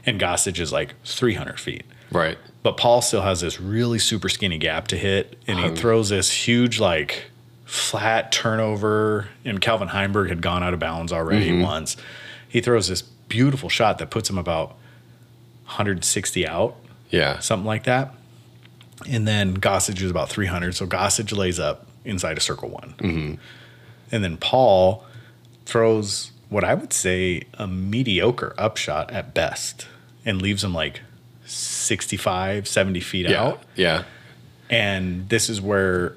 and 0.06 0.20
Gossage 0.20 0.60
is 0.60 0.72
like 0.72 0.96
300 1.04 1.60
feet. 1.60 1.86
Right. 2.14 2.38
But 2.62 2.78
Paul 2.78 3.02
still 3.02 3.22
has 3.24 3.42
this 3.42 3.60
really 3.60 4.00
super 4.00 4.30
skinny 4.30 4.58
gap 4.58 4.88
to 4.90 4.98
hit, 4.98 5.38
and 5.48 5.60
he 5.60 5.70
throws 5.76 6.10
this 6.10 6.32
huge 6.32 6.80
like 6.80 7.26
flat 7.66 8.32
turnover. 8.32 9.28
And 9.44 9.60
Calvin 9.60 9.90
Heimburg 9.90 10.30
had 10.30 10.42
gone 10.42 10.64
out 10.64 10.74
of 10.74 10.80
bounds 10.80 11.12
already 11.12 11.62
once. 11.62 11.98
He 12.48 12.62
throws 12.62 12.88
this 12.88 13.02
beautiful 13.02 13.68
shot 13.68 13.98
that 13.98 14.12
puts 14.12 14.30
him 14.30 14.38
about 14.38 14.70
160 15.66 16.48
out 16.48 16.76
Yeah. 17.10 17.40
something 17.40 17.66
like 17.66 17.84
that. 17.84 18.14
And 19.10 19.28
then 19.28 19.58
Gossage 19.58 20.02
is 20.02 20.12
about 20.12 20.30
300. 20.30 20.76
So 20.76 20.86
Gossage 20.86 21.36
lays 21.36 21.60
up 21.60 21.88
inside 22.06 22.38
a 22.38 22.42
circle 22.42 22.70
one. 22.70 22.94
Mm-hmm. 23.00 23.34
And 24.12 24.24
then 24.24 24.38
Paul 24.38 25.04
throws 25.66 26.32
what 26.50 26.64
I 26.64 26.76
would 26.76 26.94
say 26.94 27.44
a 27.56 27.66
mediocre 27.68 28.54
upshot 28.58 29.10
at 29.12 29.34
best 29.34 29.88
and 30.26 30.42
leaves 30.42 30.64
him 30.64 30.74
like 30.74 31.02
65, 31.54 32.68
70 32.68 33.00
feet 33.00 33.30
Yeah. 33.30 33.44
out. 33.44 33.64
Yeah. 33.76 34.04
And 34.70 35.30
this 35.30 35.50
is 35.50 35.62
where 35.62 36.16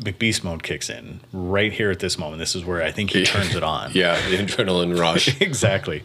McBeast 0.00 0.44
mode 0.44 0.62
kicks 0.62 0.88
in 0.88 1.20
right 1.32 1.72
here 1.72 1.90
at 1.90 1.98
this 1.98 2.18
moment. 2.18 2.38
This 2.38 2.54
is 2.54 2.64
where 2.64 2.82
I 2.82 2.90
think 2.90 3.10
he 3.10 3.24
turns 3.24 3.54
it 3.54 3.62
on. 3.62 3.90
Yeah. 3.94 4.16
The 4.28 4.38
adrenaline 4.38 4.98
rush. 4.98 5.40
exactly. 5.40 6.02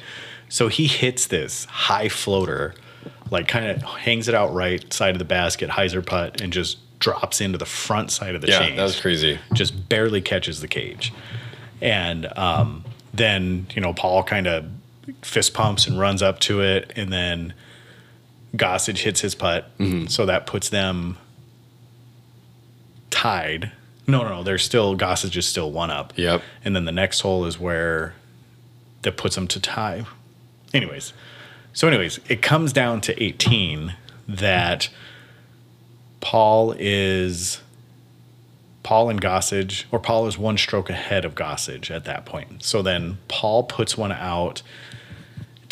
So 0.49 0.67
he 0.67 0.87
hits 0.87 1.27
this 1.27 1.65
high 1.65 2.09
floater, 2.09 2.73
like 3.31 3.47
kind 3.47 3.67
of 3.67 3.81
hangs 3.83 4.27
it 4.27 4.35
out 4.35 4.53
right 4.53 4.91
side 4.93 5.15
of 5.15 5.19
the 5.19 5.25
basket, 5.25 5.69
hyzer 5.69 6.05
putt, 6.05 6.41
and 6.41 6.53
just 6.53 6.77
drops 6.99 7.41
into 7.41 7.57
the 7.57 7.65
front 7.65 8.11
side 8.11 8.35
of 8.35 8.41
the 8.41 8.47
yeah. 8.47 8.59
chain. 8.59 8.75
That 8.75 8.83
was 8.83 8.99
crazy. 8.99 9.39
Just 9.53 9.87
barely 9.89 10.21
catches 10.21 10.61
the 10.61 10.67
cage. 10.67 11.13
And 11.81 12.25
um, 12.37 12.83
then, 13.13 13.67
you 13.75 13.81
know, 13.81 13.93
Paul 13.93 14.23
kind 14.23 14.47
of 14.47 14.65
fist 15.21 15.53
pumps 15.53 15.85
and 15.87 15.99
runs 15.99 16.21
up 16.21 16.39
to 16.41 16.61
it. 16.61 16.91
And 16.95 17.11
then 17.13 17.53
Gossage 18.55 18.99
hits 18.99 19.21
his 19.21 19.35
putt. 19.35 19.77
Mm-hmm. 19.77 20.07
So 20.07 20.25
that 20.25 20.45
puts 20.47 20.69
them 20.69 21.17
tied. 23.09 23.71
No, 24.07 24.23
no, 24.23 24.29
no. 24.29 24.43
They're 24.43 24.57
still, 24.57 24.97
Gossage 24.97 25.35
is 25.35 25.45
still 25.45 25.71
one 25.71 25.91
up. 25.91 26.13
Yep. 26.15 26.41
And 26.63 26.75
then 26.75 26.85
the 26.85 26.91
next 26.91 27.21
hole 27.21 27.45
is 27.45 27.59
where 27.59 28.13
that 29.01 29.17
puts 29.17 29.35
them 29.35 29.47
to 29.47 29.59
tie. 29.59 30.05
Anyways, 30.73 31.13
so 31.73 31.87
anyways, 31.87 32.19
it 32.27 32.41
comes 32.41 32.73
down 32.73 33.01
to 33.01 33.23
18 33.23 33.95
that 34.27 34.89
Paul 36.19 36.75
is 36.77 37.61
Paul 38.83 39.09
and 39.09 39.21
Gossage, 39.21 39.85
or 39.91 39.99
Paul 39.99 40.27
is 40.27 40.37
one 40.37 40.57
stroke 40.57 40.89
ahead 40.89 41.25
of 41.25 41.35
Gossage 41.35 41.91
at 41.93 42.05
that 42.05 42.25
point. 42.25 42.63
So 42.63 42.81
then 42.81 43.17
Paul 43.27 43.63
puts 43.63 43.97
one 43.97 44.11
out 44.11 44.61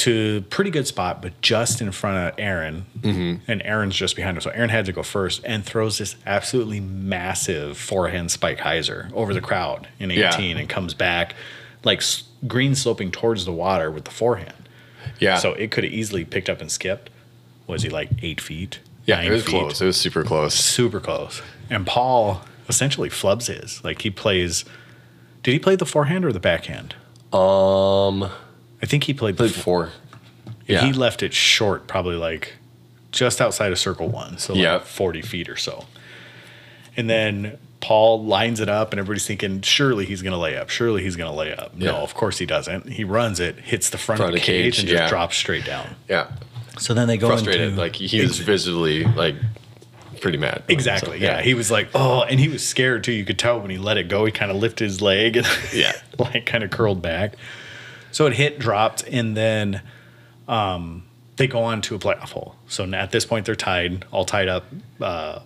to 0.06 0.42
pretty 0.50 0.72
good 0.72 0.88
spot, 0.88 1.22
but 1.22 1.40
just 1.42 1.82
in 1.82 1.92
front 1.92 2.18
of 2.34 2.40
Aaron, 2.40 2.86
and 3.04 3.62
Aaron's 3.64 3.96
just 3.96 4.16
behind 4.16 4.38
him. 4.38 4.42
So 4.42 4.50
Aaron 4.52 4.70
had 4.70 4.86
to 4.86 4.92
go 4.94 5.04
first 5.04 5.42
and 5.46 5.64
throws 5.66 5.98
this 6.00 6.16
absolutely 6.26 6.80
massive 6.80 7.78
forehand 7.78 8.32
spike 8.32 8.60
hyzer 8.60 9.12
over 9.14 9.34
the 9.34 9.42
crowd 9.42 9.88
in 10.00 10.10
18 10.12 10.22
Yeah. 10.56 10.58
and 10.62 10.68
comes 10.70 10.94
back 10.94 11.36
like 11.84 12.02
green 12.48 12.74
sloping 12.76 13.12
towards 13.12 13.46
the 13.46 13.52
water 13.52 13.92
with 13.92 14.06
the 14.06 14.12
forehand. 14.12 14.70
Yeah. 15.20 15.38
So 15.38 15.54
it 15.54 15.70
could 15.72 15.84
have 15.84 15.94
easily 15.94 16.26
picked 16.26 16.50
up 16.50 16.60
and 16.62 16.72
skipped. 16.72 17.10
Was 17.68 17.84
he 17.84 17.90
like 17.90 18.10
eight 18.22 18.42
feet? 18.42 18.80
yeah. 19.06 19.22
It 19.22 19.30
was 19.30 19.44
feet? 19.44 19.52
close. 19.52 19.82
It 19.82 19.86
was 19.86 19.98
super 19.98 20.24
close. 20.24 20.56
super 20.56 21.00
close. 21.00 21.42
And 21.70 21.86
Paul 21.86 22.42
essentially 22.68 23.10
flubs 23.10 23.48
his. 23.48 23.84
Like 23.84 24.02
he 24.02 24.10
plays. 24.10 24.66
Did 25.44 25.52
he 25.52 25.60
play 25.60 25.76
the 25.76 25.86
forehand 25.86 26.26
or 26.26 26.32
the 26.34 26.40
backhand? 26.40 26.96
Um, 27.32 28.30
I 28.86 28.88
think 28.88 29.06
he 29.06 29.16
played, 29.16 29.36
Played 29.36 29.50
f- 29.50 29.64
four. 29.64 29.90
He 30.68 30.94
left 30.94 31.24
it 31.24 31.34
short, 31.34 31.88
probably 31.88 32.18
like 32.18 32.54
just 33.12 33.42
outside 33.42 33.72
of 33.72 33.80
circle 33.80 34.10
one, 34.10 34.38
so 34.38 34.54
like 34.54 34.62
Yeah. 34.62 34.78
40 34.80 35.24
feet 35.24 35.50
or 35.50 35.56
so. 35.56 35.86
And 36.96 37.10
then 37.10 37.58
Paul 37.82 38.24
lines 38.24 38.60
it 38.60 38.70
up, 38.70 38.92
and 38.94 39.00
everybody's 39.00 39.26
thinking, 39.26 39.62
surely 39.62 40.06
he's 40.06 40.22
going 40.22 40.34
to 40.34 40.38
lay 40.40 40.56
up. 40.56 40.70
Surely 40.70 41.02
he's 41.02 41.16
going 41.16 41.32
to 41.32 41.36
lay 41.36 41.52
up. 41.56 41.76
No, 41.76 41.96
of 41.98 42.14
course 42.14 42.38
he 42.38 42.46
doesn't. 42.46 42.90
He 42.90 43.04
runs 43.04 43.40
it, 43.40 43.58
hits 43.60 43.90
the 43.90 43.98
front, 43.98 44.20
Front 44.20 44.36
of 44.36 44.40
the 44.40 44.46
cage, 44.46 44.76
cage, 44.76 44.80
and 44.82 44.90
just 44.90 45.10
drops 45.10 45.36
straight 45.36 45.66
down. 45.66 45.96
Yeah. 46.08 46.32
So 46.78 46.94
then 46.94 47.08
they 47.08 47.18
go 47.18 47.28
Frustrated. 47.30 47.62
into 47.70 47.80
like 47.82 47.96
he 47.96 48.22
was 48.22 48.38
visibly 48.38 49.04
like 49.04 49.36
pretty 50.22 50.38
mad. 50.38 50.62
Exactly. 50.68 51.18
So, 51.20 51.24
yeah. 51.26 51.42
He 51.42 51.56
was 51.56 51.72
like, 51.72 51.90
oh, 51.96 52.22
and 52.22 52.40
he 52.40 52.50
was 52.50 52.64
scared 52.64 53.04
too. 53.04 53.14
You 53.14 53.26
could 53.26 53.40
tell 53.40 53.60
when 53.60 53.72
he 53.72 53.78
let 53.80 53.98
it 53.98 54.10
go, 54.10 54.26
he 54.26 54.32
kind 54.32 54.52
of 54.52 54.58
lifted 54.58 54.84
his 54.86 55.02
leg 55.02 55.38
and 55.38 55.48
Yeah. 55.74 55.94
like 56.20 56.46
kind 56.46 56.64
of 56.64 56.70
curled 56.70 57.02
back. 57.02 57.34
So 58.16 58.28
it 58.28 58.34
hit, 58.36 58.60
dropped, 58.60 59.04
and 59.04 59.36
then 59.36 59.82
um, 60.48 61.04
they 61.36 61.48
go 61.48 61.64
on 61.64 61.82
to 61.82 61.96
a 61.96 62.00
playoff 62.00 62.30
hole. 62.30 62.56
So 62.70 62.86
at 62.94 63.12
this 63.12 63.26
point, 63.26 63.46
they're 63.46 63.58
tied, 63.58 64.06
all 64.10 64.24
tied 64.24 64.48
up. 64.48 64.64
Uh, 65.02 65.40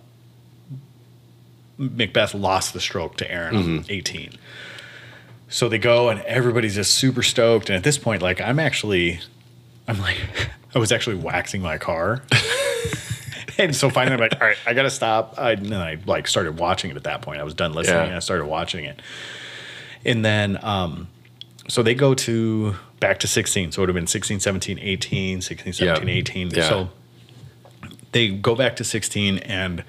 McBeth 1.80 2.40
lost 2.40 2.72
the 2.72 2.78
stroke 2.78 3.16
to 3.16 3.28
Aaron 3.28 3.56
on 3.56 3.84
18. 3.88 4.34
So 5.48 5.68
they 5.68 5.78
go, 5.78 6.10
and 6.10 6.20
everybody's 6.20 6.76
just 6.76 6.94
super 6.94 7.24
stoked. 7.24 7.70
And 7.70 7.76
at 7.76 7.82
this 7.82 7.98
point, 7.98 8.22
like, 8.22 8.40
I'm 8.40 8.60
actually, 8.60 9.18
I'm 9.88 9.98
like, 10.00 10.20
I 10.72 10.78
was 10.78 10.92
actually 10.92 11.16
waxing 11.16 11.62
my 11.62 11.76
car. 11.76 12.22
and 13.58 13.74
so 13.74 13.90
finally, 13.90 14.14
I'm 14.14 14.20
like, 14.20 14.40
all 14.40 14.46
right, 14.46 14.56
I 14.64 14.74
got 14.74 14.82
to 14.82 14.90
stop. 14.90 15.34
I, 15.38 15.54
and 15.54 15.66
then 15.66 15.80
I 15.80 15.98
like 16.06 16.28
started 16.28 16.56
watching 16.56 16.92
it 16.92 16.96
at 16.96 17.02
that 17.02 17.20
point. 17.22 17.40
I 17.40 17.42
was 17.42 17.54
done 17.54 17.72
listening 17.72 17.96
Yeah. 17.96 18.04
and 18.04 18.14
I 18.14 18.20
started 18.20 18.46
watching 18.46 18.84
it. 18.84 19.02
And 20.04 20.24
then, 20.24 20.56
um, 20.62 21.08
so 21.70 21.82
they 21.82 21.94
go 21.94 22.14
to 22.14 22.74
back 22.98 23.20
to 23.20 23.26
16. 23.28 23.72
So 23.72 23.78
it 23.78 23.82
would 23.82 23.88
have 23.88 23.94
been 23.94 24.06
16, 24.06 24.40
17, 24.40 24.78
18, 24.80 25.40
16, 25.40 25.72
17, 25.72 26.08
Yeah. 26.08 26.14
18. 26.14 26.50
Yeah. 26.50 26.68
So 26.68 26.90
they 28.12 28.28
go 28.28 28.54
back 28.56 28.76
to 28.76 28.84
16 28.84 29.38
and 29.38 29.84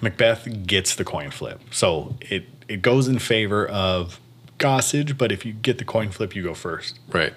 McBeth 0.00 0.66
gets 0.66 0.94
the 0.94 1.04
coin 1.04 1.30
flip. 1.30 1.60
So 1.70 2.16
it, 2.20 2.44
it 2.68 2.82
goes 2.82 3.08
in 3.08 3.18
favor 3.18 3.66
of 3.66 4.20
Gossage, 4.58 5.16
but 5.16 5.32
if 5.32 5.46
you 5.46 5.52
get 5.54 5.78
the 5.78 5.84
coin 5.84 6.10
flip, 6.10 6.36
you 6.36 6.42
go 6.42 6.54
first. 6.54 6.98
Right. 7.08 7.32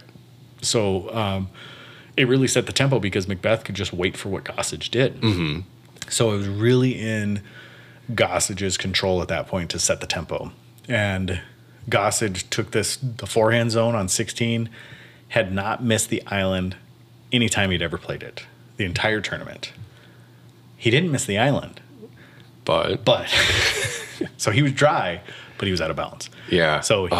So 0.61 1.13
um, 1.15 1.49
it 2.17 2.27
really 2.27 2.47
set 2.47 2.65
the 2.65 2.73
tempo 2.73 2.99
because 2.99 3.27
McBeth 3.27 3.63
could 3.63 3.75
just 3.75 3.93
wait 3.93 4.17
for 4.17 4.29
what 4.29 4.43
Gossage 4.43 4.89
did. 4.89 5.21
Mm-hmm. 5.21 5.61
So 6.09 6.33
it 6.33 6.37
was 6.37 6.47
really 6.49 6.99
in 6.99 7.41
Gossage's 8.11 8.77
control 8.77 9.21
at 9.21 9.29
that 9.29 9.47
point 9.47 9.71
to 9.71 9.79
set 9.79 10.01
the 10.01 10.07
tempo. 10.07 10.51
And 10.87 11.41
Gossage 11.89 12.49
took 12.49 12.71
this 12.71 12.97
the 12.97 13.27
forehand 13.27 13.71
zone 13.71 13.95
on 13.95 14.07
16, 14.07 14.69
had 15.29 15.53
not 15.53 15.83
missed 15.83 16.09
the 16.09 16.23
island 16.27 16.75
anytime 17.31 17.71
he'd 17.71 17.81
ever 17.81 17.97
played 17.97 18.23
it, 18.23 18.43
the 18.77 18.85
entire 18.85 19.21
tournament. 19.21 19.71
He 20.77 20.89
didn't 20.91 21.11
miss 21.11 21.25
the 21.25 21.37
island, 21.37 21.81
But, 22.63 23.03
but 23.05 23.27
so 24.37 24.51
he 24.51 24.61
was 24.61 24.71
dry, 24.73 25.21
but 25.57 25.65
he 25.65 25.71
was 25.71 25.81
out 25.81 25.89
of 25.89 25.95
bounds. 25.97 26.29
yeah. 26.49 26.79
So 26.81 27.05
he 27.05 27.15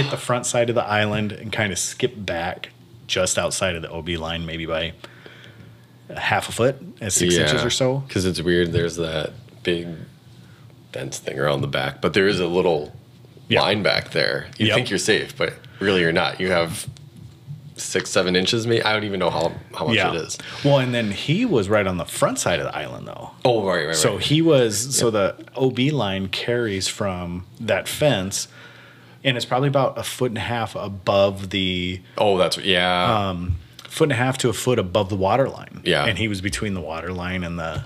hit 0.00 0.10
the 0.10 0.16
front 0.16 0.46
side 0.46 0.68
of 0.68 0.74
the 0.74 0.84
island 0.84 1.32
and 1.32 1.52
kind 1.52 1.72
of 1.72 1.78
skipped 1.78 2.24
back 2.24 2.70
just 3.06 3.38
outside 3.38 3.74
of 3.76 3.82
the 3.82 3.90
OB 3.90 4.08
line, 4.10 4.46
maybe 4.46 4.66
by 4.66 4.92
half 6.16 6.48
a 6.48 6.52
foot, 6.52 6.76
at 7.00 7.12
six 7.12 7.34
inches 7.36 7.64
or 7.64 7.70
so. 7.70 7.98
Because 7.98 8.24
it's 8.24 8.40
weird. 8.42 8.72
There's 8.72 8.96
that 8.96 9.32
big 9.62 9.88
fence 10.92 11.18
thing 11.18 11.38
around 11.38 11.60
the 11.60 11.66
back, 11.68 12.00
but 12.00 12.14
there 12.14 12.26
is 12.28 12.40
a 12.40 12.46
little 12.46 12.94
Yeah. 13.50 13.60
line 13.62 13.82
back 13.82 14.10
there. 14.12 14.46
You 14.58 14.66
Yep. 14.68 14.74
think 14.76 14.90
you're 14.90 14.98
safe, 14.98 15.36
but 15.36 15.54
really 15.80 16.00
you're 16.00 16.12
not. 16.12 16.40
You 16.40 16.50
have 16.50 16.86
six, 17.76 18.10
seven 18.10 18.36
inches. 18.36 18.66
Maybe 18.66 18.82
I 18.82 18.92
don't 18.92 19.04
even 19.04 19.18
know 19.20 19.30
how 19.30 19.52
how 19.74 19.86
much 19.86 19.96
Yeah. 19.96 20.10
it 20.10 20.16
is. 20.16 20.38
Well, 20.64 20.78
and 20.78 20.94
then 20.94 21.10
he 21.12 21.44
was 21.44 21.68
right 21.68 21.86
on 21.86 21.96
the 21.96 22.04
front 22.04 22.38
side 22.38 22.60
of 22.60 22.66
the 22.66 22.76
island, 22.76 23.06
though. 23.06 23.30
Oh, 23.44 23.64
right, 23.66 23.86
right, 23.86 23.96
So 23.96 24.14
right. 24.14 24.22
he 24.24 24.42
was, 24.42 24.94
so 24.96 25.10
the 25.10 25.34
OB 25.56 25.90
line 25.90 26.28
carries 26.28 26.88
from 26.88 27.46
that 27.58 27.88
fence, 27.88 28.48
and 29.24 29.36
it's 29.36 29.46
probably 29.46 29.68
about 29.68 29.98
a 29.98 30.02
foot 30.02 30.30
and 30.30 30.38
a 30.38 30.42
half 30.42 30.74
above 30.76 31.50
the 31.50 32.00
oh, 32.18 32.36
that's 32.38 32.58
yeah. 32.58 33.28
Um, 33.30 33.56
foot 33.88 34.04
and 34.04 34.12
a 34.12 34.16
half 34.16 34.38
to 34.38 34.48
a 34.48 34.52
foot 34.52 34.78
above 34.78 35.08
the 35.08 35.16
water 35.16 35.48
line. 35.48 35.80
Yeah. 35.84 36.04
And 36.04 36.18
he 36.18 36.28
was 36.28 36.40
between 36.40 36.74
the 36.74 36.80
water 36.80 37.12
line 37.12 37.42
and 37.44 37.58
the. 37.58 37.84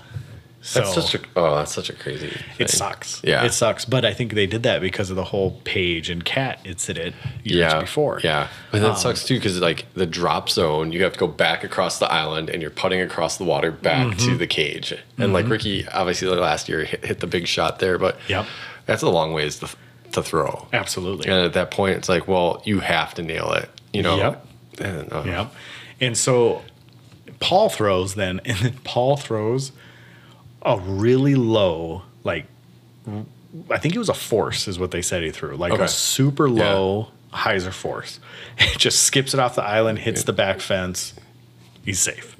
So 0.67 0.79
that's 0.79 0.95
such 0.95 1.13
a 1.13 1.19
oh, 1.35 1.55
that's 1.57 1.75
such 1.75 1.91
a 1.91 1.93
crazy. 1.93 2.35
It 2.57 2.71
sucks. 2.71 3.21
Yeah. 3.23 3.45
It 3.45 3.53
sucks. 3.53 3.85
But 3.85 4.03
I 4.03 4.15
think 4.15 4.33
they 4.33 4.47
did 4.47 4.63
that 4.63 4.81
because 4.81 5.11
of 5.11 5.15
the 5.15 5.23
whole 5.23 5.61
Paige 5.63 6.09
and 6.09 6.25
Cat 6.25 6.59
incident 6.65 7.15
years 7.43 7.71
yeah, 7.73 7.79
before. 7.81 8.19
Yeah, 8.23 8.47
but 8.71 8.81
that 8.81 8.89
Um, 8.91 8.95
sucks 8.97 9.23
too 9.25 9.35
because 9.35 9.59
like 9.61 9.85
the 9.93 10.07
drop 10.07 10.49
zone, 10.49 10.91
you 10.91 11.03
have 11.03 11.13
to 11.13 11.19
go 11.19 11.27
back 11.27 11.63
across 11.63 11.99
the 11.99 12.11
island 12.11 12.49
and 12.49 12.63
you're 12.63 12.71
putting 12.71 12.99
across 12.99 13.37
the 13.37 13.43
water 13.43 13.69
back 13.69 14.07
Mm-hmm. 14.07 14.31
to 14.31 14.37
the 14.37 14.47
cage. 14.47 14.95
And 15.19 15.33
like 15.33 15.47
Ricky, 15.47 15.87
obviously 15.89 16.27
the 16.27 16.35
last 16.35 16.67
year 16.67 16.83
hit, 16.83 17.05
hit 17.05 17.19
the 17.19 17.27
big 17.27 17.45
shot 17.45 17.77
there, 17.77 17.99
but 17.99 18.17
Yep. 18.27 18.47
that's 18.87 19.03
a 19.03 19.09
long 19.09 19.33
ways 19.33 19.59
to 19.59 19.69
to 20.13 20.23
throw. 20.23 20.67
Absolutely. 20.73 21.29
And 21.29 21.45
at 21.45 21.53
that 21.53 21.69
point, 21.69 21.97
it's 21.97 22.09
like, 22.09 22.27
well, 22.27 22.63
you 22.65 22.79
have 22.79 23.13
to 23.15 23.21
nail 23.21 23.51
it. 23.53 23.69
You 23.93 24.01
know. 24.01 24.17
Yep. 24.17 24.47
And, 24.79 25.13
uh, 25.13 25.23
Yep. 25.25 25.53
And 26.01 26.17
so 26.17 26.63
Paul 27.39 27.69
throws 27.69 28.15
then, 28.15 28.41
and 28.45 28.57
then 28.57 28.73
Paul 28.83 29.17
throws 29.17 29.71
a 30.65 30.77
really 30.79 31.35
low, 31.35 32.01
like, 32.23 32.45
I 33.69 33.77
think 33.77 33.95
it 33.95 33.99
was 33.99 34.09
a 34.09 34.13
force, 34.13 34.67
is 34.67 34.77
what 34.79 34.91
they 34.91 35.01
said 35.01 35.23
he 35.23 35.31
threw. 35.31 35.55
Like 35.55 35.71
Okay. 35.73 35.83
a 35.83 35.87
super 35.87 36.49
low 36.49 37.09
hyzer 37.33 37.71
force. 37.71 38.19
It 38.57 38.77
just 38.79 39.03
skips 39.03 39.33
it 39.33 39.39
off 39.39 39.55
the 39.55 39.63
island, 39.63 39.99
hits 39.99 40.23
the 40.23 40.33
back 40.33 40.59
fence. 40.61 41.13
He's 41.83 41.99
safe. 41.99 42.35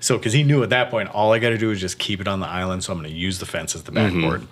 So, 0.00 0.16
because 0.18 0.32
he 0.32 0.42
knew 0.42 0.62
at 0.62 0.70
that 0.70 0.90
point, 0.90 1.08
all 1.10 1.32
I 1.32 1.38
got 1.38 1.50
to 1.50 1.58
do 1.58 1.70
is 1.70 1.80
just 1.80 1.98
keep 1.98 2.20
it 2.20 2.28
on 2.28 2.40
the 2.40 2.46
island. 2.48 2.84
So 2.84 2.92
I'm 2.92 2.98
going 3.00 3.10
to 3.10 3.16
use 3.16 3.38
the 3.38 3.46
fence 3.46 3.74
as 3.74 3.82
the 3.84 3.92
backboard. 3.92 4.46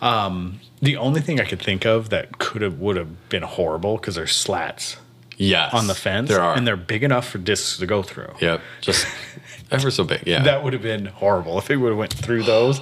Um, 0.00 0.60
the 0.80 0.96
only 0.96 1.20
thing 1.20 1.40
I 1.40 1.44
could 1.44 1.60
think 1.60 1.84
of 1.84 2.08
that 2.10 2.38
could 2.38 2.62
have 2.62 2.78
would 2.80 2.96
have 2.96 3.28
been 3.28 3.42
horrible 3.42 3.96
because 3.96 4.14
there's 4.14 4.34
slats 4.34 4.96
Yes. 5.42 5.72
on 5.72 5.86
the 5.86 5.94
fence, 5.94 6.28
There 6.28 6.40
are. 6.40 6.54
and 6.54 6.66
they're 6.66 6.76
big 6.76 7.02
enough 7.02 7.28
for 7.28 7.38
discs 7.38 7.78
to 7.78 7.86
go 7.86 8.02
through. 8.02 8.34
Yep. 8.40 8.60
Just 8.82 9.06
ever 9.70 9.90
so 9.90 10.04
big. 10.04 10.22
Yeah. 10.26 10.42
That 10.42 10.62
would 10.62 10.72
have 10.74 10.82
been 10.82 11.06
horrible 11.06 11.58
if 11.58 11.70
it 11.70 11.76
would 11.76 11.88
have 11.90 11.98
went 11.98 12.12
through 12.12 12.42
those. 12.42 12.80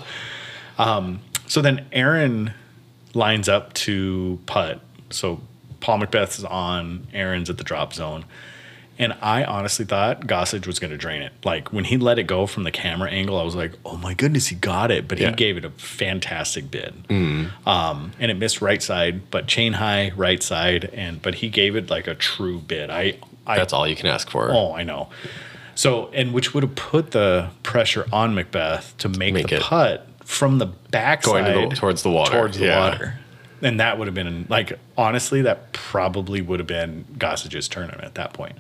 Um, 0.76 1.20
so 1.46 1.62
then 1.62 1.86
Aaron 1.92 2.52
lines 3.14 3.48
up 3.48 3.72
to 3.74 4.38
putt. 4.46 4.80
So 5.10 5.40
Paul 5.80 6.00
McBeth 6.00 6.38
is 6.38 6.44
on, 6.44 7.06
Aaron's 7.12 7.48
at 7.48 7.58
the 7.58 7.64
drop 7.64 7.94
zone. 7.94 8.24
And 9.00 9.14
I 9.22 9.44
honestly 9.44 9.84
thought 9.84 10.22
Gossage 10.26 10.66
was 10.66 10.80
going 10.80 10.90
to 10.90 10.96
drain 10.96 11.22
it. 11.22 11.32
Like 11.44 11.72
when 11.72 11.84
he 11.84 11.96
let 11.96 12.18
it 12.18 12.24
go 12.24 12.46
from 12.46 12.64
the 12.64 12.72
camera 12.72 13.08
angle, 13.08 13.38
I 13.38 13.44
was 13.44 13.54
like, 13.54 13.72
"Oh 13.84 13.96
my 13.96 14.12
goodness, 14.12 14.48
he 14.48 14.56
got 14.56 14.90
it!" 14.90 15.06
But 15.06 15.18
he 15.18 15.30
gave 15.30 15.56
it 15.56 15.64
a 15.64 15.70
fantastic 15.70 16.68
bid, 16.70 16.94
um, 17.66 18.12
and 18.18 18.30
it 18.30 18.34
missed 18.34 18.60
right 18.60 18.82
side, 18.82 19.30
but 19.30 19.46
chain 19.46 19.74
high 19.74 20.10
right 20.16 20.42
side, 20.42 20.86
and 20.92 21.22
but 21.22 21.36
he 21.36 21.48
gave 21.48 21.76
it 21.76 21.90
like 21.90 22.08
a 22.08 22.14
true 22.16 22.58
bid. 22.58 22.90
I, 22.90 23.18
I 23.46 23.56
That's 23.56 23.72
all 23.72 23.86
you 23.86 23.94
can 23.96 24.06
ask 24.06 24.28
for. 24.30 24.50
Oh, 24.52 24.74
I 24.74 24.82
know. 24.82 25.08
So, 25.76 26.08
and 26.12 26.32
which 26.34 26.52
would 26.54 26.64
have 26.64 26.74
put 26.74 27.12
the 27.12 27.50
pressure 27.62 28.04
on 28.12 28.34
McBeth 28.34 28.96
to 28.96 29.08
make, 29.08 29.32
Make 29.32 29.46
the 29.46 29.56
it. 29.58 29.62
putt 29.62 30.08
from 30.24 30.58
the 30.58 30.66
backside 30.66 31.54
Going 31.54 31.68
the- 31.68 31.76
towards 31.76 32.02
the 32.02 32.10
water. 32.10 32.32
Towards 32.32 32.58
the 32.58 32.66
Yeah. 32.66 32.80
water. 32.90 33.18
And 33.60 33.80
that 33.80 33.98
would 33.98 34.06
have 34.06 34.14
been 34.14 34.46
like 34.48 34.78
honestly, 34.96 35.42
that 35.42 35.72
probably 35.72 36.40
would 36.40 36.60
have 36.60 36.66
been 36.68 37.04
Gossage's 37.18 37.66
tournament 37.68 38.04
at 38.04 38.14
that 38.14 38.32
point. 38.32 38.56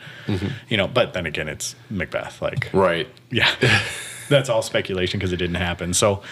You 0.68 0.76
know, 0.76 0.88
but 0.88 1.12
then 1.12 1.24
again, 1.26 1.48
it's 1.48 1.74
McBeth. 1.92 2.40
Like, 2.40 2.68
Right. 2.72 3.08
yeah, 3.30 3.54
that's 4.28 4.48
all 4.48 4.62
speculation 4.62 5.18
because 5.18 5.32
it 5.32 5.36
didn't 5.36 5.56
happen. 5.56 5.94
So, 5.94 6.22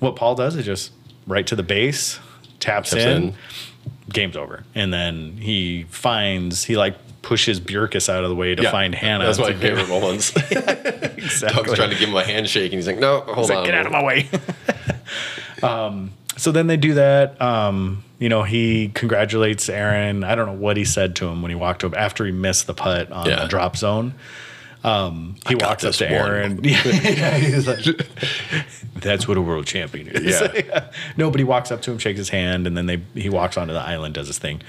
what 0.00 0.16
Paul 0.16 0.34
does 0.34 0.54
is 0.56 0.66
just 0.66 0.92
right 1.26 1.46
to 1.46 1.56
the 1.56 1.62
base, 1.62 2.18
taps, 2.58 2.90
Taps 2.90 3.02
in, 3.04 3.22
in. 3.22 3.34
game's 4.12 4.36
over, 4.36 4.64
and 4.74 4.92
then 4.92 5.36
he 5.38 5.84
finds 5.88 6.64
he 6.64 6.76
like 6.76 6.96
pushes 7.22 7.58
Bjorkus 7.60 8.08
out 8.08 8.22
of 8.24 8.30
the 8.30 8.36
way 8.36 8.54
to 8.54 8.62
Yeah. 8.62 8.70
find 8.70 8.94
Hannah. 8.94 9.24
That's 9.26 9.38
my 9.38 9.52
favorite 9.54 9.88
moments. 9.88 10.32
Exactly. 11.20 11.62
Doug's 11.64 11.74
trying 11.76 11.90
to 11.90 11.96
give 11.98 12.08
him 12.08 12.14
a 12.16 12.24
handshake, 12.24 12.72
and 12.72 12.78
he's 12.78 12.86
like, 12.86 12.98
"No, 12.98 13.20
hold 13.20 13.38
He's 13.38 13.48
like, 13.50 13.58
on, 13.58 13.64
get 13.66 13.74
out 13.74 13.84
of 13.86 13.92
my 13.92 14.02
way. 14.02 14.26
um, 15.62 16.12
so 16.40 16.50
then 16.52 16.66
they 16.66 16.76
do 16.76 16.94
that. 16.94 17.40
Um, 17.40 18.02
you 18.18 18.28
know, 18.28 18.42
he 18.42 18.88
congratulates 18.88 19.68
Aaron. 19.68 20.24
I 20.24 20.34
don't 20.34 20.46
know 20.46 20.52
what 20.54 20.76
he 20.76 20.84
said 20.84 21.16
to 21.16 21.28
him 21.28 21.42
when 21.42 21.50
he 21.50 21.54
walked 21.54 21.84
up 21.84 21.94
after 21.96 22.24
he 22.24 22.32
missed 22.32 22.66
the 22.66 22.74
putt 22.74 23.12
on 23.12 23.26
Yeah. 23.26 23.42
the 23.42 23.48
drop 23.48 23.76
zone. 23.76 24.14
Um, 24.82 25.36
he 25.46 25.54
walks 25.56 25.84
up 25.84 25.92
to 25.96 26.04
one. 26.04 26.12
Aaron. 26.14 26.60
yeah, 26.64 27.36
he's 27.36 27.68
like, 27.68 27.84
that's 28.96 29.28
what 29.28 29.36
a 29.36 29.40
world 29.42 29.66
champion 29.66 30.08
is. 30.08 30.40
Yeah. 30.54 30.90
Nobody 31.18 31.44
walks 31.44 31.70
up 31.70 31.82
to 31.82 31.90
him, 31.90 31.98
shakes 31.98 32.16
his 32.18 32.30
hand, 32.30 32.66
and 32.66 32.76
then 32.76 32.86
they 32.86 33.02
he 33.14 33.28
walks 33.28 33.58
onto 33.58 33.74
the 33.74 33.80
island, 33.80 34.14
does 34.14 34.26
his 34.28 34.38
thing. 34.38 34.62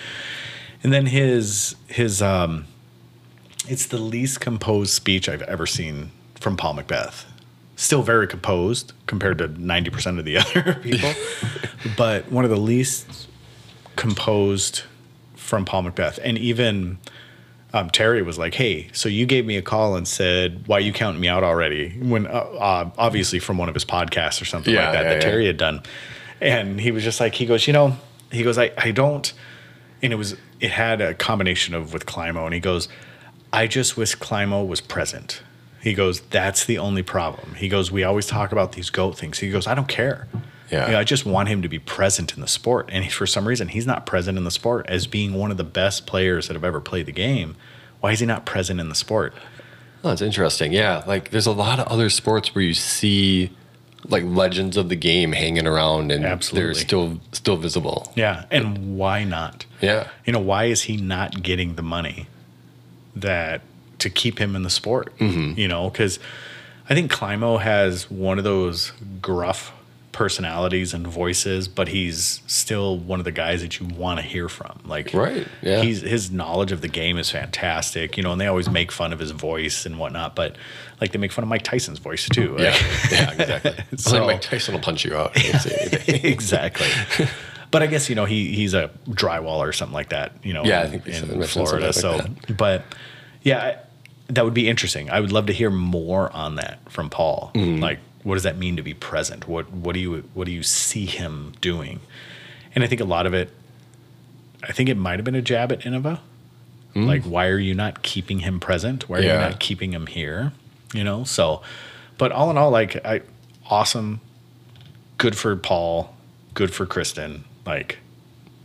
And 0.83 0.91
then 0.91 1.05
his 1.05 1.75
his 1.87 2.21
um 2.21 2.65
it's 3.69 3.85
the 3.85 3.97
least 3.99 4.41
composed 4.41 4.91
speech 4.91 5.29
I've 5.29 5.43
ever 5.43 5.65
seen 5.65 6.11
from 6.35 6.57
Paul 6.57 6.75
McBeth. 6.75 7.23
Still 7.81 8.03
very 8.03 8.27
composed 8.27 8.93
compared 9.07 9.39
to 9.39 9.47
90% 9.47 10.19
of 10.19 10.25
the 10.25 10.37
other 10.43 10.75
people, 10.83 11.11
but 11.97 12.31
one 12.31 12.43
of 12.43 12.51
the 12.51 12.57
least 12.57 13.27
composed 13.95 14.83
from 15.35 15.65
Paul 15.65 15.83
McBeth. 15.85 16.19
And 16.23 16.37
even 16.37 16.99
um, 17.73 17.89
Terry 17.89 18.21
was 18.21 18.37
like, 18.37 18.53
"Hey, 18.53 18.89
so 18.93 19.09
you 19.09 19.25
gave 19.25 19.47
me 19.47 19.57
a 19.57 19.63
call 19.63 19.95
and 19.95 20.07
said 20.07 20.67
why 20.67 20.77
you 20.77 20.93
counting 20.93 21.19
me 21.21 21.27
out 21.27 21.43
already?" 21.43 21.89
When 21.99 22.27
uh, 22.27 22.29
uh, 22.29 22.89
obviously 22.99 23.39
from 23.39 23.57
one 23.57 23.67
of 23.67 23.73
his 23.73 23.83
podcasts 23.85 24.39
or 24.41 24.45
something 24.45 24.73
Yeah, 24.73 24.83
like 24.83 24.93
that 24.93 25.03
yeah, 25.03 25.09
that 25.09 25.15
yeah. 25.15 25.21
Terry 25.31 25.47
had 25.47 25.57
done, 25.57 25.81
and 26.39 26.79
he 26.79 26.91
was 26.91 27.03
just 27.03 27.19
like, 27.19 27.33
he 27.33 27.47
goes, 27.47 27.65
you 27.65 27.73
know, 27.73 27.97
he 28.31 28.43
goes, 28.43 28.59
I 28.59 28.71
I 28.77 28.91
don't, 28.91 29.33
and 30.03 30.13
it 30.13 30.17
was 30.17 30.35
it 30.59 30.69
had 30.69 31.01
a 31.01 31.15
combination 31.15 31.73
of 31.73 31.93
with 31.93 32.05
Climo, 32.05 32.45
and 32.45 32.53
he 32.53 32.59
goes, 32.59 32.87
I 33.51 33.65
just 33.65 33.97
wish 33.97 34.13
Climo 34.15 34.63
was 34.63 34.81
present. 34.81 35.41
He 35.81 35.93
goes, 35.93 36.21
that's 36.21 36.65
the 36.65 36.77
only 36.77 37.03
problem. 37.03 37.55
He 37.55 37.67
goes, 37.67 37.91
we 37.91 38.03
always 38.03 38.27
talk 38.27 38.51
about 38.51 38.73
these 38.73 38.89
goat 38.89 39.17
things. 39.17 39.39
He 39.39 39.49
goes, 39.49 39.65
I 39.67 39.73
don't 39.73 39.87
care. 39.87 40.27
Yeah. 40.69 40.85
You 40.85 40.91
know, 40.93 40.99
I 40.99 41.03
just 41.03 41.25
want 41.25 41.49
him 41.49 41.61
to 41.63 41.67
be 41.67 41.79
present 41.79 42.33
in 42.33 42.41
the 42.41 42.47
sport. 42.47 42.89
And 42.91 43.03
he, 43.03 43.09
for 43.09 43.27
some 43.27 43.47
reason, 43.47 43.67
he's 43.67 43.87
not 43.87 44.05
present 44.05 44.37
in 44.37 44.43
the 44.43 44.51
sport 44.51 44.85
as 44.87 45.07
being 45.07 45.33
one 45.33 45.51
of 45.51 45.57
the 45.57 45.63
best 45.63 46.05
players 46.05 46.47
that 46.47 46.53
have 46.53 46.63
ever 46.63 46.79
played 46.79 47.07
the 47.07 47.11
game. 47.11 47.55
Why 47.99 48.11
is 48.11 48.19
he 48.19 48.25
not 48.25 48.45
present 48.45 48.79
in 48.79 48.89
the 48.89 48.95
sport? 48.95 49.33
Oh, 50.03 50.09
that's 50.09 50.21
interesting. 50.21 50.71
Yeah, 50.71 51.03
like 51.05 51.29
there's 51.29 51.45
a 51.45 51.51
lot 51.51 51.79
of 51.79 51.87
other 51.87 52.09
sports 52.09 52.55
where 52.55 52.63
you 52.63 52.73
see 52.73 53.51
like 54.05 54.23
legends 54.23 54.77
of 54.77 54.89
the 54.89 54.95
game 54.95 55.31
hanging 55.31 55.67
around 55.67 56.11
and 56.11 56.25
Absolutely. 56.25 56.65
they're 56.67 56.73
still 56.73 57.19
still 57.33 57.57
visible. 57.57 58.11
Yeah. 58.15 58.45
And 58.49 58.97
why 58.97 59.23
not? 59.23 59.65
Yeah. 59.79 60.07
You 60.25 60.33
know, 60.33 60.39
why 60.39 60.65
is 60.65 60.83
he 60.83 60.97
not 60.97 61.43
getting 61.43 61.75
the 61.75 61.83
money 61.83 62.27
that 63.15 63.61
to 64.01 64.09
keep 64.09 64.37
him 64.39 64.55
in 64.55 64.63
the 64.63 64.69
sport? 64.69 65.15
Mm-hmm. 65.17 65.57
You 65.59 65.67
know, 65.67 65.89
because 65.89 66.19
I 66.89 66.93
think 66.93 67.11
Climo 67.11 67.57
has 67.57 68.09
one 68.11 68.37
of 68.37 68.43
those 68.43 68.91
gruff 69.21 69.71
personalities 70.11 70.93
and 70.93 71.07
voices, 71.07 71.69
but 71.69 71.87
he's 71.87 72.41
still 72.45 72.97
one 72.97 73.19
of 73.19 73.23
the 73.23 73.31
guys 73.31 73.61
that 73.61 73.79
you 73.79 73.85
want 73.87 74.19
to 74.19 74.25
hear 74.25 74.49
from. 74.49 74.77
Like, 74.85 75.13
Right, 75.13 75.47
yeah. 75.61 75.81
he's 75.81 76.01
his 76.01 76.29
knowledge 76.31 76.73
of 76.73 76.81
the 76.81 76.89
game 76.89 77.17
is 77.17 77.29
fantastic. 77.31 78.17
You 78.17 78.23
know, 78.23 78.33
and 78.33 78.39
they 78.41 78.47
always 78.47 78.69
make 78.69 78.91
fun 78.91 79.13
of 79.13 79.19
his 79.19 79.31
voice 79.31 79.85
and 79.85 79.97
whatnot, 79.97 80.35
but 80.35 80.57
like 80.99 81.11
they 81.13 81.17
make 81.17 81.31
fun 81.31 81.43
of 81.43 81.49
Mike 81.49 81.63
Tyson's 81.63 81.99
voice 81.99 82.27
too. 82.27 82.57
Yeah, 82.59 82.71
Like- 82.71 82.81
yeah, 83.11 83.31
exactly. 83.31 83.73
So- 83.97 84.25
like 84.25 84.35
Mike 84.35 84.41
Tyson 84.41 84.73
will 84.73 84.81
punch 84.81 85.05
you 85.05 85.15
out. 85.15 85.31
if 85.35 85.45
you 85.53 85.59
say 85.59 85.77
anything. 85.91 86.31
exactly. 86.31 86.87
But 87.71 87.81
I 87.81 87.87
guess 87.87 88.09
you 88.09 88.15
know 88.15 88.25
he 88.25 88.53
he's 88.53 88.73
a 88.73 88.91
drywall 89.07 89.59
or 89.59 89.71
something 89.71 89.93
like 89.93 90.09
that. 90.09 90.33
You 90.43 90.51
know, 90.53 90.65
Yeah, 90.65 90.81
I 90.81 90.83
in, 90.83 90.91
think 90.91 91.03
they 91.05 91.15
in 91.15 91.43
Florida. 91.47 91.93
something 91.93 91.93
So, 91.93 92.31
like 92.49 92.57
but 92.57 92.83
yeah, 93.43 93.59
I, 93.59 93.77
that 94.35 94.45
would 94.45 94.53
be 94.53 94.69
interesting. 94.69 95.09
I 95.09 95.19
would 95.19 95.31
love 95.31 95.45
to 95.47 95.53
hear 95.53 95.69
more 95.69 96.31
on 96.31 96.55
that 96.55 96.79
from 96.89 97.09
Paul. 97.09 97.51
Mm-hmm. 97.55 97.81
Like, 97.81 97.99
what 98.23 98.35
does 98.35 98.43
that 98.43 98.57
mean 98.57 98.75
to 98.77 98.83
be 98.83 98.93
present? 98.93 99.47
What 99.47 99.71
what 99.71 99.93
do 99.93 99.99
you 99.99 100.23
what 100.33 100.45
do 100.45 100.51
you 100.51 100.63
see 100.63 101.05
him 101.05 101.53
doing? 101.61 101.99
And 102.73 102.83
I 102.83 102.87
think 102.87 103.01
a 103.01 103.05
lot 103.05 103.25
of 103.25 103.33
it, 103.33 103.49
I 104.63 104.71
think 104.71 104.89
it 104.89 104.95
might 104.95 105.17
have 105.17 105.25
been 105.25 105.35
a 105.35 105.41
jab 105.41 105.71
at 105.71 105.81
Innova. 105.81 106.19
Like, 106.93 107.23
why 107.23 107.47
are 107.47 107.57
you 107.57 107.73
not 107.73 108.01
keeping 108.01 108.39
him 108.39 108.59
present? 108.59 109.07
Why 109.07 109.19
are. 109.19 109.21
Yeah. 109.21 109.33
you 109.33 109.49
not 109.49 109.59
keeping 109.61 109.93
him 109.93 110.07
here? 110.07 110.51
You 110.93 111.05
know, 111.05 111.23
so, 111.23 111.61
but 112.17 112.33
all 112.33 112.51
in 112.51 112.57
all, 112.57 112.69
like, 112.69 113.05
I 113.05 113.21
awesome 113.69 114.19
good 115.21 115.37
for 115.37 115.55
Paul, 115.55 116.15
good 116.55 116.73
for 116.73 116.87
Kristin. 116.87 117.41
Like 117.63 117.99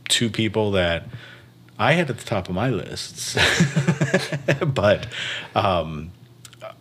two 0.09 0.31
people 0.31 0.71
that 0.71 1.07
I 1.79 1.93
had 1.93 2.09
at 2.11 2.18
the 2.18 2.24
top 2.24 2.49
of 2.49 2.55
my 2.55 2.70
lists, 2.70 3.37
but 4.66 5.07
um, 5.55 6.11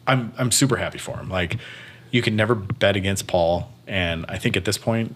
I'm 0.07 0.33
I'm 0.37 0.51
super 0.51 0.77
happy 0.77 0.97
for 0.99 1.17
him. 1.17 1.29
Like 1.29 1.57
you 2.11 2.21
can 2.21 2.35
never 2.35 2.55
bet 2.55 2.95
against 2.95 3.27
Paul, 3.27 3.69
and 3.87 4.25
I 4.29 4.37
think 4.37 4.55
at 4.55 4.65
this 4.65 4.77
point, 4.77 5.15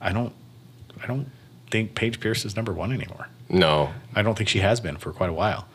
I 0.00 0.12
don't 0.12 0.32
I 1.02 1.06
don't 1.06 1.28
think 1.70 1.94
Paige 1.94 2.20
Pierce 2.20 2.44
is 2.44 2.56
number 2.56 2.72
one 2.72 2.92
anymore. 2.92 3.28
No. 3.48 3.90
I 4.14 4.22
don't 4.22 4.36
think 4.36 4.48
she 4.48 4.60
has 4.60 4.80
been 4.80 4.96
for 4.96 5.12
quite 5.12 5.30
a 5.30 5.34
while, 5.34 5.66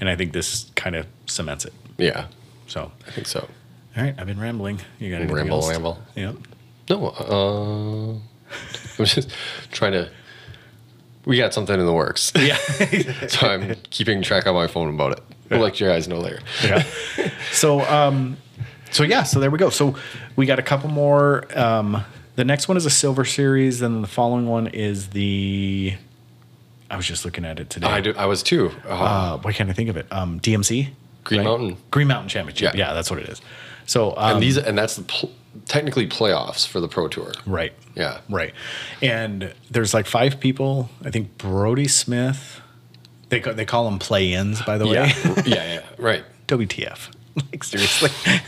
and 0.00 0.08
I 0.08 0.16
think 0.16 0.32
this 0.32 0.70
kind 0.74 0.96
of 0.96 1.06
cements 1.26 1.64
it. 1.66 1.72
Yeah, 1.98 2.26
So, 2.66 2.92
I 3.06 3.10
think 3.10 3.26
so. 3.26 3.40
all 3.94 4.02
right, 4.02 4.14
I've 4.18 4.26
been 4.26 4.40
rambling. 4.40 4.80
You 4.98 5.10
got 5.10 5.26
to 5.26 5.34
Ramble, 5.34 5.56
else? 5.58 5.68
ramble. 5.70 5.98
Yep. 6.16 6.36
No, 6.88 7.08
uh, 7.08 8.12
I'm 8.98 9.04
just 9.04 9.30
trying 9.70 9.92
to. 9.92 10.10
We 11.30 11.36
got 11.36 11.54
something 11.54 11.78
in 11.78 11.86
the 11.86 11.92
works, 11.92 12.32
Yeah. 12.36 12.56
so 13.28 13.46
I'm 13.46 13.76
keeping 13.90 14.20
track 14.20 14.48
on 14.48 14.54
my 14.56 14.66
phone 14.66 14.92
about 14.92 15.12
it. 15.12 15.20
We'll 15.48 15.60
let 15.60 15.78
you 15.78 15.86
guys 15.86 16.08
know 16.08 16.18
later. 16.18 16.40
yeah. 16.64 16.82
So, 17.52 17.82
um, 17.82 18.36
so 18.90 19.04
yeah, 19.04 19.22
so 19.22 19.38
there 19.38 19.48
we 19.48 19.56
go. 19.56 19.70
So 19.70 19.94
we 20.34 20.44
got 20.46 20.58
a 20.58 20.62
couple 20.62 20.90
more. 20.90 21.46
Um, 21.56 22.04
the 22.34 22.44
next 22.44 22.66
one 22.66 22.76
is 22.76 22.84
a 22.84 22.90
silver 22.90 23.24
series, 23.24 23.80
and 23.80 24.02
the 24.02 24.08
following 24.08 24.48
one 24.48 24.66
is 24.66 25.10
the. 25.10 25.94
I 26.90 26.96
was 26.96 27.06
just 27.06 27.24
looking 27.24 27.44
at 27.44 27.60
it 27.60 27.70
today. 27.70 27.86
I 27.86 28.00
do. 28.00 28.12
I 28.16 28.26
was 28.26 28.42
too. 28.42 28.72
Uh, 28.84 28.88
Uh, 28.92 29.38
why 29.38 29.52
can't 29.52 29.70
I 29.70 29.72
think 29.72 29.88
of 29.88 29.96
it? 29.96 30.06
Um, 30.10 30.40
DMC. 30.40 30.88
Green 31.22 31.44
Mountain. 31.44 31.76
Green 31.92 32.08
Mountain 32.08 32.28
Championship. 32.28 32.74
Yeah. 32.74 32.88
Yeah, 32.88 32.92
that's 32.94 33.08
what 33.08 33.20
it 33.20 33.28
is. 33.28 33.40
So 33.86 34.16
um, 34.16 34.32
and 34.34 34.42
these, 34.42 34.58
and 34.58 34.76
that's 34.76 34.96
the 34.96 35.02
pl- 35.02 35.30
technically 35.66 36.06
playoffs 36.08 36.66
for 36.66 36.80
the 36.80 36.88
pro 36.88 37.08
tour. 37.08 37.32
right. 37.46 37.72
Yeah. 37.96 38.20
Right. 38.28 38.54
And 39.02 39.52
there's 39.70 39.92
like 39.92 40.06
five 40.06 40.38
people. 40.40 40.88
I 41.04 41.10
think 41.10 41.36
Brodie 41.38 41.88
Smith. 41.88 42.60
They 43.30 43.40
they 43.40 43.64
call 43.64 43.84
them 43.84 43.98
play-ins, 43.98 44.62
by 44.62 44.78
the 44.78 44.86
way. 44.86 44.94
Yeah. 44.94 45.06
yeah. 45.46 45.72
Yeah. 45.74 45.82
Right. 45.98 46.24
WTF? 46.46 47.10
Like 47.52 47.62
seriously. 47.64 48.10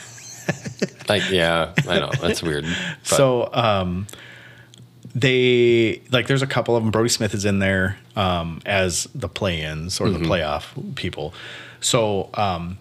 Like, 1.08 1.30
yeah, 1.30 1.72
I 1.88 1.98
know 2.00 2.10
that's 2.20 2.42
weird. 2.42 2.64
but- 2.64 3.06
So 3.06 3.48
um, 3.52 4.06
they 5.14 6.02
like 6.10 6.26
there's 6.26 6.42
a 6.42 6.46
couple 6.46 6.76
of 6.76 6.82
them. 6.82 6.90
Brodie 6.90 7.08
Smith 7.08 7.34
is 7.34 7.44
in 7.44 7.58
there 7.58 7.98
um, 8.16 8.60
as 8.64 9.04
the 9.14 9.28
play-ins 9.28 10.00
or 10.00 10.10
the 10.10 10.18
playoff 10.18 10.94
people. 10.96 11.34
So 11.80 12.30
um, 12.34 12.78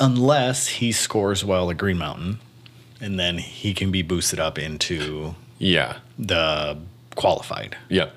unless 0.00 0.66
he 0.68 0.92
scores 0.92 1.44
well 1.44 1.70
at 1.70 1.76
Green 1.78 1.98
Mountain, 1.98 2.38
and 3.00 3.18
then 3.18 3.38
he 3.38 3.74
can 3.74 3.90
be 3.90 4.02
boosted 4.02 4.40
up 4.40 4.58
into 4.58 5.34
yeah. 5.58 5.98
the 6.18 6.78
qualified. 7.14 7.76
Yeah. 7.88 8.10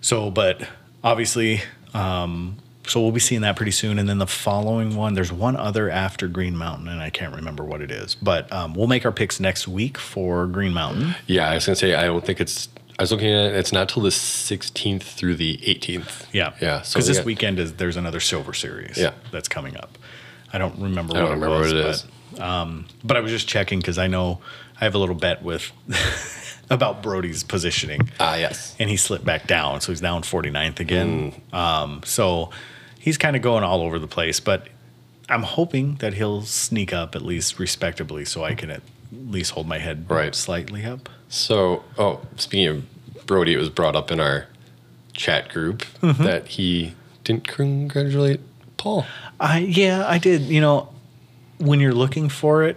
So, 0.00 0.30
but 0.30 0.66
obviously, 1.04 1.60
um, 1.94 2.56
so 2.86 3.00
we'll 3.00 3.12
be 3.12 3.20
seeing 3.20 3.42
that 3.42 3.56
pretty 3.56 3.72
soon. 3.72 3.98
And 3.98 4.08
then 4.08 4.18
the 4.18 4.26
following 4.26 4.96
one, 4.96 5.14
there's 5.14 5.32
one 5.32 5.56
other 5.56 5.90
after 5.90 6.26
Green 6.28 6.56
Mountain, 6.56 6.88
and 6.88 7.00
I 7.00 7.10
can't 7.10 7.34
remember 7.34 7.64
what 7.64 7.80
it 7.82 7.90
is. 7.90 8.14
But 8.14 8.50
um, 8.52 8.74
we'll 8.74 8.86
make 8.88 9.04
our 9.04 9.12
picks 9.12 9.38
next 9.38 9.68
week 9.68 9.98
for 9.98 10.46
Green 10.46 10.72
Mountain. 10.72 11.14
Yeah. 11.26 11.50
I 11.50 11.54
was 11.54 11.66
gonna 11.66 11.76
say 11.76 11.94
I 11.94 12.04
don't 12.04 12.24
think 12.24 12.40
it's. 12.40 12.68
I 12.98 13.02
was 13.02 13.12
looking 13.12 13.32
at 13.32 13.46
it. 13.46 13.54
It's 13.56 13.72
not 13.72 13.88
till 13.88 14.02
the 14.02 14.10
16th 14.10 15.02
through 15.02 15.36
the 15.36 15.56
18th. 15.58 16.26
Yeah, 16.32 16.52
Yeah. 16.60 16.82
So 16.82 16.98
Because 16.98 17.06
we 17.06 17.08
this 17.12 17.18
got- 17.18 17.26
weekend 17.26 17.58
is 17.58 17.72
there's 17.74 17.96
another 17.96 18.20
silver 18.20 18.52
series. 18.52 18.98
Yeah. 18.98 19.12
that's 19.30 19.48
coming 19.48 19.74
up. 19.76 19.96
I 20.52 20.58
don't 20.58 20.78
remember. 20.78 21.16
I 21.16 21.20
don't 21.20 21.28
what 21.28 21.34
remember 21.34 21.56
it 21.56 21.58
was, 21.60 21.72
what 21.72 21.80
it 21.80 21.86
is. 21.86 22.02
But, 22.02 22.10
um, 22.38 22.86
but 23.04 23.16
I 23.16 23.20
was 23.20 23.32
just 23.32 23.48
checking 23.48 23.78
because 23.80 23.98
I 23.98 24.06
know 24.06 24.40
I 24.80 24.84
have 24.84 24.94
a 24.94 24.98
little 24.98 25.14
bet 25.14 25.42
with 25.42 25.70
about 26.70 27.02
Brodie's 27.02 27.42
positioning. 27.42 28.10
Ah, 28.20 28.36
yes. 28.36 28.74
and 28.78 28.88
he 28.90 28.96
slipped 28.96 29.24
back 29.24 29.46
down, 29.46 29.80
so 29.80 29.92
he's 29.92 30.00
down 30.00 30.22
49th 30.22 30.80
again. 30.80 31.32
Mm. 31.52 31.54
Um, 31.54 32.00
so 32.04 32.50
he's 32.98 33.18
kind 33.18 33.36
of 33.36 33.42
going 33.42 33.64
all 33.64 33.82
over 33.82 33.98
the 33.98 34.06
place, 34.06 34.40
but 34.40 34.68
I'm 35.28 35.42
hoping 35.42 35.96
that 35.96 36.14
he'll 36.14 36.42
sneak 36.42 36.92
up 36.92 37.14
at 37.14 37.22
least 37.22 37.58
respectably, 37.58 38.24
so 38.24 38.44
I 38.44 38.54
can 38.54 38.70
at 38.70 38.82
least 39.12 39.52
hold 39.52 39.66
my 39.68 39.78
head 39.78 40.06
Right. 40.08 40.34
slightly 40.34 40.84
up. 40.84 41.08
So, 41.28 41.84
oh, 41.98 42.20
speaking 42.36 42.66
of 42.68 43.26
Brodie, 43.26 43.54
it 43.54 43.58
was 43.58 43.68
brought 43.70 43.94
up 43.96 44.10
in 44.10 44.18
our 44.20 44.46
chat 45.12 45.48
group 45.50 45.82
Mm-hmm. 46.02 46.22
that 46.24 46.46
he 46.48 46.94
didn't 47.24 47.46
congratulate 47.46 48.40
Paul. 48.76 49.04
I 49.38 49.58
yeah, 49.58 50.04
I 50.08 50.18
did. 50.18 50.42
You 50.42 50.60
know, 50.60 50.88
when 51.60 51.80
you're 51.80 51.94
looking 51.94 52.28
for 52.28 52.62
it, 52.64 52.76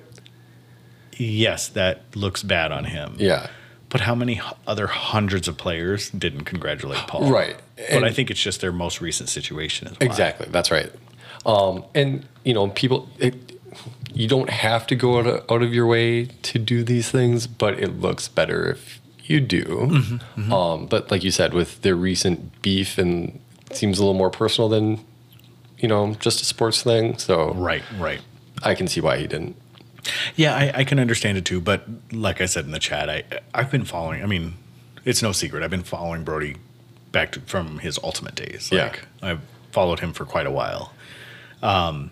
yes, 1.17 1.67
that 1.69 2.01
looks 2.15 2.43
bad 2.43 2.71
on 2.71 2.85
him. 2.85 3.15
Yeah. 3.17 3.47
But 3.89 4.01
how 4.01 4.15
many 4.15 4.41
other 4.65 4.87
hundreds 4.87 5.47
of 5.47 5.57
players 5.57 6.09
didn't 6.09 6.45
congratulate 6.45 6.99
Paul? 7.07 7.31
Right. 7.31 7.55
But 7.75 7.85
And- 7.89 8.05
I 8.05 8.11
think 8.11 8.31
it's 8.31 8.41
just 8.41 8.61
their 8.61 8.71
most 8.71 9.01
recent 9.01 9.29
situation 9.29 9.87
as 9.87 9.93
well. 9.99 10.09
Exactly. 10.09 10.47
That's 10.49 10.71
right. 10.71 10.91
Um, 11.45 11.83
and 11.93 12.25
you 12.43 12.53
know, 12.53 12.69
people, 12.69 13.09
it, 13.19 13.35
you 14.13 14.27
don't 14.27 14.49
have 14.49 14.87
to 14.87 14.95
go 14.95 15.19
out 15.19 15.27
of, 15.27 15.45
out 15.51 15.61
of 15.61 15.73
your 15.73 15.85
way 15.85 16.25
to 16.25 16.59
do 16.59 16.83
these 16.83 17.09
things, 17.11 17.47
but 17.47 17.79
it 17.79 17.99
looks 17.99 18.27
better 18.27 18.71
if 18.71 18.99
you 19.25 19.39
do. 19.39 19.63
Mm-hmm, 19.63 20.51
Um, 20.53 20.85
but 20.87 21.09
like 21.11 21.23
you 21.23 21.31
said, 21.31 21.53
with 21.53 21.81
their 21.81 21.95
recent 21.95 22.61
beef, 22.61 22.97
and 22.97 23.39
it 23.69 23.75
seems 23.77 23.97
a 23.99 24.01
little 24.01 24.17
more 24.17 24.29
personal 24.29 24.69
than 24.69 24.99
you 25.79 25.87
know 25.87 26.13
just 26.15 26.41
a 26.41 26.45
sports 26.45 26.81
thing. 26.83 27.17
So 27.17 27.53
Right, 27.53 27.83
right. 27.97 28.21
I 28.63 28.75
can 28.75 28.87
see 28.87 29.01
why 29.01 29.17
he 29.17 29.27
didn't. 29.27 29.55
Yeah, 30.35 30.55
I, 30.55 30.71
I 30.79 30.83
can 30.83 30.99
understand 30.99 31.37
it 31.37 31.45
too. 31.45 31.61
But 31.61 31.85
like 32.11 32.41
I 32.41 32.45
said 32.45 32.65
in 32.65 32.71
the 32.71 32.79
chat, 32.79 33.09
I 33.09 33.23
I've 33.53 33.71
been 33.71 33.85
following. 33.85 34.21
I 34.23 34.25
mean, 34.25 34.55
it's 35.05 35.21
no 35.21 35.31
secret. 35.31 35.63
I've 35.63 35.69
been 35.69 35.83
following 35.83 36.23
Brodie 36.23 36.57
back 37.11 37.31
to, 37.33 37.39
from 37.41 37.79
his 37.79 37.99
ultimate 38.03 38.35
days. 38.35 38.69
Yeah. 38.71 38.93
I've 39.21 39.41
followed 39.71 39.99
him 40.01 40.13
for 40.13 40.25
quite 40.25 40.45
a 40.45 40.51
while. 40.51 40.93
Um, 41.61 42.11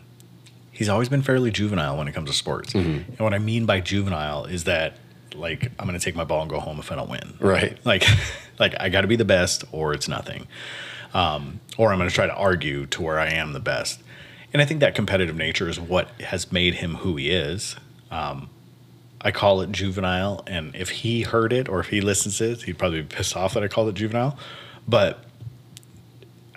he's 0.71 0.87
always 0.89 1.09
been 1.09 1.21
fairly 1.21 1.51
juvenile 1.51 1.97
when 1.97 2.07
it 2.07 2.13
comes 2.13 2.29
to 2.29 2.35
sports. 2.35 2.73
Mm-hmm. 2.73 3.09
And 3.11 3.19
what 3.19 3.33
I 3.33 3.39
mean 3.39 3.65
by 3.65 3.81
juvenile 3.81 4.45
is 4.45 4.63
that 4.65 4.97
like 5.35 5.71
I'm 5.79 5.87
going 5.87 5.97
to 5.99 6.03
take 6.03 6.15
my 6.15 6.23
ball 6.23 6.41
and 6.41 6.49
go 6.49 6.59
home 6.59 6.79
if 6.79 6.91
I 6.91 6.95
don't 6.95 7.09
win. 7.09 7.33
Right. 7.39 7.77
Like 7.85 8.05
like 8.59 8.73
I 8.79 8.89
got 8.89 9.01
to 9.01 9.07
be 9.07 9.15
the 9.17 9.25
best 9.25 9.63
or 9.71 9.93
it's 9.93 10.07
nothing. 10.07 10.47
um, 11.13 11.59
or 11.77 11.91
I'm 11.91 11.97
going 11.97 12.09
to 12.09 12.15
try 12.15 12.25
to 12.27 12.33
argue 12.35 12.85
to 12.87 13.01
where 13.01 13.19
I 13.19 13.29
am 13.31 13.51
the 13.53 13.59
best. 13.59 14.01
And 14.53 14.61
I 14.61 14.65
think 14.65 14.79
that 14.81 14.95
competitive 14.95 15.35
nature 15.35 15.69
is 15.69 15.79
what 15.79 16.09
has 16.21 16.51
made 16.51 16.75
him 16.75 16.95
who 16.95 17.15
he 17.15 17.29
is. 17.29 17.75
Um, 18.09 18.49
I 19.21 19.31
call 19.31 19.61
it 19.61 19.71
juvenile, 19.71 20.43
and 20.47 20.75
if 20.75 20.89
he 20.89 21.21
heard 21.21 21.53
it 21.53 21.69
or 21.69 21.79
if 21.79 21.87
he 21.89 22.01
listens 22.01 22.39
to 22.39 22.51
it, 22.51 22.63
he'd 22.63 22.77
probably 22.77 23.01
be 23.01 23.07
pissed 23.15 23.37
off 23.37 23.53
that 23.53 23.63
I 23.63 23.67
called 23.67 23.89
it 23.89 23.93
juvenile. 23.95 24.37
But 24.87 25.23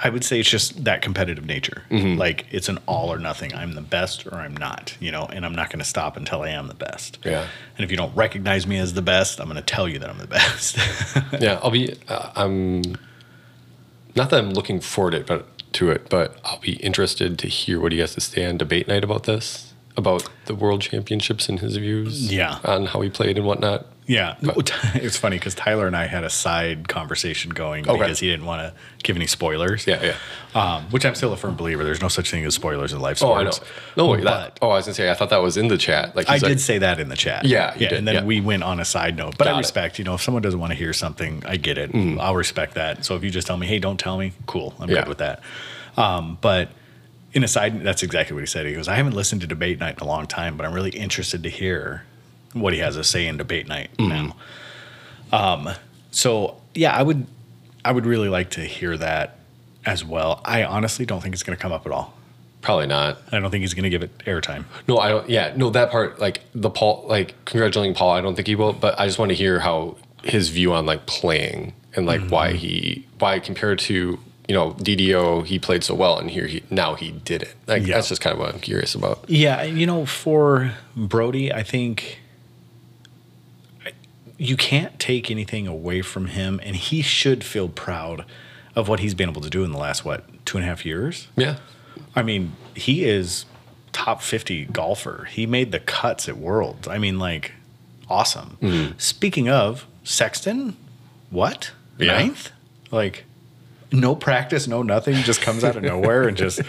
I 0.03 0.09
would 0.09 0.25
say 0.25 0.41
it's 0.41 0.51
just 0.51 0.85
that 0.85 1.03
competitive 1.03 1.47
nature. 1.47 1.85
Like 1.91 2.47
it's 2.51 2.69
an 2.69 2.79
all 2.87 3.13
or 3.13 3.19
nothing. 3.19 3.55
I'm 3.55 3.73
the 3.73 3.81
best 3.81 4.27
or 4.27 4.35
I'm 4.35 4.57
not, 4.57 4.97
you 4.99 5.13
know, 5.13 5.27
and 5.27 5.47
I'm 5.47 5.55
not 5.55 5.71
going 5.71 5.79
to 5.79 5.85
stop 5.85 6.17
until 6.17 6.43
I 6.43 6.49
am 6.51 6.67
the 6.67 6.75
best. 6.75 7.19
Yeah. 7.25 7.47
And 7.77 7.85
if 7.85 7.91
you 7.91 7.97
don't 7.97 8.15
recognize 8.17 8.67
me 8.67 8.79
as 8.79 8.95
the 8.95 9.03
best, 9.03 9.41
I'm 9.41 9.47
going 9.47 9.57
to 9.57 9.63
tell 9.63 9.89
you 9.89 9.99
that 10.01 10.11
I'm 10.11 10.19
the 10.19 10.27
best. 10.27 10.79
Yeah, 11.41 11.61
I'll 11.63 11.71
be. 11.71 11.95
Uh, 12.09 12.31
I'm 12.35 12.83
not 14.15 14.31
that 14.31 14.35
I'm 14.35 14.51
looking 14.51 14.81
forward 14.81 15.13
to 15.13 15.17
it, 15.19 15.27
but 15.27 15.47
to 15.75 15.91
it, 15.91 16.09
but 16.09 16.39
I'll 16.45 16.61
be 16.61 16.75
interested 16.77 17.39
to 17.39 17.49
hear 17.49 17.81
what 17.81 17.93
he 17.93 17.99
has 17.99 18.15
to 18.15 18.21
say 18.21 18.47
on 18.47 18.59
debate 18.59 18.89
night 18.89 19.05
about 19.05 19.25
this, 19.25 19.73
about 19.97 20.29
the 20.47 20.55
world 20.55 20.81
championships 20.83 21.49
and 21.49 21.61
his 21.61 21.77
views. 21.77 22.33
Yeah. 22.33 22.59
on 22.65 22.87
how 22.87 23.01
he 23.01 23.11
played 23.11 23.37
and 23.37 23.47
whatnot. 23.47 23.87
Yeah. 24.07 24.37
It's 24.95 25.17
funny 25.17 25.39
because 25.39 25.55
Tyler 25.55 25.87
and 25.87 25.97
I 25.97 26.07
had 26.07 26.25
a 26.25 26.31
side 26.31 26.89
conversation 26.89 27.51
going 27.51 27.89
Okay. 27.89 27.99
because 27.99 28.19
he 28.21 28.29
didn't 28.29 28.47
want 28.47 28.61
to 28.63 28.73
give 29.03 29.17
any 29.17 29.27
spoilers. 29.27 29.87
Yeah, 29.87 30.03
yeah. 30.03 30.17
Um, 30.61 30.85
which 30.91 31.05
I'm 31.05 31.15
still 31.15 31.33
a 31.33 31.37
firm 31.37 31.57
believer. 31.57 31.85
There's 31.85 32.01
no 32.01 32.09
such 32.09 32.31
thing 32.31 32.45
as 32.45 32.55
spoilers 32.55 32.93
in 32.93 33.01
life 33.01 33.23
Oh, 33.23 33.33
I 33.35 33.43
know. 33.45 33.51
No, 33.97 34.09
But- 34.15 34.25
that. 34.25 34.59
Oh, 34.63 34.71
I 34.71 34.77
was 34.77 34.87
gonna 34.87 34.95
say. 34.95 35.11
I 35.11 35.15
thought 35.15 35.31
that 35.31 35.43
was 35.43 35.57
in 35.57 35.69
the 35.69 35.79
chat. 35.79 36.15
Like 36.17 36.29
I 36.29 36.35
he's 36.35 36.43
did 36.43 36.61
say 36.61 36.79
that 36.79 37.01
in 37.01 37.09
the 37.09 37.17
chat. 37.17 37.45
Yeah, 37.45 37.73
yeah. 37.77 37.89
did, 37.89 37.99
and 37.99 38.07
then 38.09 38.15
yeah. 38.15 38.25
we 38.25 38.41
went 38.41 38.63
on 38.63 38.79
a 38.81 38.85
side 38.85 39.17
note, 39.17 39.37
but 39.39 39.45
Got 39.45 39.55
I 39.55 39.57
it. 39.57 39.59
respect. 39.59 39.99
You 39.99 40.05
know, 40.05 40.15
if 40.15 40.23
someone 40.23 40.43
doesn't 40.43 40.61
want 40.61 40.71
to 40.73 40.79
hear 40.79 40.93
something, 40.93 41.43
I 41.47 41.57
get 41.57 41.79
it. 41.79 41.91
I'll 42.21 42.37
respect 42.37 42.75
that. 42.75 43.05
So 43.05 43.17
if 43.17 43.25
you 43.25 43.31
just 43.31 43.47
tell 43.47 43.57
me, 43.57 43.67
hey, 43.67 43.79
don't 43.79 43.99
tell 43.99 44.17
me, 44.19 44.33
cool, 44.47 44.75
I'm 44.81 44.89
Yeah. 44.91 45.01
good 45.01 45.09
with 45.09 45.19
that. 45.19 45.41
Um, 45.97 46.39
but 46.41 46.69
in 47.33 47.43
a 47.45 47.49
side, 47.49 47.83
that's 47.83 48.03
exactly 48.03 48.35
what 48.35 48.41
he 48.41 48.47
said. 48.47 48.65
He 48.67 48.75
goes, 48.75 48.87
I 48.89 48.95
haven't 48.95 49.15
listened 49.15 49.41
to 49.41 49.47
debate 49.47 49.81
night 49.81 49.97
in 49.97 50.01
a 50.03 50.07
long 50.07 50.27
time, 50.27 50.57
but 50.57 50.65
I'm 50.67 50.73
really 50.73 50.91
interested 50.91 51.43
to 51.43 51.49
hear 51.51 52.05
what 52.55 52.73
he 52.73 52.79
has 52.79 52.97
to 52.97 53.05
say 53.05 53.27
in 53.27 53.37
debate 53.37 53.69
night 53.69 53.91
now. 53.99 54.35
Um, 55.33 55.71
so 56.11 56.57
yeah, 56.75 56.95
I 56.97 57.03
would, 57.03 57.27
I 57.85 57.93
would 57.93 58.07
really 58.07 58.29
like 58.29 58.51
to 58.51 58.61
hear 58.63 58.97
that 58.97 59.39
as 59.85 60.05
well. 60.05 60.41
I 60.45 60.65
honestly 60.65 61.05
don't 61.05 61.21
think 61.23 61.35
it's 61.35 61.43
going 61.43 61.57
to 61.57 61.61
come 61.63 61.73
up 61.73 61.85
at 61.87 61.93
all. 61.93 62.15
probably 62.63 62.87
not. 62.87 63.19
I 63.33 63.41
don't 63.41 63.51
think 63.51 63.61
he's 63.63 63.75
going 63.75 63.83
to 63.85 63.91
give 63.91 64.03
it 64.03 64.17
airtime. 64.21 64.65
No, 64.89 64.99
I 64.99 65.09
don't. 65.11 65.29
Yeah, 65.29 65.53
no, 65.57 65.71
that 65.71 65.91
part, 65.91 66.19
like 66.21 66.41
the 66.55 66.71
Paul, 66.71 67.05
like 67.09 67.35
congratulating 67.45 67.95
Paul. 67.95 68.13
I 68.13 68.21
don't 68.21 68.35
think 68.35 68.47
he 68.49 68.55
will, 68.55 68.73
but 68.73 68.99
I 68.99 69.07
just 69.07 69.19
want 69.19 69.31
to 69.31 69.35
hear 69.35 69.61
how 69.61 69.97
his 70.23 70.49
view 70.49 70.73
on 70.73 70.87
like 70.87 71.05
playing 71.07 71.75
and 71.95 72.07
like 72.07 72.23
why 72.29 72.49
Mm-hmm. 72.51 72.57
he 72.59 73.07
why 73.19 73.39
compared 73.39 73.79
to 73.81 74.19
you 74.49 74.55
know 74.55 74.73
DDO 74.73 75.45
he 75.47 75.59
played 75.59 75.85
so 75.85 75.95
well 75.95 76.19
and 76.19 76.31
here 76.31 76.47
he 76.47 76.63
now 76.71 76.95
he 76.95 77.11
did 77.11 77.43
it. 77.43 77.55
Like 77.67 77.87
Yeah. 77.87 77.97
that's 77.97 78.09
just 78.09 78.21
kind 78.23 78.33
of 78.35 78.41
what 78.41 78.55
I'm 78.55 78.61
curious 78.61 78.95
about. 78.95 79.25
Yeah, 79.29 79.63
you 79.65 79.85
know, 79.87 80.07
for 80.07 80.73
Brodie, 80.97 81.53
I 81.53 81.63
think 81.63 82.21
you 84.39 84.57
can't 84.57 84.99
take 84.99 85.31
anything 85.31 85.67
away 85.67 86.03
from 86.03 86.27
him, 86.27 86.61
and 86.63 86.75
he 86.77 87.03
should 87.03 87.45
feel 87.45 87.69
proud 87.69 88.25
of 88.75 88.89
what 88.89 89.01
he's 89.01 89.15
been 89.15 89.29
able 89.31 89.43
to 89.43 89.51
do 89.51 89.63
in 89.65 89.71
the 89.73 89.79
last 89.79 90.05
what 90.05 90.25
two 90.45 90.59
and 90.59 90.65
a 90.65 90.69
half 90.69 90.85
years. 90.85 91.29
Yeah, 91.37 91.57
I 92.17 92.23
mean, 92.23 92.53
he 92.75 93.05
is 93.05 93.47
top 93.93 94.23
fifty 94.23 94.65
golfer. 94.65 95.29
He 95.31 95.47
made 95.47 95.71
the 95.73 95.81
cuts 95.81 96.29
at 96.29 96.37
Worlds. 96.37 96.89
I 96.89 96.99
mean, 96.99 97.19
like, 97.19 97.53
awesome. 98.09 98.95
Speaking 98.99 99.49
of 99.49 99.87
Sexton, 100.03 100.77
what 101.31 101.71
Yeah. 101.99 102.19
ninth? 102.19 102.51
Like. 102.91 103.25
No 103.93 104.17
practice, 104.17 104.67
no 104.67 104.83
nothing, 104.83 105.15
just 105.23 105.41
comes 105.41 105.63
out 105.63 105.77
of 105.77 105.83
nowhere 105.85 106.27
and 106.27 106.37
just 106.37 106.61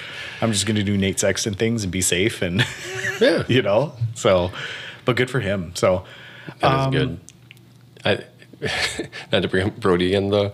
I'm 0.42 0.52
just 0.52 0.68
gonna 0.68 0.84
do 0.84 0.96
Nate 0.96 1.20
Sexton 1.20 1.56
things 1.56 1.82
and 1.82 1.92
be 1.92 2.02
safe 2.02 2.44
and 2.44 2.64
yeah, 3.20 3.44
you 3.48 3.64
know. 3.64 3.94
So, 4.14 4.52
but 5.06 5.16
good 5.16 5.32
for 5.32 5.40
him. 5.40 5.72
So, 5.74 6.04
that 6.60 6.80
is 6.82 6.86
um, 6.86 6.92
good. 6.92 7.20
I 8.06 8.24
not 9.32 9.42
to 9.42 9.48
bring 9.48 9.68
up 9.68 9.80
Brodie 9.80 10.14
and 10.14 10.32
the 10.32 10.54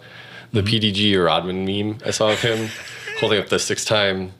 the 0.53 0.61
Mm-hmm. 0.61 0.67
PDG 0.67 1.15
or 1.15 1.23
Rodman 1.25 1.65
meme 1.65 1.99
I 2.05 2.11
saw 2.11 2.31
of 2.31 2.41
him 2.41 2.69
holding 3.19 3.39
up 3.39 3.47
the 3.49 3.59
six 3.59 3.85
time 3.85 4.31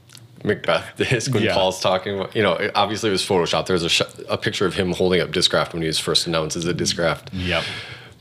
McBeth 0.43 0.95
disc 1.09 1.33
when 1.33 1.43
Yeah. 1.43 1.53
Paul's 1.53 1.79
talking. 1.79 2.17
about- 2.19 2.35
You 2.35 2.41
know, 2.43 2.69
obviously 2.75 3.09
it 3.09 3.13
was 3.13 3.21
Photoshop. 3.25 3.67
There 3.67 3.75
was 3.75 3.83
a, 3.83 3.89
sh- 3.89 4.01
a 4.27 4.37
picture 4.37 4.65
of 4.65 4.73
him 4.73 4.91
holding 4.93 5.21
up 5.21 5.29
Discraft 5.29 5.71
when 5.73 5.81
he 5.83 5.87
was 5.87 5.99
first 5.99 6.25
announced 6.27 6.57
as 6.57 6.65
a 6.65 6.73
Discraft 6.73 7.29
yep. 7.31 7.63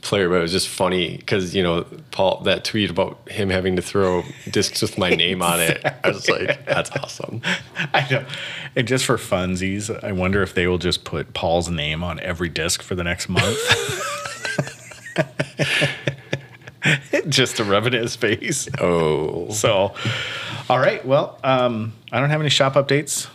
player, 0.01 0.29
but 0.29 0.35
it 0.35 0.41
was 0.41 0.51
just 0.51 0.67
funny 0.69 1.17
because 1.17 1.53
you 1.55 1.63
know 1.63 1.85
Paul 2.11 2.41
that 2.43 2.63
tweet 2.63 2.89
about 2.91 3.27
him 3.27 3.49
having 3.49 3.75
to 3.75 3.81
throw 3.81 4.23
discs 4.49 4.81
with 4.81 4.97
my 4.97 5.09
name 5.09 5.41
on 5.41 5.59
it. 5.59 5.83
I 6.03 6.09
was 6.09 6.29
like, 6.29 6.65
that's 6.65 6.91
awesome. 6.91 7.41
I 7.93 8.07
know. 8.09 8.23
And 8.75 8.87
just 8.87 9.03
for 9.03 9.17
funsies, 9.17 9.91
I 10.03 10.11
wonder 10.13 10.41
if 10.43 10.53
they 10.53 10.67
will 10.67 10.77
just 10.77 11.03
put 11.03 11.33
Paul's 11.33 11.69
name 11.69 12.03
on 12.05 12.19
every 12.21 12.47
disc 12.49 12.81
for 12.83 12.95
the 12.95 13.03
next 13.03 13.27
month. 13.27 13.57
just 17.29 17.57
to 17.57 17.63
rub 17.63 17.85
it 17.87 17.93
in 17.93 18.01
his 18.01 18.15
face. 18.15 18.67
Oh, 18.79 19.49
So, 19.51 19.93
all 20.69 20.79
right. 20.79 21.05
Well, 21.05 21.39
um, 21.43 21.93
I 22.11 22.19
don't 22.19 22.29
have 22.29 22.41
any 22.41 22.49
shop 22.49 22.73
updates. 22.73 23.27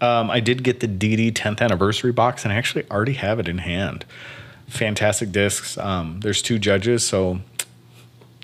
Um, 0.00 0.30
I 0.30 0.40
did 0.40 0.62
get 0.62 0.80
the 0.80 0.88
DD 0.88 1.32
10th 1.32 1.60
anniversary 1.60 2.12
box, 2.12 2.44
and 2.44 2.52
I 2.52 2.56
actually 2.56 2.88
already 2.90 3.14
have 3.14 3.38
it 3.40 3.48
in 3.48 3.58
hand. 3.58 4.04
Fantastic 4.68 5.32
discs. 5.32 5.78
Um, 5.78 6.20
there's 6.20 6.42
two 6.42 6.58
judges, 6.58 7.06
so 7.06 7.40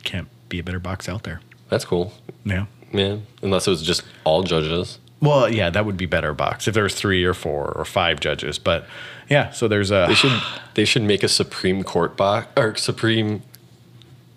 can't 0.04 0.28
be 0.48 0.58
a 0.58 0.62
better 0.62 0.80
box 0.80 1.08
out 1.08 1.24
there. 1.24 1.40
that's 1.68 1.84
cool. 1.84 2.12
Yeah. 2.44 2.66
Yeah, 2.92 3.16
unless 3.42 3.66
it 3.66 3.70
was 3.70 3.82
just 3.82 4.02
all 4.24 4.42
judges. 4.42 4.98
Well, 5.22 5.48
yeah, 5.48 5.70
that 5.70 5.86
would 5.86 5.96
be 5.96 6.06
better 6.06 6.34
box 6.34 6.66
if 6.66 6.74
there 6.74 6.82
was 6.82 6.94
three 6.94 7.24
or 7.24 7.32
four 7.32 7.72
or 7.72 7.84
five 7.84 8.18
judges. 8.20 8.58
But 8.58 8.86
yeah, 9.30 9.50
so 9.52 9.68
there's 9.68 9.90
a 9.90 10.06
They 10.08 10.14
should 10.14 10.42
they 10.74 10.84
should 10.84 11.02
make 11.02 11.22
a 11.22 11.28
Supreme 11.28 11.84
Court 11.84 12.16
box 12.16 12.48
or 12.56 12.74
Supreme 12.74 13.42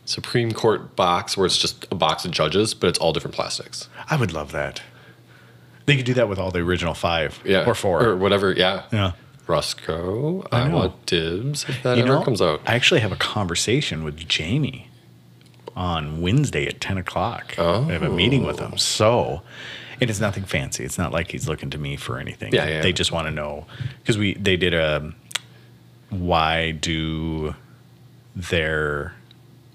Supreme 0.06 0.52
Court 0.52 0.96
box 0.96 1.36
where 1.36 1.48
it's 1.48 1.58
just 1.58 1.88
a 1.92 1.96
box 1.96 2.24
of 2.24 2.32
judges, 2.32 2.76
but 2.76 2.88
it's 2.88 3.00
all 3.00 3.12
different 3.12 3.36
plastics. 3.36 3.90
I 4.10 4.16
would 4.16 4.32
love 4.32 4.52
that. 4.52 4.84
They 5.88 5.96
could 5.98 6.06
do 6.06 6.14
that 6.14 6.30
with 6.30 6.38
all 6.40 6.52
the 6.52 6.60
original 6.60 6.94
five 6.94 7.40
Yeah, 7.44 7.68
or 7.68 7.74
four. 7.74 8.04
or 8.04 8.16
whatever. 8.16 8.52
Yeah, 8.52 8.84
yeah. 8.92 9.14
Roscoe, 9.48 10.48
I, 10.52 10.68
know. 10.68 10.76
want 10.76 11.06
dibs 11.06 11.66
if 11.70 11.84
that 11.84 11.98
You 11.98 12.04
ever 12.04 12.16
know, 12.16 12.24
comes 12.24 12.42
out. 12.42 12.62
I 12.66 12.74
actually 12.74 13.02
have 13.02 13.12
a 13.12 13.16
conversation 13.16 14.04
with 14.04 14.18
Jamie 14.28 14.90
on 15.76 16.22
Wednesday 16.22 16.68
at 16.68 16.82
10 16.82 16.98
o'clock. 16.98 17.54
Oh. 17.58 17.88
I 17.88 17.94
have 17.94 18.02
a 18.02 18.10
meeting 18.10 18.44
with 18.44 18.60
oh. 18.60 18.70
him. 18.70 18.78
So, 18.80 19.42
and 20.02 20.10
it's 20.10 20.20
nothing 20.20 20.44
fancy. 20.44 20.84
It's 20.84 20.98
not 20.98 21.12
like 21.12 21.32
he's 21.32 21.48
looking 21.48 21.70
to 21.72 21.78
me 21.78 21.96
for 21.96 22.18
anything. 22.20 22.54
Yeah, 22.54 22.68
yeah. 22.68 22.82
They 22.82 22.94
just 22.94 23.12
want 23.12 23.28
to 23.28 23.32
know 23.32 23.66
because 24.02 24.18
we 24.18 24.34
they 24.36 24.58
did 24.58 24.74
a 24.74 25.14
why 26.10 26.72
do 26.72 27.56
their 28.36 29.14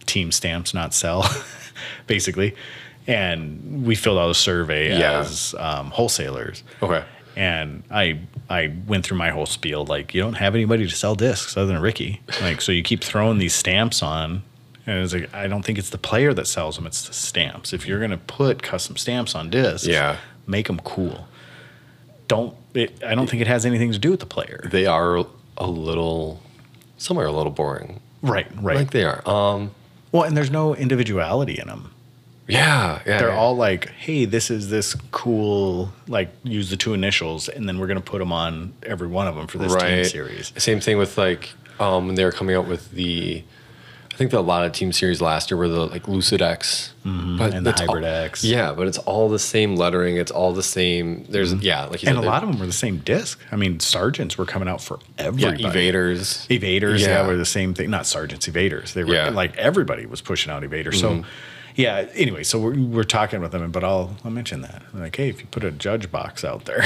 team 0.06 0.32
stamps 0.32 0.74
not 0.74 0.92
sell, 0.94 1.24
basically, 2.06 2.54
and 3.06 3.84
we 3.86 3.94
filled 3.94 4.18
out 4.18 4.30
a 4.30 4.34
survey 4.34 4.98
Yeah. 4.98 5.20
as 5.20 5.54
um, 5.58 5.90
wholesalers. 5.90 6.62
Okay. 6.82 7.04
And 7.36 7.84
I 7.90 8.18
I 8.50 8.72
went 8.86 9.04
through 9.06 9.16
my 9.18 9.30
whole 9.30 9.46
spiel 9.46 9.84
like 9.86 10.12
you 10.14 10.20
don't 10.20 10.34
have 10.34 10.54
anybody 10.54 10.86
to 10.88 10.94
sell 10.94 11.14
discs 11.14 11.56
other 11.56 11.72
than 11.72 11.80
Ricky. 11.80 12.20
Like 12.42 12.60
so 12.60 12.72
you 12.72 12.82
keep 12.82 13.02
throwing 13.04 13.38
these 13.38 13.54
stamps 13.54 14.02
on 14.02 14.42
and 14.86 15.02
it's 15.04 15.12
like 15.14 15.32
I 15.34 15.46
don't 15.46 15.62
think 15.64 15.78
it's 15.78 15.90
the 15.90 15.98
player 15.98 16.32
that 16.34 16.46
sells 16.46 16.76
them, 16.76 16.86
it's 16.86 17.06
the 17.06 17.12
stamps. 17.14 17.72
If 17.72 17.86
you're 17.86 17.98
going 17.98 18.10
to 18.10 18.16
put 18.16 18.62
custom 18.62 18.96
stamps 18.96 19.34
on 19.34 19.50
discs, 19.50 19.86
Yeah. 19.86 20.16
make 20.46 20.66
them 20.66 20.80
cool. 20.84 21.26
Don't 22.28 22.54
it, 22.74 23.02
I 23.04 23.14
don't 23.14 23.28
think 23.28 23.40
it 23.40 23.48
has 23.48 23.66
anything 23.66 23.90
to 23.92 23.98
do 23.98 24.10
with 24.12 24.20
the 24.20 24.26
player. 24.26 24.60
They 24.70 24.86
are 24.86 25.24
a 25.58 25.66
little, 25.66 26.40
some 26.98 27.18
are 27.18 27.26
a 27.26 27.32
little 27.32 27.50
boring. 27.50 28.00
Right, 28.22 28.46
right. 28.62 28.76
Like 28.76 28.90
they 28.92 29.02
are. 29.04 29.28
Um, 29.28 29.72
well, 30.12 30.22
and 30.22 30.36
there's 30.36 30.50
no 30.50 30.74
individuality 30.76 31.58
in 31.58 31.66
them. 31.66 31.92
yeah, 32.46 33.00
yeah. 33.06 33.18
They're 33.18 33.28
yeah. 33.30 33.36
all 33.36 33.56
like, 33.56 33.88
"Hey, 33.90 34.24
this 34.24 34.50
is 34.50 34.70
this 34.70 34.94
cool 35.10 35.92
like 36.06 36.30
use 36.44 36.70
the 36.70 36.76
two 36.76 36.94
initials 36.94 37.48
and 37.48 37.68
then 37.68 37.78
we're 37.78 37.86
going 37.88 38.00
to 38.00 38.10
put 38.10 38.18
them 38.18 38.32
on 38.32 38.72
every 38.84 39.08
one 39.08 39.26
of 39.26 39.34
them 39.36 39.46
for 39.48 39.58
this 39.58 39.74
team 39.74 40.04
series." 40.04 40.52
Same 40.56 40.80
thing 40.80 40.98
with 40.98 41.18
like 41.18 41.50
um, 41.80 42.06
when 42.06 42.14
they 42.14 42.24
were 42.24 42.32
coming 42.32 42.54
out 42.56 42.68
with 42.68 42.90
the. 42.92 43.42
I 44.20 44.22
think 44.22 44.32
that 44.32 44.40
a 44.40 44.42
lot 44.42 44.66
of 44.66 44.72
team 44.72 44.92
series 44.92 45.22
last 45.22 45.50
year 45.50 45.56
were 45.56 45.66
the 45.66 45.86
like 45.86 46.06
Lucid 46.06 46.42
X, 46.42 46.92
Mm-hmm. 47.06 47.40
and 47.40 47.64
the 47.66 47.72
Hybrid 47.72 48.04
all- 48.04 48.10
X. 48.10 48.44
Yeah, 48.44 48.74
but 48.74 48.86
it's 48.86 48.98
all 48.98 49.30
the 49.30 49.38
same 49.38 49.76
lettering. 49.76 50.18
It's 50.18 50.30
all 50.30 50.52
the 50.52 50.62
same. 50.62 51.24
There's 51.30 51.54
yeah, 51.54 51.86
like 51.86 52.00
Mm-hmm. 52.00 52.08
And 52.08 52.18
a 52.18 52.20
lot 52.20 52.42
of 52.42 52.50
them 52.50 52.58
were 52.60 52.66
the 52.66 52.72
same 52.72 52.98
disc. 52.98 53.40
I 53.50 53.56
mean, 53.56 53.80
sergeants 53.80 54.36
were 54.36 54.44
coming 54.44 54.68
out 54.68 54.82
for 54.82 54.98
everybody. 55.16 55.62
yeah, 55.62 55.70
evaders. 55.72 56.46
Evaders, 56.48 56.98
yeah. 57.00 57.06
Yeah. 57.22 57.26
were 57.28 57.38
the 57.38 57.46
same 57.46 57.72
thing. 57.72 57.88
Not 57.88 58.04
sergeants, 58.06 58.46
evaders. 58.46 58.92
They 58.92 59.04
were 59.04 59.14
Yeah. 59.14 59.28
Mm-hmm. 59.28 59.36
like 59.36 59.56
everybody 59.56 60.04
was 60.04 60.20
pushing 60.20 60.52
out 60.52 60.62
evaders. 60.64 60.96
So, 61.00 61.24
yeah. 61.74 62.06
Anyway, 62.14 62.42
so 62.42 62.58
we're, 62.60 62.78
we're 62.78 63.04
talking 63.04 63.40
with 63.40 63.52
them, 63.52 63.70
but 63.72 63.82
I'll 63.84 64.18
I'll 64.22 64.30
mention 64.30 64.60
that. 64.60 64.82
Like, 64.92 65.16
hey, 65.16 65.30
if 65.30 65.40
you 65.40 65.46
put 65.46 65.64
a 65.64 65.70
judge 65.70 66.10
box 66.12 66.44
out 66.44 66.66
there, 66.66 66.84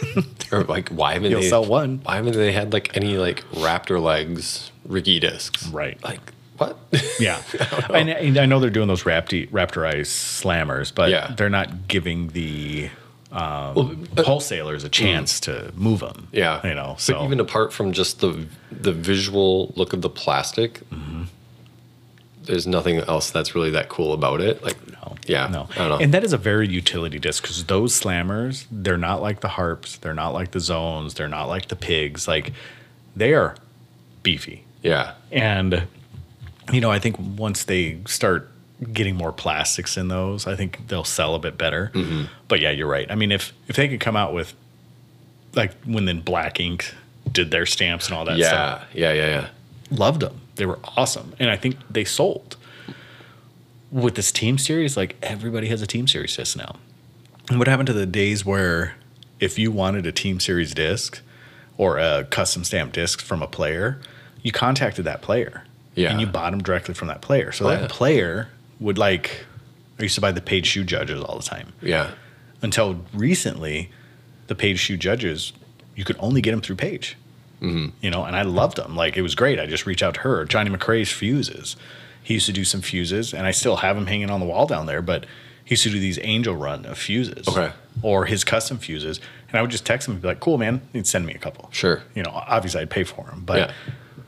Or 0.50 0.64
like 0.64 0.88
why 0.88 1.12
haven't 1.12 1.30
You'll 1.30 1.42
they 1.42 1.48
sell 1.50 1.66
one. 1.66 2.00
Why 2.04 2.16
haven't 2.16 2.32
they 2.32 2.52
had 2.52 2.72
like 2.72 2.96
any 2.96 3.18
like 3.18 3.44
raptor 3.50 4.00
legs 4.02 4.72
Ricky 4.86 5.20
discs? 5.20 5.68
Right. 5.68 6.02
Like 6.02 6.32
what? 6.60 6.76
Yeah, 7.18 7.42
and, 7.94 8.10
and 8.10 8.36
I 8.38 8.46
know 8.46 8.60
they're 8.60 8.70
doing 8.70 8.88
those 8.88 9.04
rapti, 9.04 9.48
raptorized 9.50 10.06
slammers, 10.42 10.94
but 10.94 11.10
Yeah. 11.10 11.32
they're 11.36 11.48
not 11.50 11.88
giving 11.88 12.28
the 12.28 12.90
um, 13.32 13.74
Well, 13.74 13.96
uh, 14.16 14.22
wholesalers 14.24 14.84
a 14.84 14.88
chance 14.88 15.40
to 15.40 15.72
move 15.74 16.00
them. 16.00 16.28
yeah, 16.32 16.66
you 16.66 16.74
know. 16.74 16.92
But 16.94 17.00
So 17.00 17.24
even 17.24 17.40
apart 17.40 17.72
from 17.72 17.92
just 17.92 18.20
the 18.20 18.46
the 18.70 18.92
visual 18.92 19.72
look 19.76 19.92
of 19.92 20.02
the 20.02 20.10
plastic, 20.10 20.80
Mm-hmm. 20.90 21.22
there's 22.44 22.66
nothing 22.66 22.98
else 22.98 23.30
that's 23.30 23.54
really 23.54 23.70
that 23.70 23.88
cool 23.88 24.12
about 24.12 24.40
it. 24.40 24.62
Like, 24.62 24.76
No. 24.90 25.16
yeah, 25.26 25.46
No. 25.46 25.68
I 25.72 25.74
don't 25.78 25.88
know. 25.90 25.98
And 25.98 26.12
that 26.12 26.24
is 26.24 26.32
a 26.32 26.38
very 26.38 26.68
utility 26.68 27.18
disc 27.18 27.42
because 27.42 27.64
those 27.64 27.98
slammers, 27.98 28.66
they're 28.70 28.98
not 28.98 29.22
like 29.22 29.40
the 29.40 29.48
harps, 29.48 29.96
they're 29.98 30.14
not 30.14 30.30
like 30.34 30.50
the 30.50 30.60
zones, 30.60 31.14
they're 31.14 31.28
not 31.28 31.46
like 31.48 31.68
the 31.68 31.76
pigs. 31.76 32.26
Like 32.28 32.52
they 33.16 33.32
are 33.34 33.56
beefy. 34.22 34.64
yeah, 34.82 35.12
And 35.30 35.82
you 36.72 36.80
know, 36.80 36.90
I 36.90 36.98
think 36.98 37.16
once 37.18 37.64
they 37.64 37.98
start 38.06 38.50
getting 38.92 39.16
more 39.16 39.32
plastics 39.32 39.96
in 39.96 40.08
those, 40.08 40.46
I 40.46 40.56
think 40.56 40.88
they'll 40.88 41.04
sell 41.04 41.34
a 41.34 41.38
bit 41.38 41.58
better. 41.58 41.90
Mm-hmm. 41.94 42.24
But 42.48 42.60
yeah, 42.60 42.70
you're 42.70 42.88
right. 42.88 43.10
I 43.10 43.14
mean, 43.14 43.32
if 43.32 43.52
if 43.68 43.76
they 43.76 43.88
could 43.88 44.00
come 44.00 44.16
out 44.16 44.32
with 44.32 44.54
like 45.54 45.74
when 45.84 46.04
then 46.04 46.20
Black 46.20 46.60
Ink 46.60 46.94
did 47.30 47.50
their 47.50 47.66
stamps 47.66 48.08
and 48.08 48.16
all 48.16 48.24
that 48.24 48.38
stuff, 48.38 48.86
yeah, 48.92 49.12
yeah, 49.12 49.24
yeah, 49.24 49.28
yeah. 49.28 49.48
loved 49.90 50.20
them. 50.20 50.40
They 50.56 50.66
were 50.66 50.78
awesome, 50.96 51.34
and 51.38 51.50
I 51.50 51.56
think 51.56 51.76
they 51.90 52.04
sold. 52.04 52.56
With 53.90 54.14
this 54.14 54.30
team 54.30 54.56
series, 54.56 54.96
like 54.96 55.16
everybody 55.20 55.66
has 55.68 55.82
a 55.82 55.86
team 55.86 56.06
series 56.06 56.36
disc 56.36 56.56
now. 56.56 56.76
And 57.48 57.58
what 57.58 57.66
happened 57.66 57.88
to 57.88 57.92
the 57.92 58.06
days 58.06 58.46
where 58.46 58.94
if 59.40 59.58
you 59.58 59.72
wanted 59.72 60.06
a 60.06 60.12
team 60.12 60.38
series 60.38 60.72
disc 60.72 61.20
or 61.76 61.98
a 61.98 62.24
custom 62.30 62.62
stamp 62.62 62.92
disc 62.92 63.20
from 63.20 63.42
a 63.42 63.48
player, 63.48 64.00
you 64.42 64.52
contacted 64.52 65.04
that 65.06 65.22
player. 65.22 65.64
Yeah. 65.94 66.10
And 66.12 66.20
you 66.20 66.26
bought 66.26 66.50
them 66.52 66.62
directly 66.62 66.94
from 66.94 67.08
that 67.08 67.20
player. 67.20 67.52
So 67.52 67.66
Oh, 67.66 67.68
that 67.70 67.80
yeah. 67.82 67.86
player 67.90 68.48
would 68.78 68.98
like 68.98 69.44
I 69.98 70.04
used 70.04 70.14
to 70.14 70.20
buy 70.20 70.32
the 70.32 70.40
Paige 70.40 70.66
Shue 70.66 70.84
judges 70.84 71.20
all 71.22 71.36
the 71.36 71.44
time. 71.44 71.72
Yeah. 71.82 72.12
Until 72.62 73.04
recently, 73.12 73.90
the 74.46 74.54
Paige 74.54 74.78
Shue 74.78 74.96
judges, 74.96 75.52
you 75.94 76.04
could 76.04 76.16
only 76.20 76.40
get 76.40 76.52
them 76.52 76.60
through 76.62 76.76
Paige. 76.76 77.16
Mm-hmm. 77.60 77.88
You 78.00 78.10
know, 78.10 78.24
and 78.24 78.34
I 78.34 78.42
loved 78.42 78.76
them. 78.78 78.96
Like 78.96 79.16
it 79.18 79.22
was 79.22 79.34
great. 79.34 79.60
I 79.60 79.66
just 79.66 79.84
reach 79.86 80.02
out 80.02 80.14
to 80.14 80.20
her. 80.20 80.44
Johnny 80.46 80.70
McRae's 80.70 81.10
fuses. 81.12 81.76
He 82.22 82.34
used 82.34 82.46
to 82.46 82.52
do 82.52 82.64
some 82.64 82.80
fuses, 82.80 83.34
and 83.34 83.46
I 83.46 83.50
still 83.50 83.76
have 83.76 83.96
them 83.96 84.06
hanging 84.06 84.30
on 84.30 84.40
the 84.40 84.46
wall 84.46 84.66
down 84.66 84.86
there. 84.86 85.02
But 85.02 85.26
he 85.64 85.72
used 85.74 85.82
to 85.82 85.90
do 85.90 86.00
these 86.00 86.18
angel 86.22 86.54
run 86.56 86.86
of 86.86 86.96
fuses, 86.98 87.46
Okay. 87.48 87.72
or 88.02 88.24
his 88.26 88.44
custom 88.44 88.78
fuses, 88.78 89.20
and 89.48 89.58
I 89.58 89.62
would 89.62 89.70
just 89.70 89.84
text 89.84 90.08
him 90.08 90.14
and 90.14 90.22
be 90.22 90.28
like, 90.28 90.40
"Cool, 90.40 90.56
man, 90.58 90.80
he'd 90.92 91.06
send 91.06 91.26
me 91.26 91.34
a 91.34 91.38
couple." 91.38 91.68
Sure. 91.72 92.02
You 92.14 92.22
know, 92.22 92.30
obviously 92.32 92.80
I'd 92.80 92.90
pay 92.90 93.04
for 93.04 93.24
them, 93.26 93.42
but 93.44 93.58
Yeah. 93.58 93.72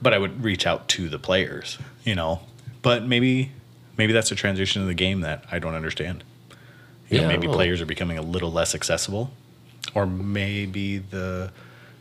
But 0.02 0.12
I 0.12 0.18
would 0.18 0.42
reach 0.44 0.66
out 0.66 0.88
to 0.88 1.08
the 1.08 1.18
players. 1.18 1.78
You 2.04 2.14
know, 2.14 2.40
but 2.82 3.06
maybe 3.06 3.52
maybe 3.96 4.12
that's 4.12 4.32
a 4.32 4.34
transition 4.34 4.82
in 4.82 4.88
the 4.88 4.94
game 4.94 5.20
that 5.20 5.44
I 5.50 5.58
don't 5.58 5.74
understand. 5.74 6.24
You 7.08 7.20
Yeah, 7.20 7.24
I 7.24 7.28
maybe 7.28 7.46
players 7.46 7.80
are 7.80 7.86
becoming 7.86 8.18
a 8.18 8.22
little 8.22 8.50
less 8.50 8.74
accessible, 8.74 9.30
or 9.94 10.06
maybe 10.06 10.98
the 10.98 11.52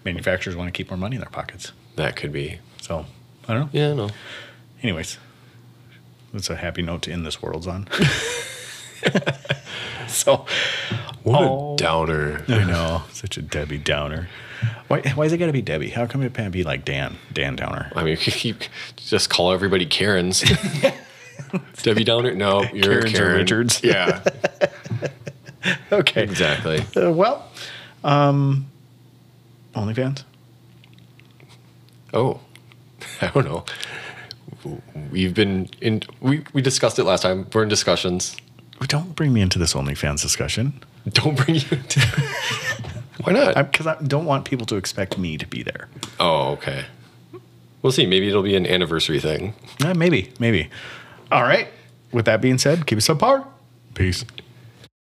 manufacturers 0.03 0.55
want 0.55 0.67
to 0.67 0.71
keep 0.71 0.89
more 0.89 0.97
money 0.97 1.15
in 1.15 1.21
their 1.21 1.29
pockets. 1.29 1.71
That 1.97 2.15
could 2.15 2.31
be. 2.31 2.59
So 2.81 3.05
I 3.47 3.53
don't 3.53 3.61
know. 3.63 3.69
Yeah, 3.79 3.93
no. 3.93 4.09
Anyways, 4.81 5.17
that's 6.33 6.49
a 6.49 6.55
happy 6.55 6.81
note 6.81 7.01
to 7.03 7.11
end 7.11 7.25
this 7.25 7.41
world's 7.41 7.67
on. 7.67 7.87
so 10.07 10.45
What 11.23 11.41
Oh. 11.41 11.73
a 11.73 11.77
downer. 11.77 12.43
I 12.47 12.63
know, 12.63 13.03
such 13.11 13.37
a 13.37 13.41
Debbie 13.41 13.77
Downer. 13.77 14.27
Why, 14.87 15.01
why 15.15 15.25
is 15.25 15.33
it 15.33 15.37
got 15.37 15.47
to 15.47 15.53
be 15.53 15.61
Debbie? 15.61 15.89
How 15.89 16.05
come 16.05 16.21
it 16.21 16.33
can't 16.33 16.51
be 16.51 16.63
like 16.63 16.85
Dan, 16.85 17.17
Dan 17.33 17.55
Downer? 17.55 17.91
I 17.95 18.03
mean, 18.03 18.17
you 18.41 18.55
just 18.97 19.29
call 19.29 19.51
everybody 19.51 19.85
Karens. 19.85 20.43
Debbie 21.83 22.03
Downer? 22.03 22.33
No, 22.35 22.63
you're 22.63 23.01
Karens 23.01 23.19
or 23.19 23.33
Richards? 23.33 23.83
Yeah, 23.83 24.21
Okay, 25.91 26.23
exactly. 26.23 26.83
Uh, 26.95 27.11
well, 27.11 27.47
um, 28.03 28.67
OnlyFans. 29.75 30.23
Oh, 32.13 32.39
I 33.21 33.27
don't 33.27 33.45
know. 33.45 33.65
We've 35.11 35.33
been 35.33 35.69
in. 35.81 36.03
We 36.19 36.43
we 36.53 36.61
discussed 36.61 36.99
it 36.99 37.03
last 37.03 37.21
time. 37.21 37.47
We're 37.53 37.63
in 37.63 37.69
discussions. 37.69 38.35
Don't 38.87 39.15
bring 39.15 39.33
me 39.33 39.41
into 39.41 39.59
this 39.59 39.75
OnlyFans 39.75 40.21
discussion 40.23 40.81
Don't 41.09 41.37
bring 41.37 41.55
you. 41.55 41.61
To, 41.61 42.83
why 43.23 43.33
not? 43.33 43.71
because 43.71 43.87
I, 43.87 44.01
don't 44.01 44.25
want 44.25 44.45
people 44.45 44.65
to 44.67 44.75
expect 44.75 45.17
me 45.17 45.37
to 45.37 45.47
be 45.47 45.63
there. 45.63 45.89
oh, 46.19 46.51
okay. 46.51 46.85
We'll 47.81 47.91
see. 47.91 48.05
Maybe 48.05 48.27
it'll 48.29 48.43
be 48.43 48.55
an 48.55 48.67
anniversary 48.67 49.19
thing. 49.19 49.55
Uh, 49.83 49.93
maybe, 49.95 50.31
maybe. 50.39 50.69
All 51.31 51.41
right. 51.43 51.67
With 52.11 52.25
that 52.25 52.39
being 52.41 52.57
said, 52.57 52.85
keep 52.85 52.99
it 52.99 53.01
subpar. 53.01 53.47
Peace. 53.95 54.23